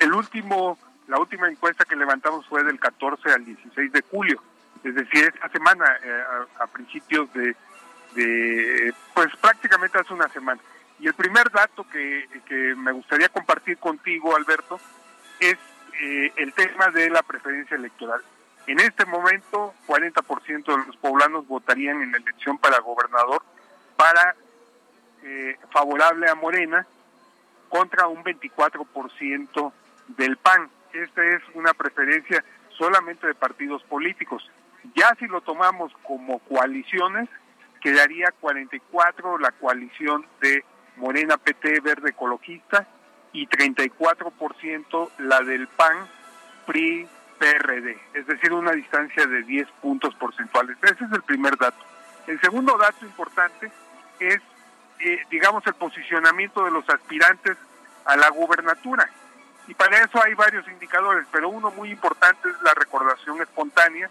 El 0.00 0.12
último, 0.12 0.76
la 1.06 1.20
última 1.20 1.48
encuesta 1.48 1.84
que 1.84 1.94
levantamos 1.94 2.46
fue 2.48 2.64
del 2.64 2.80
14 2.80 3.30
al 3.30 3.44
16 3.44 3.92
de 3.92 4.02
julio, 4.10 4.42
es 4.84 4.94
decir, 4.94 5.32
esta 5.34 5.48
semana 5.50 5.84
eh, 6.02 6.22
a, 6.58 6.66
principios 6.66 7.32
de, 7.32 7.54
de, 8.14 8.94
pues 9.14 9.28
prácticamente 9.40 9.98
hace 9.98 10.14
una 10.14 10.28
semana. 10.28 10.60
Y 10.98 11.06
el 11.06 11.14
primer 11.14 11.50
dato 11.50 11.86
que, 11.88 12.28
que 12.46 12.74
me 12.76 12.92
gustaría 12.92 13.28
compartir 13.28 13.78
contigo, 13.78 14.36
Alberto, 14.36 14.78
es 15.38 15.56
eh, 16.00 16.32
el 16.36 16.52
tema 16.52 16.90
de 16.90 17.10
la 17.10 17.22
preferencia 17.22 17.76
electoral. 17.76 18.22
En 18.66 18.78
este 18.80 19.04
momento, 19.06 19.74
40% 19.86 20.64
de 20.64 20.86
los 20.86 20.96
poblanos 20.96 21.46
votarían 21.46 22.02
en 22.02 22.12
la 22.12 22.18
elección 22.18 22.58
para 22.58 22.78
gobernador 22.80 23.42
para 23.96 24.34
eh, 25.22 25.58
favorable 25.70 26.28
a 26.28 26.34
Morena 26.34 26.86
contra 27.68 28.06
un 28.06 28.22
24% 28.24 29.72
del 30.08 30.36
PAN. 30.36 30.70
Esta 30.92 31.24
es 31.24 31.42
una 31.54 31.74
preferencia 31.74 32.44
solamente 32.76 33.26
de 33.26 33.34
partidos 33.34 33.82
políticos. 33.84 34.50
Ya 34.94 35.14
si 35.18 35.26
lo 35.26 35.40
tomamos 35.40 35.92
como 36.02 36.38
coaliciones, 36.40 37.28
quedaría 37.80 38.32
44 38.40 39.38
la 39.38 39.52
coalición 39.52 40.26
de 40.40 40.64
Morena 40.96 41.36
PT 41.38 41.80
Verde 41.80 42.10
Ecologista, 42.10 42.86
y 43.32 43.46
34% 43.46 45.10
la 45.18 45.40
del 45.40 45.68
PAN, 45.68 46.08
PRI, 46.66 47.08
PRD, 47.38 47.98
es 48.14 48.26
decir, 48.26 48.52
una 48.52 48.72
distancia 48.72 49.26
de 49.26 49.42
10 49.42 49.68
puntos 49.80 50.14
porcentuales. 50.16 50.76
Ese 50.82 51.04
es 51.04 51.12
el 51.12 51.22
primer 51.22 51.56
dato. 51.56 51.82
El 52.26 52.40
segundo 52.40 52.76
dato 52.76 53.04
importante 53.04 53.70
es, 54.18 54.40
eh, 54.98 55.22
digamos, 55.30 55.66
el 55.66 55.74
posicionamiento 55.74 56.64
de 56.64 56.70
los 56.70 56.88
aspirantes 56.90 57.56
a 58.04 58.16
la 58.16 58.28
gubernatura. 58.30 59.08
Y 59.68 59.74
para 59.74 59.98
eso 59.98 60.22
hay 60.22 60.34
varios 60.34 60.66
indicadores, 60.68 61.26
pero 61.32 61.48
uno 61.48 61.70
muy 61.70 61.90
importante 61.90 62.48
es 62.48 62.60
la 62.62 62.74
recordación 62.74 63.40
espontánea. 63.40 64.10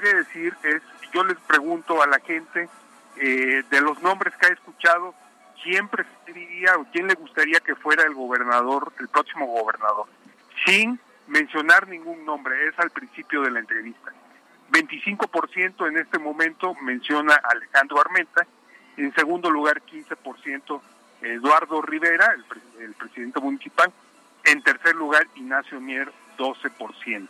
Quiere 0.00 0.18
decir, 0.18 0.56
es, 0.62 0.82
yo 1.12 1.24
les 1.24 1.36
pregunto 1.40 2.02
a 2.02 2.06
la 2.06 2.18
gente 2.20 2.68
eh, 3.16 3.62
de 3.70 3.80
los 3.82 4.00
nombres 4.02 4.34
que 4.36 4.46
ha 4.46 4.50
escuchado, 4.50 5.14
¿quién 5.62 5.88
preferiría 5.88 6.76
o 6.78 6.86
quién 6.90 7.06
le 7.06 7.14
gustaría 7.14 7.60
que 7.60 7.74
fuera 7.74 8.04
el 8.04 8.14
gobernador, 8.14 8.92
el 8.98 9.08
próximo 9.08 9.46
gobernador? 9.46 10.06
Sin 10.64 10.98
mencionar 11.26 11.86
ningún 11.88 12.24
nombre, 12.24 12.66
es 12.68 12.78
al 12.78 12.90
principio 12.90 13.42
de 13.42 13.50
la 13.50 13.60
entrevista. 13.60 14.12
25% 14.72 15.88
en 15.88 15.96
este 15.98 16.18
momento 16.18 16.74
menciona 16.82 17.34
Alejandro 17.34 18.00
Armenta, 18.00 18.46
en 18.96 19.12
segundo 19.14 19.50
lugar 19.50 19.82
15% 19.82 20.80
Eduardo 21.22 21.82
Rivera, 21.82 22.32
el, 22.34 22.44
pre- 22.44 22.84
el 22.84 22.94
presidente 22.94 23.40
municipal, 23.40 23.92
en 24.44 24.62
tercer 24.62 24.94
lugar 24.96 25.26
Ignacio 25.34 25.80
Mier 25.80 26.10
12%. 26.38 27.28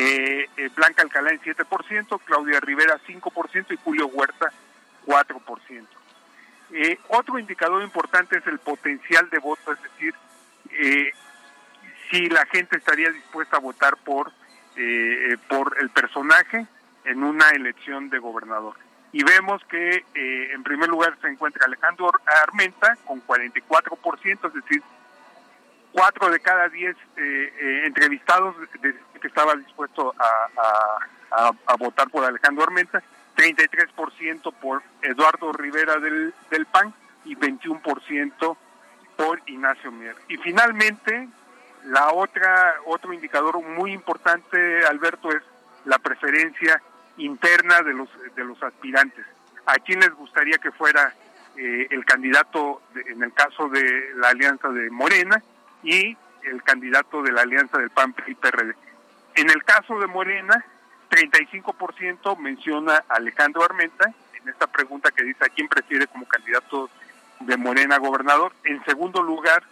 Eh, 0.00 0.48
eh, 0.56 0.70
Blanca 0.76 1.02
Alcalá 1.02 1.32
en 1.32 1.40
7%, 1.40 2.20
Claudia 2.24 2.60
Rivera 2.60 3.00
5% 3.04 3.74
y 3.74 3.76
Julio 3.82 4.06
Huerta 4.06 4.52
4%. 5.04 5.86
Eh, 6.70 6.98
otro 7.08 7.36
indicador 7.36 7.82
importante 7.82 8.38
es 8.38 8.46
el 8.46 8.60
potencial 8.60 9.28
de 9.30 9.38
voto, 9.38 9.72
es 9.72 9.82
decir, 9.82 10.14
eh, 10.70 11.10
si 12.10 12.28
la 12.28 12.46
gente 12.46 12.76
estaría 12.76 13.10
dispuesta 13.10 13.56
a 13.56 13.60
votar 13.60 13.96
por, 13.96 14.30
eh, 14.76 15.36
por 15.48 15.76
el 15.80 15.90
personaje 15.90 16.66
en 17.04 17.24
una 17.24 17.48
elección 17.50 18.08
de 18.08 18.20
gobernador. 18.20 18.76
Y 19.10 19.24
vemos 19.24 19.64
que 19.64 20.04
eh, 20.14 20.52
en 20.52 20.62
primer 20.62 20.88
lugar 20.90 21.18
se 21.20 21.26
encuentra 21.26 21.66
Alejandro 21.66 22.12
Armenta 22.44 22.96
con 23.04 23.20
44%, 23.26 24.46
es 24.46 24.54
decir, 24.54 24.82
cuatro 25.92 26.30
de 26.30 26.40
cada 26.40 26.68
diez 26.68 26.96
eh, 27.16 27.52
eh, 27.60 27.82
entrevistados 27.86 28.54
que 29.20 29.26
estaba 29.26 29.54
dispuesto 29.56 30.14
a 30.18 31.76
votar 31.78 32.08
por 32.10 32.24
Alejandro 32.24 32.64
Armenta, 32.64 33.02
33% 33.36 34.52
por 34.54 34.82
Eduardo 35.02 35.52
Rivera 35.52 35.98
del, 35.98 36.34
del 36.50 36.66
PAN 36.66 36.92
y 37.24 37.36
21% 37.36 38.56
por 39.16 39.40
Ignacio 39.46 39.90
Mier. 39.92 40.16
Y 40.28 40.36
finalmente, 40.38 41.28
la 41.84 42.10
otra 42.12 42.76
otro 42.86 43.12
indicador 43.12 43.60
muy 43.62 43.92
importante, 43.92 44.84
Alberto, 44.86 45.30
es 45.30 45.42
la 45.84 45.98
preferencia 45.98 46.80
interna 47.16 47.82
de 47.82 47.94
los 47.94 48.08
de 48.34 48.44
los 48.44 48.62
aspirantes. 48.62 49.24
¿A 49.66 49.74
quién 49.74 50.00
les 50.00 50.12
gustaría 50.12 50.58
que 50.58 50.70
fuera 50.72 51.12
eh, 51.56 51.86
el 51.90 52.04
candidato 52.04 52.82
de- 52.94 53.02
en 53.12 53.22
el 53.22 53.32
caso 53.32 53.68
de 53.68 54.10
la 54.16 54.28
alianza 54.28 54.68
de 54.68 54.88
Morena 54.90 55.42
y 55.82 56.16
el 56.42 56.62
candidato 56.62 57.22
de 57.22 57.32
la 57.32 57.42
alianza 57.42 57.78
del 57.78 57.90
PAN 57.90 58.14
y 58.26 58.34
PRD? 58.34 58.74
En 59.34 59.50
el 59.50 59.62
caso 59.64 59.98
de 59.98 60.06
Morena, 60.06 60.64
35% 61.10 62.36
menciona 62.38 63.04
a 63.08 63.14
Alejandro 63.14 63.62
Armenta 63.64 64.12
en 64.34 64.48
esta 64.48 64.66
pregunta 64.66 65.10
que 65.10 65.24
dice 65.24 65.44
a 65.44 65.48
quién 65.48 65.68
prefiere 65.68 66.06
como 66.06 66.26
candidato 66.26 66.90
de 67.40 67.56
Morena 67.56 67.98
gobernador. 67.98 68.52
En 68.64 68.84
segundo 68.84 69.22
lugar, 69.22 69.62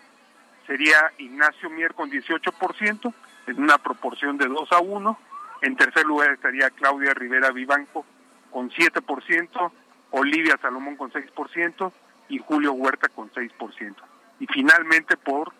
sería 0.66 1.12
Ignacio 1.18 1.70
Mier 1.70 1.94
con 1.94 2.10
18%, 2.10 3.12
en 3.46 3.62
una 3.62 3.78
proporción 3.78 4.38
de 4.38 4.46
2 4.46 4.72
a 4.72 4.80
1. 4.80 5.18
En 5.62 5.76
tercer 5.76 6.04
lugar 6.04 6.30
estaría 6.32 6.70
Claudia 6.70 7.14
Rivera 7.14 7.50
Vivanco 7.50 8.04
con 8.50 8.70
7%, 8.70 9.72
Olivia 10.10 10.58
Salomón 10.60 10.96
con 10.96 11.10
6% 11.12 11.92
y 12.28 12.38
Julio 12.38 12.72
Huerta 12.72 13.08
con 13.08 13.30
6%. 13.32 13.94
Y 14.40 14.46
finalmente 14.46 15.16
por 15.16 15.52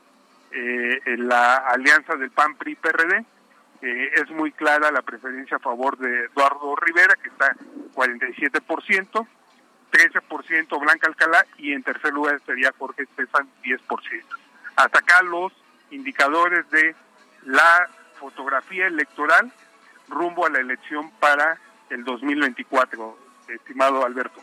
eh, 0.53 1.01
en 1.05 1.29
la 1.29 1.57
alianza 1.57 2.17
del 2.17 2.31
PAN 2.31 2.57
PRI 2.57 2.77
PRD 2.77 3.25
eh, 3.83 4.11
es 4.15 4.31
muy 4.31 4.53
clara 4.53 4.91
la 4.91 5.03
preferencia 5.03 5.59
a 5.59 5.61
favor 5.61 5.99
de 5.99 6.25
Eduardo 6.25 6.75
Rivera 6.77 7.15
que 7.23 7.29
está 7.29 7.55
47%, 7.95 9.27
13% 9.93 10.81
Blanca 10.81 11.07
Alcalá 11.09 11.47
y 11.59 11.73
en 11.73 11.83
tercer 11.83 12.13
lugar 12.13 12.37
estaría 12.37 12.73
Jorge 12.79 13.03
Estefan 13.03 13.49
10%. 13.63 13.81
Hasta 14.77 14.99
acá 14.99 15.23
los 15.23 15.53
indicadores 15.91 16.69
de 16.71 16.95
la 17.45 17.89
fotografía 18.19 18.87
electoral 18.87 19.53
rumbo 20.09 20.47
a 20.47 20.51
la 20.51 20.59
elección 20.59 21.11
para 21.21 21.59
el 21.91 22.05
2024, 22.05 23.19
estimado 23.49 24.05
Alberto. 24.05 24.41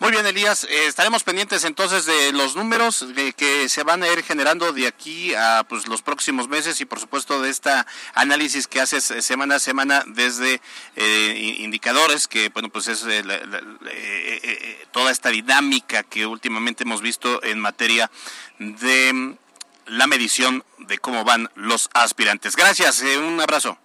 Muy 0.00 0.12
bien, 0.12 0.24
Elías. 0.24 0.64
eh, 0.64 0.86
estaremos 0.86 1.24
pendientes 1.24 1.62
entonces 1.64 2.06
de 2.06 2.32
los 2.32 2.56
números 2.56 3.14
de 3.14 3.34
que 3.34 3.68
se 3.68 3.82
van 3.82 4.02
a 4.02 4.08
ir 4.08 4.22
generando 4.22 4.72
de 4.72 4.86
aquí 4.86 5.34
a 5.34 5.62
pues, 5.68 5.86
los 5.88 6.00
próximos 6.00 6.48
meses 6.48 6.80
y, 6.80 6.86
por 6.86 6.98
supuesto, 6.98 7.42
de 7.42 7.50
esta 7.50 7.86
análisis 8.14 8.66
que 8.66 8.80
haces 8.80 9.10
eh, 9.10 9.20
semana 9.20 9.56
a 9.56 9.58
semana 9.58 10.02
desde 10.06 10.62
eh, 10.96 11.56
indicadores, 11.58 12.28
que, 12.28 12.48
bueno, 12.48 12.70
pues 12.70 12.88
es 12.88 13.04
eh, 13.04 13.22
eh, 13.22 13.60
eh, 13.84 14.86
toda 14.90 15.10
esta 15.10 15.28
dinámica 15.28 16.02
que 16.02 16.24
últimamente 16.24 16.84
hemos 16.84 17.02
visto 17.02 17.42
en 17.42 17.60
materia 17.60 18.10
de 18.58 19.12
mm, 19.12 19.36
la 19.84 20.06
medición 20.06 20.64
de 20.78 20.98
cómo 20.98 21.24
van 21.24 21.50
los 21.56 21.90
aspirantes. 21.92 22.56
Gracias, 22.56 23.02
eh, 23.02 23.18
un 23.18 23.38
abrazo. 23.38 23.76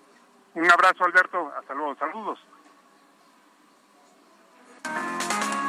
Un 0.54 0.72
abrazo, 0.72 1.04
Alberto. 1.04 1.52
Hasta 1.60 1.74
luego. 1.74 1.94
Saludos. 2.00 2.40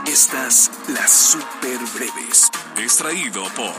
Estas 0.07 0.71
las 0.89 1.11
super 1.11 1.79
breves. 1.95 2.49
Extraído 2.77 3.43
por 3.55 3.75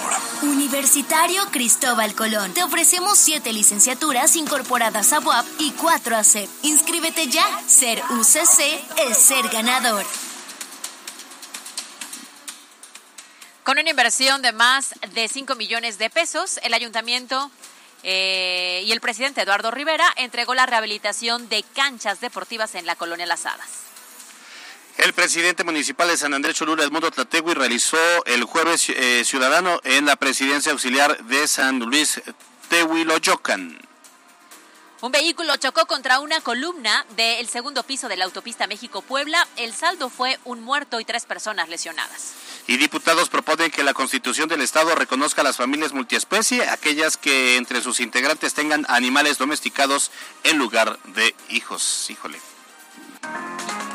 Universitario 0.49 1.45
Cristóbal 1.51 2.13
Colón. 2.15 2.53
Te 2.53 2.63
ofrecemos 2.63 3.17
siete 3.17 3.53
licenciaturas 3.53 4.35
incorporadas 4.35 5.13
a 5.13 5.19
UAP 5.19 5.45
y 5.59 5.71
cuatro 5.71 6.17
a 6.17 6.25
CEP. 6.25 6.49
Inscríbete 6.63 7.27
ya. 7.27 7.45
Ser 7.65 8.03
UCC 8.09 9.09
es 9.09 9.17
ser 9.17 9.47
ganador. 9.47 10.05
Con 13.63 13.79
una 13.79 13.89
inversión 13.89 14.41
de 14.41 14.51
más 14.51 14.95
de 15.13 15.29
5 15.29 15.55
millones 15.55 15.97
de 15.97 16.09
pesos, 16.09 16.59
el 16.63 16.73
ayuntamiento 16.73 17.51
eh, 18.03 18.83
y 18.85 18.91
el 18.91 18.99
presidente 18.99 19.41
Eduardo 19.41 19.71
Rivera 19.71 20.13
entregó 20.17 20.53
la 20.55 20.65
rehabilitación 20.65 21.47
de 21.47 21.63
canchas 21.63 22.19
deportivas 22.19 22.75
en 22.75 22.85
la 22.85 22.95
colonia 22.95 23.25
Las 23.25 23.45
Hadas. 23.45 23.86
El 24.97 25.13
presidente 25.13 25.63
municipal 25.63 26.07
de 26.07 26.17
San 26.17 26.33
Andrés 26.33 26.55
Cholula, 26.55 26.83
Edmundo 26.83 27.11
Tlategui, 27.11 27.53
realizó 27.53 27.97
el 28.25 28.43
jueves 28.43 28.89
eh, 28.89 29.23
ciudadano 29.23 29.79
en 29.83 30.07
la 30.07 30.15
presidencia 30.15 30.71
auxiliar 30.71 31.23
de 31.25 31.47
San 31.47 31.79
Luis 31.79 32.19
Tehuiloyocan. 32.69 33.79
Un 35.01 35.11
vehículo 35.11 35.55
chocó 35.57 35.85
contra 35.85 36.19
una 36.19 36.41
columna 36.41 37.05
del 37.15 37.47
segundo 37.47 37.83
piso 37.83 38.09
de 38.09 38.17
la 38.17 38.25
autopista 38.25 38.65
México-Puebla. 38.65 39.47
El 39.55 39.71
saldo 39.71 40.09
fue 40.09 40.39
un 40.43 40.61
muerto 40.61 40.99
y 40.99 41.05
tres 41.05 41.25
personas 41.25 41.69
lesionadas. 41.69 42.33
Y 42.65 42.77
diputados 42.77 43.29
proponen 43.29 43.69
que 43.69 43.83
la 43.83 43.93
Constitución 43.93 44.49
del 44.49 44.61
Estado 44.61 44.95
reconozca 44.95 45.41
a 45.41 45.43
las 45.43 45.57
familias 45.57 45.93
multiespecie, 45.93 46.67
aquellas 46.67 47.17
que 47.17 47.57
entre 47.57 47.81
sus 47.81 47.99
integrantes 47.99 48.55
tengan 48.55 48.87
animales 48.89 49.37
domesticados 49.37 50.09
en 50.43 50.57
lugar 50.57 50.97
de 51.03 51.35
hijos. 51.49 52.09
Híjole. 52.09 52.39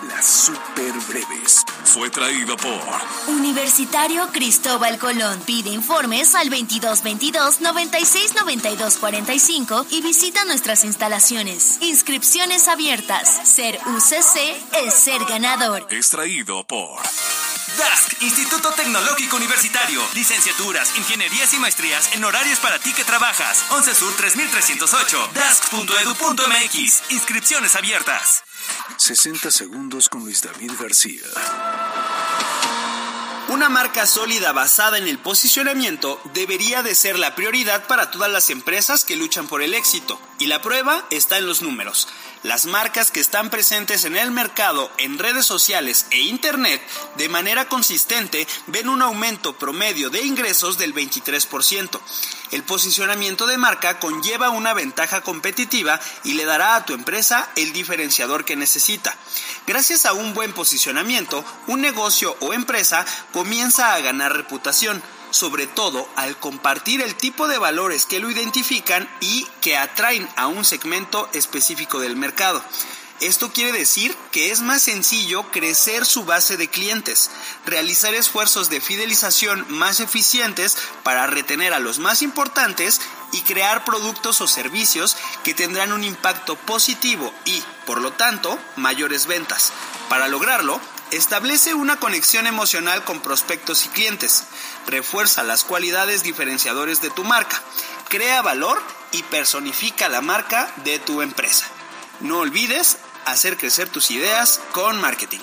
Las 0.09 0.27
super 0.27 0.93
breves. 1.09 1.65
Fue 1.85 2.11
traído 2.11 2.57
por 2.57 2.81
Universitario 3.29 4.29
Cristóbal 4.33 4.99
Colón. 4.99 5.41
Pide 5.47 5.71
informes 5.71 6.35
al 6.35 6.49
2222 6.49 7.61
96 7.61 8.35
92 8.35 8.97
45 8.97 9.87
y 9.91 10.01
visita 10.03 10.45
nuestras 10.45 10.85
instalaciones. 10.85 11.79
Inscripciones 11.83 12.69
abiertas. 12.69 13.29
Ser 13.49 13.79
UCC 13.87 14.87
es 14.87 14.95
ser 14.95 15.25
ganador. 15.27 15.87
Extraído 15.91 16.65
por 16.67 17.01
DASC, 17.79 18.23
Instituto 18.23 18.71
Tecnológico 18.71 19.37
Universitario. 19.37 20.03
Licenciaturas, 20.15 20.97
ingenierías 20.97 21.53
y 21.55 21.59
maestrías 21.59 22.15
en 22.15 22.25
horarios 22.25 22.59
para 22.59 22.79
ti 22.79 22.93
que 22.93 23.05
trabajas. 23.05 23.65
11 23.71 23.95
Sur 23.95 24.15
3308. 24.17 25.31
DASC.edu.mx. 25.35 27.11
Inscripciones 27.11 27.77
abiertas. 27.77 28.45
60 28.97 29.51
segundos 29.51 30.09
con 30.09 30.25
Luis 30.25 30.43
David 30.43 30.73
García. 30.79 31.23
Una 33.49 33.69
marca 33.69 34.07
sólida 34.07 34.53
basada 34.53 34.99
en 34.99 35.09
el 35.09 35.19
posicionamiento 35.19 36.21
debería 36.33 36.83
de 36.83 36.95
ser 36.95 37.19
la 37.19 37.35
prioridad 37.35 37.87
para 37.87 38.11
todas 38.11 38.31
las 38.31 38.51
empresas 38.51 39.05
que 39.05 39.17
luchan 39.17 39.47
por 39.47 39.63
el 39.63 39.75
éxito. 39.75 40.19
Y 40.43 40.47
la 40.47 40.61
prueba 40.61 41.05
está 41.11 41.39
en 41.39 41.47
los 41.47 41.63
números. 41.63 42.09
Las 42.43 42.67
marcas 42.67 43.13
que 43.13 43.21
están 43.21 43.49
presentes 43.49 44.05
en 44.05 44.17
el 44.17 44.33
mercado, 44.33 44.91
en 44.99 45.21
redes 45.21 45.47
sociales 45.47 46.07
e 46.11 46.19
internet, 46.19 46.83
de 47.17 47.29
manera 47.29 47.69
consistente, 47.69 48.49
ven 48.67 48.89
un 48.89 49.03
aumento 49.03 49.57
promedio 49.57 50.11
de 50.11 50.25
ingresos 50.25 50.79
del 50.79 50.97
23%. 50.97 52.01
El 52.51 52.65
posicionamiento 52.65 53.47
de 53.47 53.57
marca 53.57 54.01
conlleva 54.01 54.51
una 54.51 54.75
ventaja 54.75 55.21
competitiva 55.21 56.01
y 56.25 56.33
le 56.33 56.45
dará 56.45 56.75
a 56.75 56.85
tu 56.85 56.93
empresa 56.93 57.49
el 57.55 57.73
diferenciador 57.73 58.45
que 58.45 58.57
necesita. 58.57 59.17
Gracias 59.69 60.07
a 60.07 60.13
un 60.13 60.35
buen 60.35 60.53
posicionamiento, 60.55 61.45
un 61.69 61.81
negocio 61.81 62.37
o 62.41 62.53
empresa 62.53 63.07
comienza 63.33 63.95
a 63.95 64.01
ganar 64.01 64.37
reputación, 64.37 65.01
sobre 65.33 65.67
todo 65.67 66.09
al 66.17 66.39
compartir 66.39 67.03
el 67.03 67.15
tipo 67.15 67.49
de 67.49 67.59
valores 67.59 68.07
que 68.07 68.21
lo 68.21 68.31
identifican 68.31 69.09
y 69.21 69.47
que 69.61 69.77
atraen 69.77 70.29
a 70.37 70.47
un 70.47 70.65
segmento 70.65 71.29
específico 71.33 71.99
del 71.99 72.17
mercado. 72.17 72.63
Esto 73.23 73.53
quiere 73.53 73.71
decir 73.71 74.17
que 74.33 74.51
es 74.51 74.63
más 74.63 74.83
sencillo 74.83 75.45
crecer 75.53 76.05
su 76.07 76.25
base 76.25 76.57
de 76.57 76.69
clientes, 76.69 77.31
realizar 77.65 78.15
esfuerzos 78.15 78.69
de 78.69 78.81
fidelización 78.81 79.65
más 79.69 80.01
eficientes 80.01 80.77
para 81.05 81.29
retener 81.29 81.73
a 81.73 81.79
los 81.79 82.01
más 82.01 82.23
importantes 82.23 83.01
y 83.31 83.43
crear 83.43 83.85
productos 83.85 84.41
o 84.41 84.49
servicios 84.49 85.17
que 85.45 85.55
tendrán 85.55 85.93
un 85.93 86.03
impacto 86.03 86.57
positivo 86.57 87.33
y, 87.45 87.63
por 87.87 88.01
lo 88.01 88.13
tanto, 88.13 88.59
mayores 88.75 89.27
ventas. 89.27 89.73
Para 90.09 90.27
lograrlo, 90.27 90.81
establece 91.13 91.75
una 91.75 91.97
conexión 91.97 92.47
emocional 92.47 93.05
con 93.05 93.21
prospectos 93.21 93.87
y 93.87 93.91
clientes, 93.91 94.45
refuerza 94.87 95.43
las 95.43 95.63
cualidades 95.63 96.23
diferenciadores 96.23 97.01
de 97.03 97.11
tu 97.11 97.23
marca, 97.23 97.63
crea 98.09 98.43
valor 98.43 98.83
y 99.13 99.23
personifica 99.25 100.09
la 100.09 100.23
marca 100.23 100.73
de 100.85 100.99
tu 100.99 101.23
empresa. 101.23 101.67
No 102.21 102.39
olvides 102.39 102.99
hacer 103.27 103.57
crecer 103.57 103.89
tus 103.89 104.11
ideas 104.11 104.61
con 104.73 105.01
marketing. 105.01 105.41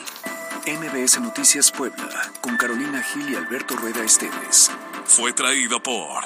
MBS 0.65 1.19
Noticias 1.21 1.71
Puebla, 1.71 2.31
con 2.41 2.57
Carolina 2.57 3.01
Gil 3.01 3.29
y 3.29 3.35
Alberto 3.35 3.75
Rueda 3.75 4.03
Esteves. 4.03 4.71
Fue 5.05 5.33
traído 5.33 5.81
por 5.81 6.25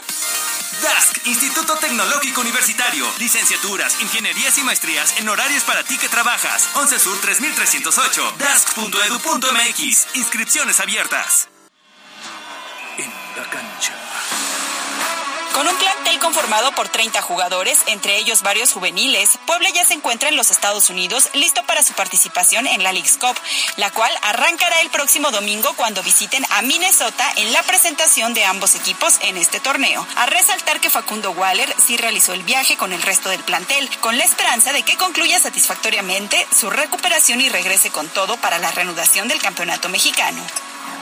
DASC, 0.84 1.28
Instituto 1.28 1.78
Tecnológico 1.78 2.42
Universitario. 2.42 3.08
Licenciaturas, 3.18 4.02
ingenierías 4.02 4.58
y 4.58 4.64
maestrías 4.64 5.18
en 5.18 5.30
horarios 5.30 5.64
para 5.64 5.84
ti 5.84 5.98
que 5.98 6.10
trabajas. 6.10 6.70
11 6.76 7.00
Sur 7.00 7.22
3308. 7.22 8.34
DASC.edu.mx. 8.38 10.08
Inscripciones 10.16 10.82
abiertas. 10.82 11.48
En 12.98 13.10
la 13.38 13.50
cancha. 13.50 13.94
Con 15.54 15.68
un 15.68 15.76
plantel 15.76 16.18
conformado 16.18 16.72
por 16.72 16.90
30 16.90 17.22
jugadores, 17.22 17.78
entre 17.86 18.18
ellos 18.18 18.42
varios 18.42 18.72
juveniles, 18.72 19.38
Puebla 19.46 19.70
ya 19.70 19.86
se 19.86 19.94
encuentra 19.94 20.30
en 20.30 20.36
los 20.36 20.50
Estados 20.50 20.90
Unidos 20.90 21.30
listo 21.34 21.62
para 21.68 21.84
su 21.84 21.94
participación 21.94 22.66
en 22.66 22.82
la 22.82 22.92
League's 22.92 23.18
Cup, 23.18 23.38
la 23.78 23.92
cual 23.92 24.12
arrancará 24.24 24.82
el 24.82 24.90
próximo 24.90 25.30
domingo 25.30 25.72
cuando 25.76 26.02
visiten 26.02 26.44
a 26.50 26.64
Minnesota 26.64 27.24
en 27.36 27.54
la 27.54 27.62
presentación 27.62 28.34
de 28.34 28.46
ambos 28.46 28.74
equipos 28.74 29.20
en 29.22 29.38
este 29.38 29.60
torneo. 29.60 30.06
A 30.16 30.26
resaltar 30.26 30.80
que 30.80 30.90
Facundo 30.90 31.30
Waller 31.32 31.74
sí 31.86 31.98
realizó 31.98 32.34
el 32.34 32.42
viaje 32.42 32.76
con 32.76 32.92
el 32.92 33.04
resto 33.04 33.30
del 33.30 33.44
plantel, 33.44 33.88
con 34.00 34.18
la 34.18 34.24
esperanza 34.24 34.74
de 34.74 34.82
que 34.82 34.98
concluya 34.98 35.40
satisfactoriamente 35.40 36.48
su 36.52 36.72
recuperación 36.72 37.42
y 37.42 37.50
regrese 37.50 37.92
con 37.92 38.10
todo 38.10 38.38
para 38.38 38.58
la 38.58 38.72
reanudación 38.72 39.28
del 39.28 39.42
campeonato 39.42 39.88
mexicano. 39.88 40.44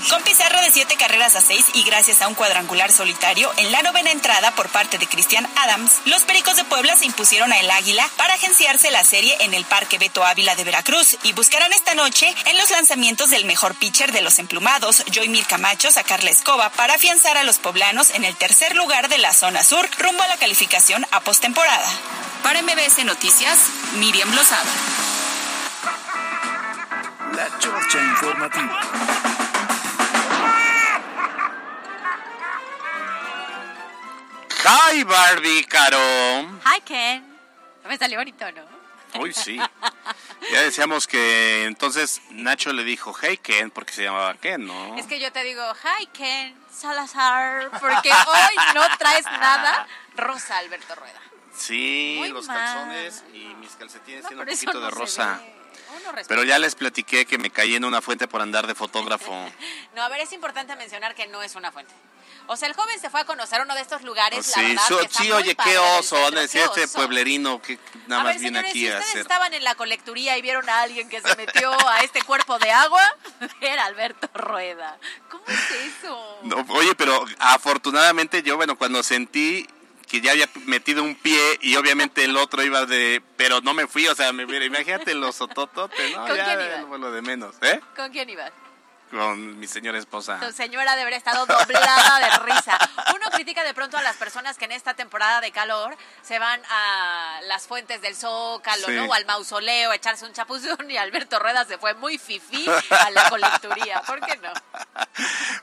Con 0.09 0.23
pizarra 0.23 0.61
de 0.61 0.71
siete 0.71 0.95
carreras 0.95 1.35
a 1.35 1.41
seis 1.41 1.65
y 1.73 1.83
gracias 1.83 2.21
a 2.21 2.27
un 2.27 2.35
cuadrangular 2.35 2.91
solitario 2.91 3.51
en 3.57 3.71
la 3.71 3.81
novena 3.81 4.11
entrada 4.11 4.51
por 4.55 4.69
parte 4.69 4.97
de 4.97 5.07
Cristian 5.07 5.47
Adams, 5.57 5.93
los 6.05 6.23
Pericos 6.23 6.55
de 6.55 6.63
Puebla 6.63 6.95
se 6.97 7.05
impusieron 7.05 7.51
a 7.53 7.59
El 7.59 7.69
Águila 7.69 8.07
para 8.17 8.33
agenciarse 8.33 8.91
la 8.91 9.03
serie 9.03 9.37
en 9.41 9.53
el 9.53 9.63
Parque 9.65 9.99
Beto 9.99 10.25
Ávila 10.25 10.55
de 10.55 10.63
Veracruz 10.63 11.17
y 11.23 11.33
buscarán 11.33 11.71
esta 11.73 11.93
noche 11.93 12.33
en 12.45 12.57
los 12.57 12.71
lanzamientos 12.71 13.29
del 13.29 13.45
mejor 13.45 13.75
pitcher 13.75 14.11
de 14.11 14.21
los 14.21 14.39
emplumados, 14.39 15.03
Joymir 15.13 15.45
Camacho, 15.45 15.91
sacar 15.91 16.23
la 16.23 16.31
escoba 16.31 16.69
para 16.69 16.95
afianzar 16.95 17.37
a 17.37 17.43
los 17.43 17.59
poblanos 17.59 18.09
en 18.11 18.25
el 18.25 18.35
tercer 18.35 18.75
lugar 18.75 19.07
de 19.07 19.19
la 19.19 19.33
zona 19.33 19.63
sur 19.63 19.87
rumbo 19.99 20.23
a 20.23 20.27
la 20.27 20.37
calificación 20.37 21.05
a 21.11 21.19
postemporada. 21.21 21.87
Para 22.43 22.61
MBS 22.63 23.05
Noticias, 23.05 23.59
Miriam 23.95 24.33
Lozada. 24.33 24.71
La 27.33 27.59
Chorcha 27.59 27.99
Informativa. 27.99 29.20
Hi 34.63 35.03
Barbie, 35.03 35.63
Caro. 35.65 35.97
Hi, 36.65 36.81
Ken. 36.85 37.25
Me 37.87 37.97
salió 37.97 38.19
bonito, 38.19 38.45
¿no? 38.51 39.21
Uy, 39.21 39.33
sí. 39.33 39.59
Ya 40.51 40.61
decíamos 40.63 41.07
que 41.07 41.65
entonces 41.65 42.19
Nacho 42.31 42.73
le 42.73 42.83
dijo, 42.83 43.13
hey 43.21 43.37
Ken, 43.37 43.69
porque 43.71 43.93
se 43.93 44.03
llamaba 44.03 44.33
Ken, 44.35 44.65
¿no? 44.65 44.97
Es 44.97 45.05
que 45.05 45.19
yo 45.19 45.31
te 45.31 45.43
digo, 45.43 45.61
hi, 45.83 46.07
Ken 46.07 46.55
Salazar, 46.69 47.69
porque 47.79 48.09
hoy 48.11 48.55
no 48.73 48.81
traes 48.97 49.23
nada 49.25 49.87
rosa, 50.15 50.57
Alberto 50.57 50.95
Rueda. 50.95 51.21
Sí, 51.55 52.15
Muy 52.17 52.29
los 52.29 52.47
mal. 52.47 52.57
calzones 52.57 53.23
y 53.33 53.53
mis 53.55 53.71
calcetines 53.75 54.23
No, 54.23 54.29
tienen 54.29 54.47
un 54.49 54.53
poquito 54.53 54.73
no 54.73 54.79
de 54.81 54.89
rosa. 54.91 55.41
Pero 56.27 56.43
ya 56.43 56.57
les 56.59 56.75
platiqué 56.75 57.25
que 57.25 57.37
me 57.37 57.49
caí 57.51 57.75
en 57.75 57.85
una 57.85 58.01
fuente 58.01 58.27
por 58.27 58.41
andar 58.41 58.65
de 58.67 58.75
fotógrafo. 58.75 59.31
No, 59.95 60.01
a 60.03 60.09
ver, 60.09 60.21
es 60.21 60.31
importante 60.33 60.75
mencionar 60.75 61.13
que 61.15 61.27
no 61.27 61.41
es 61.43 61.55
una 61.55 61.71
fuente. 61.71 61.93
O 62.47 62.57
sea, 62.57 62.67
el 62.67 62.73
joven 62.73 62.99
se 62.99 63.09
fue 63.09 63.21
a 63.21 63.25
conocer 63.25 63.61
uno 63.61 63.73
de 63.75 63.81
estos 63.81 64.01
lugares, 64.03 64.45
la 64.49 64.53
sí, 64.53 64.61
verdad, 64.61 64.87
so- 64.87 64.97
que 64.99 65.05
está 65.05 65.23
sí, 65.23 65.31
oye, 65.31 65.55
qué 65.55 65.77
oso, 65.77 66.21
van 66.21 66.37
a 66.37 66.41
decir 66.41 66.61
este 66.61 66.87
pueblerino 66.87 67.61
que 67.61 67.79
nada 68.07 68.21
a 68.21 68.23
más 68.25 68.33
ver, 68.33 68.41
viene 68.41 68.59
señores, 68.59 68.69
aquí 68.71 68.79
si 68.79 68.87
a 68.87 68.91
ustedes 68.91 69.09
hacer. 69.09 69.21
estaban 69.21 69.53
en 69.53 69.63
la 69.63 69.75
colecturía 69.75 70.37
y 70.37 70.41
vieron 70.41 70.69
a 70.69 70.81
alguien 70.81 71.07
que 71.07 71.21
se 71.21 71.35
metió 71.35 71.71
a 71.89 71.99
este 72.01 72.21
cuerpo 72.23 72.59
de 72.59 72.71
agua, 72.71 73.01
era 73.61 73.85
Alberto 73.85 74.29
Rueda. 74.33 74.97
¿Cómo 75.29 75.43
es 75.47 75.71
eso? 75.71 76.39
No, 76.43 76.65
oye, 76.69 76.93
pero 76.95 77.25
afortunadamente 77.39 78.43
yo, 78.43 78.57
bueno, 78.57 78.77
cuando 78.77 79.01
sentí 79.03 79.67
que 80.07 80.19
ya 80.19 80.31
había 80.31 80.49
metido 80.65 81.03
un 81.03 81.15
pie 81.15 81.39
y 81.61 81.77
obviamente 81.77 82.25
el 82.25 82.35
otro 82.35 82.61
iba 82.63 82.85
de, 82.85 83.23
pero 83.37 83.61
no 83.61 83.73
me 83.73 83.87
fui, 83.87 84.07
o 84.09 84.15
sea, 84.15 84.33
me, 84.33 84.43
imagínate 84.43 85.13
los 85.13 85.35
sotototes, 85.37 86.11
¿no? 86.11 86.27
¿Con 86.27 86.35
ya 86.35 86.57
quién 86.57 86.87
fue 86.89 86.99
lo 86.99 87.11
de 87.13 87.21
menos, 87.21 87.55
¿eh? 87.61 87.79
¿Con 87.95 88.11
quién 88.11 88.29
ibas? 88.29 88.51
Con 89.11 89.59
mi 89.59 89.67
señora 89.67 89.97
esposa. 89.99 90.39
Tu 90.39 90.51
señora 90.53 90.91
debe 90.91 91.01
haber 91.01 91.13
estado 91.15 91.45
doblada 91.45 92.19
de 92.19 92.39
risa. 92.53 92.77
Uno 93.13 93.29
critica 93.31 93.63
de 93.63 93.73
pronto 93.73 93.97
a 93.97 94.01
las 94.01 94.15
personas 94.15 94.57
que 94.57 94.65
en 94.65 94.71
esta 94.71 94.93
temporada 94.93 95.41
de 95.41 95.51
calor 95.51 95.97
se 96.21 96.39
van 96.39 96.61
a 96.69 97.41
las 97.43 97.67
fuentes 97.67 98.01
del 98.01 98.15
Zócalo, 98.15 98.85
Sí. 98.87 98.93
¿no? 98.93 99.05
O 99.05 99.13
al 99.13 99.25
mausoleo 99.25 99.91
a 99.91 99.95
echarse 99.95 100.25
un 100.25 100.31
chapuzón 100.33 100.89
y 100.89 100.95
Alberto 100.97 101.39
Rueda 101.39 101.65
se 101.65 101.77
fue 101.77 101.93
muy 101.95 102.17
fifí 102.17 102.65
a 102.89 103.09
la 103.11 103.29
colecturía. 103.29 104.01
¿Por 104.03 104.21
qué 104.25 104.37
no? 104.37 104.53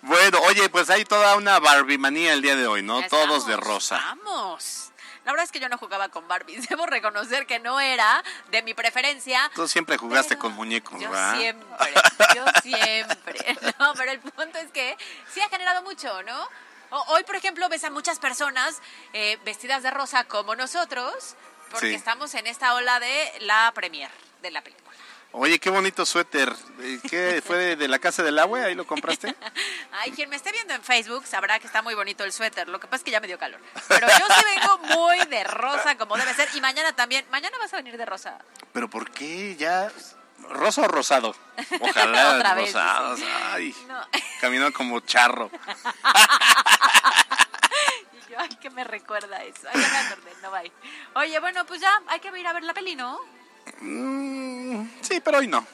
Bueno, 0.03 0.39
oye, 0.43 0.69
pues 0.69 0.91
hay 0.91 1.05
toda 1.05 1.37
una 1.37 1.59
Barbie 1.59 1.97
manía 1.99 2.35
el 2.35 2.43
día 2.43 2.55
de 2.55 2.67
hoy, 2.67 2.83
¿no? 2.83 3.03
Todos 3.09 3.47
de 3.47 3.57
rosa. 3.57 3.97
Vamos. 4.25 4.91
La 5.29 5.33
verdad 5.33 5.45
es 5.45 5.53
que 5.53 5.61
yo 5.61 5.69
no 5.69 5.77
jugaba 5.77 6.09
con 6.09 6.27
Barbie. 6.27 6.57
Debo 6.71 6.87
reconocer 6.87 7.47
que 7.47 7.59
no 7.59 7.79
era 7.81 8.25
de 8.51 8.63
mi 8.63 8.73
preferencia. 8.73 9.51
Tú 9.55 9.69
siempre 9.69 9.99
jugaste 9.99 10.39
con 10.39 10.55
muñecos, 10.55 10.99
Yo 10.99 11.11
¿verdad? 11.11 11.37
siempre, 11.37 11.93
yo 12.35 12.45
siempre. 12.63 13.59
No, 13.79 13.93
pero 13.93 14.13
el 14.13 14.21
punto 14.21 14.57
es 14.59 14.71
que 14.73 14.97
sí 15.31 15.43
ha 15.43 15.51
generado 15.51 15.83
mucho, 15.83 16.23
¿no? 16.23 16.49
Hoy, 17.09 17.25
por 17.25 17.37
ejemplo, 17.37 17.69
ves 17.69 17.85
a 17.85 17.91
muchas 17.91 18.19
personas 18.19 18.81
eh, 19.13 19.39
vestidas 19.45 19.83
de 19.83 19.91
rosa 19.91 20.25
como 20.25 20.57
nosotros, 20.57 21.37
porque 21.71 21.89
Sí. 21.91 21.95
estamos 21.95 22.33
en 22.35 22.47
esta 22.47 22.73
ola 22.73 22.99
de 22.99 23.33
la 23.41 23.71
premier 23.75 24.11
de 24.41 24.51
la 24.51 24.63
película. 24.63 24.97
Oye, 25.33 25.59
qué 25.59 25.69
bonito 25.71 26.07
suéter. 26.07 26.53
Eh, 26.81 26.99
¿Qué 27.09 27.43
fue 27.47 27.57
de, 27.59 27.77
de 27.77 27.87
la 27.89 27.99
casa 27.99 28.23
del 28.23 28.39
agua? 28.39 28.61
¿Ahí 28.65 28.75
lo 28.75 28.87
compraste? 28.87 29.35
Ay, 29.93 30.11
quien 30.13 30.31
me 30.31 30.37
esté 30.37 30.51
viendo 30.53 30.75
en 30.75 30.83
Facebook 30.83 31.27
sabrá 31.27 31.59
que 31.59 31.67
está 31.67 31.83
muy 31.83 31.95
bonito 31.95 32.25
el 32.25 32.33
suéter. 32.33 32.69
Lo 32.69 32.81
que 32.81 32.87
pasa 32.87 32.97
es 32.97 33.05
que 33.05 33.11
ya 33.11 33.21
me 33.21 33.27
dio 33.27 33.39
calor. 33.39 33.61
Pero 33.89 34.07
yo 34.09 34.27
sí 34.35 34.45
vengo 34.57 34.79
muy 34.97 35.19
de 35.27 35.45
rosa, 35.45 35.97
como 35.99 36.17
debe 36.17 36.33
ser. 36.35 36.49
Y 36.55 36.61
mañana 36.61 36.95
también. 36.95 37.27
Mañana 37.31 37.57
vas 37.59 37.73
a 37.75 37.77
venir 37.77 37.97
de 37.99 38.07
rosa. 38.07 38.39
¿Pero 38.73 38.89
por 38.89 39.11
qué 39.11 39.55
ya? 39.57 39.93
¿Rosa 40.51 40.83
o 40.83 40.89
rosado? 40.89 41.35
Ojalá 41.81 42.31
Otra 42.37 42.55
vez, 42.55 42.67
rosados. 42.73 43.19
dice. 43.19 43.31
Ay, 43.51 43.75
No. 43.87 44.01
caminando 44.41 44.73
como 44.73 45.01
charro. 45.01 45.51
Y 48.13 48.33
yo, 48.33 48.39
ay, 48.39 48.49
que 48.61 48.71
me 48.71 48.85
recuerda 48.85 49.43
eso. 49.45 49.69
Ay, 49.73 49.81
ya 49.83 49.89
me 49.89 49.99
acordé, 49.99 50.33
no 50.43 50.51
va. 50.51 50.63
Oye, 51.21 51.39
bueno, 51.41 51.67
pues 51.67 51.81
ya 51.83 52.01
hay 52.07 52.21
que 52.21 52.29
ir 52.39 52.47
a 52.47 52.53
ver 52.55 52.63
la 52.63 52.73
peli, 52.73 52.97
¿no? 52.97 53.19
Mm, 53.81 54.89
sí, 55.01 55.21
pero 55.21 55.39
hoy 55.39 55.47
no. 55.47 55.67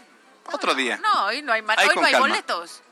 Otro 0.53 0.75
día. 0.75 0.99
No, 0.99 1.27
hoy 1.27 1.43
no 1.43 1.53
hay, 1.53 1.63
Ahí 1.77 1.89
hoy 1.89 1.97
no 1.97 2.05
hay 2.05 2.13
calma. 2.13 2.29
boletos. 2.29 2.83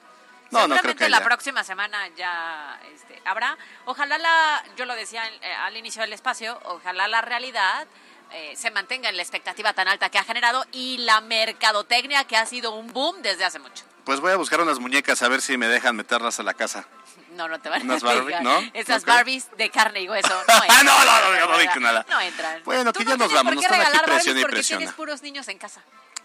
No, 0.50 0.68
no 0.68 0.76
creo 0.76 0.94
que 0.94 1.08
la 1.08 1.24
próxima 1.24 1.64
semana 1.64 2.08
ya 2.16 2.78
este, 2.94 3.20
habrá. 3.24 3.56
Ojalá 3.86 4.18
la, 4.18 4.62
yo 4.76 4.84
lo 4.84 4.94
decía 4.94 5.26
eh, 5.26 5.54
al 5.54 5.76
inicio 5.76 6.02
del 6.02 6.12
espacio, 6.12 6.60
ojalá 6.64 7.08
la 7.08 7.22
realidad 7.22 7.86
eh, 8.32 8.54
se 8.56 8.70
mantenga 8.70 9.08
en 9.08 9.16
la 9.16 9.22
expectativa 9.22 9.72
tan 9.72 9.88
alta 9.88 10.10
que 10.10 10.18
ha 10.18 10.24
generado 10.24 10.64
y 10.72 10.98
la 10.98 11.20
mercadotecnia 11.22 12.24
que 12.24 12.36
ha 12.36 12.44
sido 12.44 12.72
un 12.72 12.92
boom 12.92 13.22
desde 13.22 13.44
hace 13.44 13.58
mucho. 13.58 13.84
Pues 14.04 14.20
voy 14.20 14.32
a 14.32 14.36
buscar 14.36 14.60
unas 14.60 14.78
muñecas 14.78 15.22
a 15.22 15.28
ver 15.28 15.40
si 15.40 15.56
me 15.56 15.68
dejan 15.68 15.96
meterlas 15.96 16.38
a 16.38 16.42
la 16.42 16.54
casa. 16.54 16.86
No, 17.34 17.48
no 17.48 17.60
te 17.60 17.68
van 17.68 17.90
a 17.90 17.94
dejar. 17.94 18.42
¿no? 18.42 18.58
Esas. 18.74 19.04
Barbies 19.04 19.48
de 19.56 19.70
carne 19.70 20.00
y 20.02 20.08
hueso. 20.08 20.28
No, 20.28 20.54
Ah, 20.54 20.62
entran. 20.62 20.84
no, 20.86 21.04
no, 21.04 21.40
no, 21.46 21.52
no 21.52 21.58
dije 21.58 21.80
nada. 21.80 22.06
No 22.08 22.20
entran. 22.20 22.60
Bueno, 22.64 22.92
que 22.92 23.04
no 23.04 23.10
ya 23.10 23.16
nos 23.16 23.32
vamos, 23.32 23.54
qué 23.54 23.60
están 23.60 23.80
aquí 23.80 23.98
Barbies 23.98 24.26
y 24.26 24.30
porque 24.40 24.46
presiona. 24.54 24.78
tienes 24.78 24.94
puros 24.94 25.22
niños 25.22 25.48
en 25.48 25.58
casa. 25.58 25.82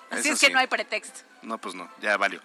Así 0.09 0.29
es 0.29 0.39
que 0.39 0.47
sí. 0.47 0.53
no 0.53 0.59
hay 0.59 0.67
pretexto. 0.67 1.21
No, 1.43 1.57
pues 1.59 1.75
no, 1.75 1.89
ya 2.01 2.17
valió. 2.17 2.41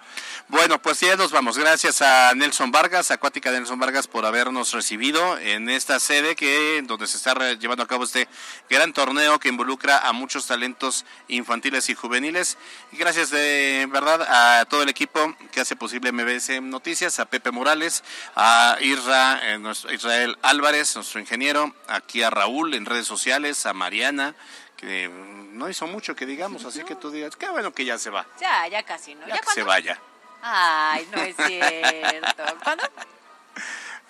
Bueno, 0.48 0.80
pues 0.80 1.00
ya 1.00 1.16
nos 1.16 1.32
vamos. 1.32 1.58
Gracias 1.58 2.02
a 2.02 2.34
Nelson 2.34 2.70
Vargas, 2.70 3.10
Acuática 3.10 3.50
de 3.50 3.58
Nelson 3.58 3.78
Vargas, 3.78 4.06
por 4.06 4.26
habernos 4.26 4.72
recibido 4.72 5.38
en 5.38 5.68
esta 5.70 5.98
sede 5.98 6.36
que 6.36 6.82
donde 6.84 7.06
se 7.06 7.16
está 7.16 7.54
llevando 7.54 7.82
a 7.82 7.88
cabo 7.88 8.04
este 8.04 8.28
gran 8.68 8.92
torneo 8.92 9.40
que 9.40 9.48
involucra 9.48 10.06
a 10.06 10.12
muchos 10.12 10.46
talentos 10.46 11.04
infantiles 11.28 11.88
y 11.88 11.94
juveniles. 11.94 12.58
Y 12.92 12.96
gracias 12.96 13.30
de 13.30 13.88
verdad 13.90 14.22
a 14.60 14.66
todo 14.66 14.82
el 14.82 14.88
equipo 14.88 15.34
que 15.50 15.60
hace 15.60 15.74
posible 15.74 16.12
MBS 16.12 16.60
Noticias, 16.62 17.18
a 17.18 17.24
Pepe 17.24 17.50
Morales, 17.50 18.04
a 18.36 18.76
Isra, 18.80 19.40
eh, 19.42 19.60
Israel 19.92 20.36
Álvarez, 20.42 20.94
nuestro 20.96 21.18
ingeniero, 21.18 21.74
aquí 21.88 22.22
a 22.22 22.30
Raúl 22.30 22.74
en 22.74 22.86
redes 22.86 23.06
sociales, 23.06 23.66
a 23.66 23.72
Mariana 23.72 24.34
que 24.82 25.08
no 25.08 25.68
hizo 25.68 25.86
mucho 25.86 26.14
que 26.16 26.26
digamos, 26.26 26.64
así 26.64 26.82
que 26.82 26.96
tú 26.96 27.10
digas, 27.10 27.36
qué 27.36 27.48
bueno 27.48 27.72
que 27.72 27.84
ya 27.84 27.98
se 27.98 28.10
va. 28.10 28.26
Ya, 28.40 28.66
ya 28.66 28.82
casi, 28.82 29.14
¿no? 29.14 29.26
Ya 29.28 29.36
¿Ya 29.36 29.40
que 29.40 29.50
se 29.52 29.62
vaya. 29.62 29.98
Ay, 30.42 31.08
no 31.12 31.22
es 31.22 31.36
cierto. 31.36 32.42
¿Cuándo? 32.64 32.84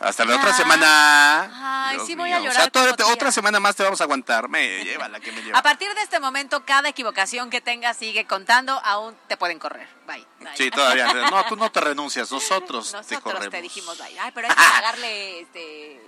Hasta 0.01 0.25
la 0.25 0.37
otra 0.37 0.53
semana. 0.55 1.89
Ay, 1.91 1.97
Dios 1.97 2.07
sí 2.07 2.15
voy 2.15 2.31
mío. 2.31 2.39
a 2.39 2.41
llorar 2.41 2.71
O 2.75 2.95
sea, 2.97 3.07
otra 3.13 3.31
semana 3.31 3.61
más 3.61 3.77
te 3.77 3.83
vamos 3.85 4.01
a 4.01 4.05
aguantar. 4.05 4.49
Me 4.49 4.83
llévala, 4.83 5.21
que 5.21 5.31
me 5.31 5.43
lleva. 5.43 5.59
A 5.59 5.63
partir 5.63 5.95
de 5.95 6.01
este 6.03 6.19
momento, 6.19 6.65
cada 6.65 6.89
equivocación 6.89 7.51
que 7.51 7.61
tengas 7.61 7.99
sigue 7.99 8.25
contando, 8.27 8.73
aún 8.83 9.15
te 9.29 9.37
pueden 9.37 9.59
correr. 9.59 9.87
Bye. 10.07 10.27
Bye. 10.41 10.57
Sí, 10.57 10.71
todavía. 10.71 11.13
No, 11.31 11.45
tú 11.45 11.55
no 11.57 11.71
te 11.71 11.81
renuncias, 11.83 12.33
nosotros, 12.33 12.91
te 12.91 12.97
Nosotros 12.97 13.21
corremos. 13.23 13.51
te 13.51 13.63
dijimos 13.63 13.99
bye. 13.99 14.19
Ay, 14.19 14.33
pero 14.35 14.49
hay 14.49 14.55
que 14.57 14.61
pagarle, 14.63 15.41
este, 15.43 16.01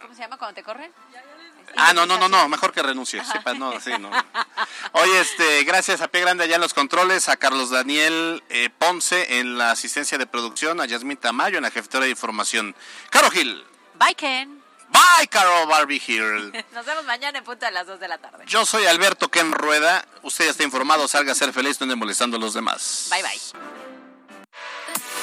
¿cómo 0.00 0.14
se 0.14 0.20
llama 0.20 0.38
cuando 0.38 0.54
te 0.54 0.62
corren? 0.62 0.92
Ah, 1.76 1.92
no, 1.94 2.06
no, 2.06 2.18
no, 2.18 2.28
no, 2.28 2.48
mejor 2.48 2.72
que 2.72 2.82
pa- 3.40 3.54
no, 3.54 3.80
sí, 3.80 3.90
no. 3.98 4.10
Oye, 4.92 5.20
este, 5.20 5.64
gracias 5.64 6.00
a 6.00 6.08
Pie 6.08 6.20
Grande 6.20 6.44
allá 6.44 6.56
en 6.56 6.60
los 6.60 6.74
controles, 6.74 7.28
a 7.28 7.36
Carlos 7.36 7.70
Daniel 7.70 8.42
eh, 8.50 8.70
Ponce 8.78 9.38
en 9.38 9.58
la 9.58 9.70
asistencia 9.70 10.18
de 10.18 10.26
producción, 10.26 10.80
a 10.80 10.86
Yasmin 10.86 11.16
Tamayo 11.16 11.56
en 11.58 11.62
la 11.64 11.70
jefatura 11.70 12.04
de 12.04 12.10
información. 12.10 12.74
Caro 13.10 13.30
Gil. 13.30 13.64
Bye, 13.94 14.14
Ken. 14.14 14.62
Bye, 14.90 15.28
Caro 15.28 15.66
Barbie 15.66 16.02
Hill. 16.06 16.52
Nos 16.72 16.84
vemos 16.84 17.04
mañana 17.04 17.38
en 17.38 17.44
punto 17.44 17.64
a 17.64 17.70
las 17.70 17.86
2 17.86 17.98
de 17.98 18.08
la 18.08 18.18
tarde. 18.18 18.44
Yo 18.46 18.66
soy 18.66 18.84
Alberto 18.86 19.28
Ken 19.30 19.50
Rueda. 19.52 20.04
Usted 20.22 20.44
ya 20.44 20.50
está 20.50 20.64
informado, 20.64 21.08
salga 21.08 21.32
a 21.32 21.34
ser 21.34 21.52
feliz, 21.52 21.80
no 21.80 21.84
ande 21.84 21.96
molestando 21.96 22.36
a 22.36 22.40
los 22.40 22.52
demás. 22.52 23.08
Bye, 23.10 23.22
bye. 23.22 23.40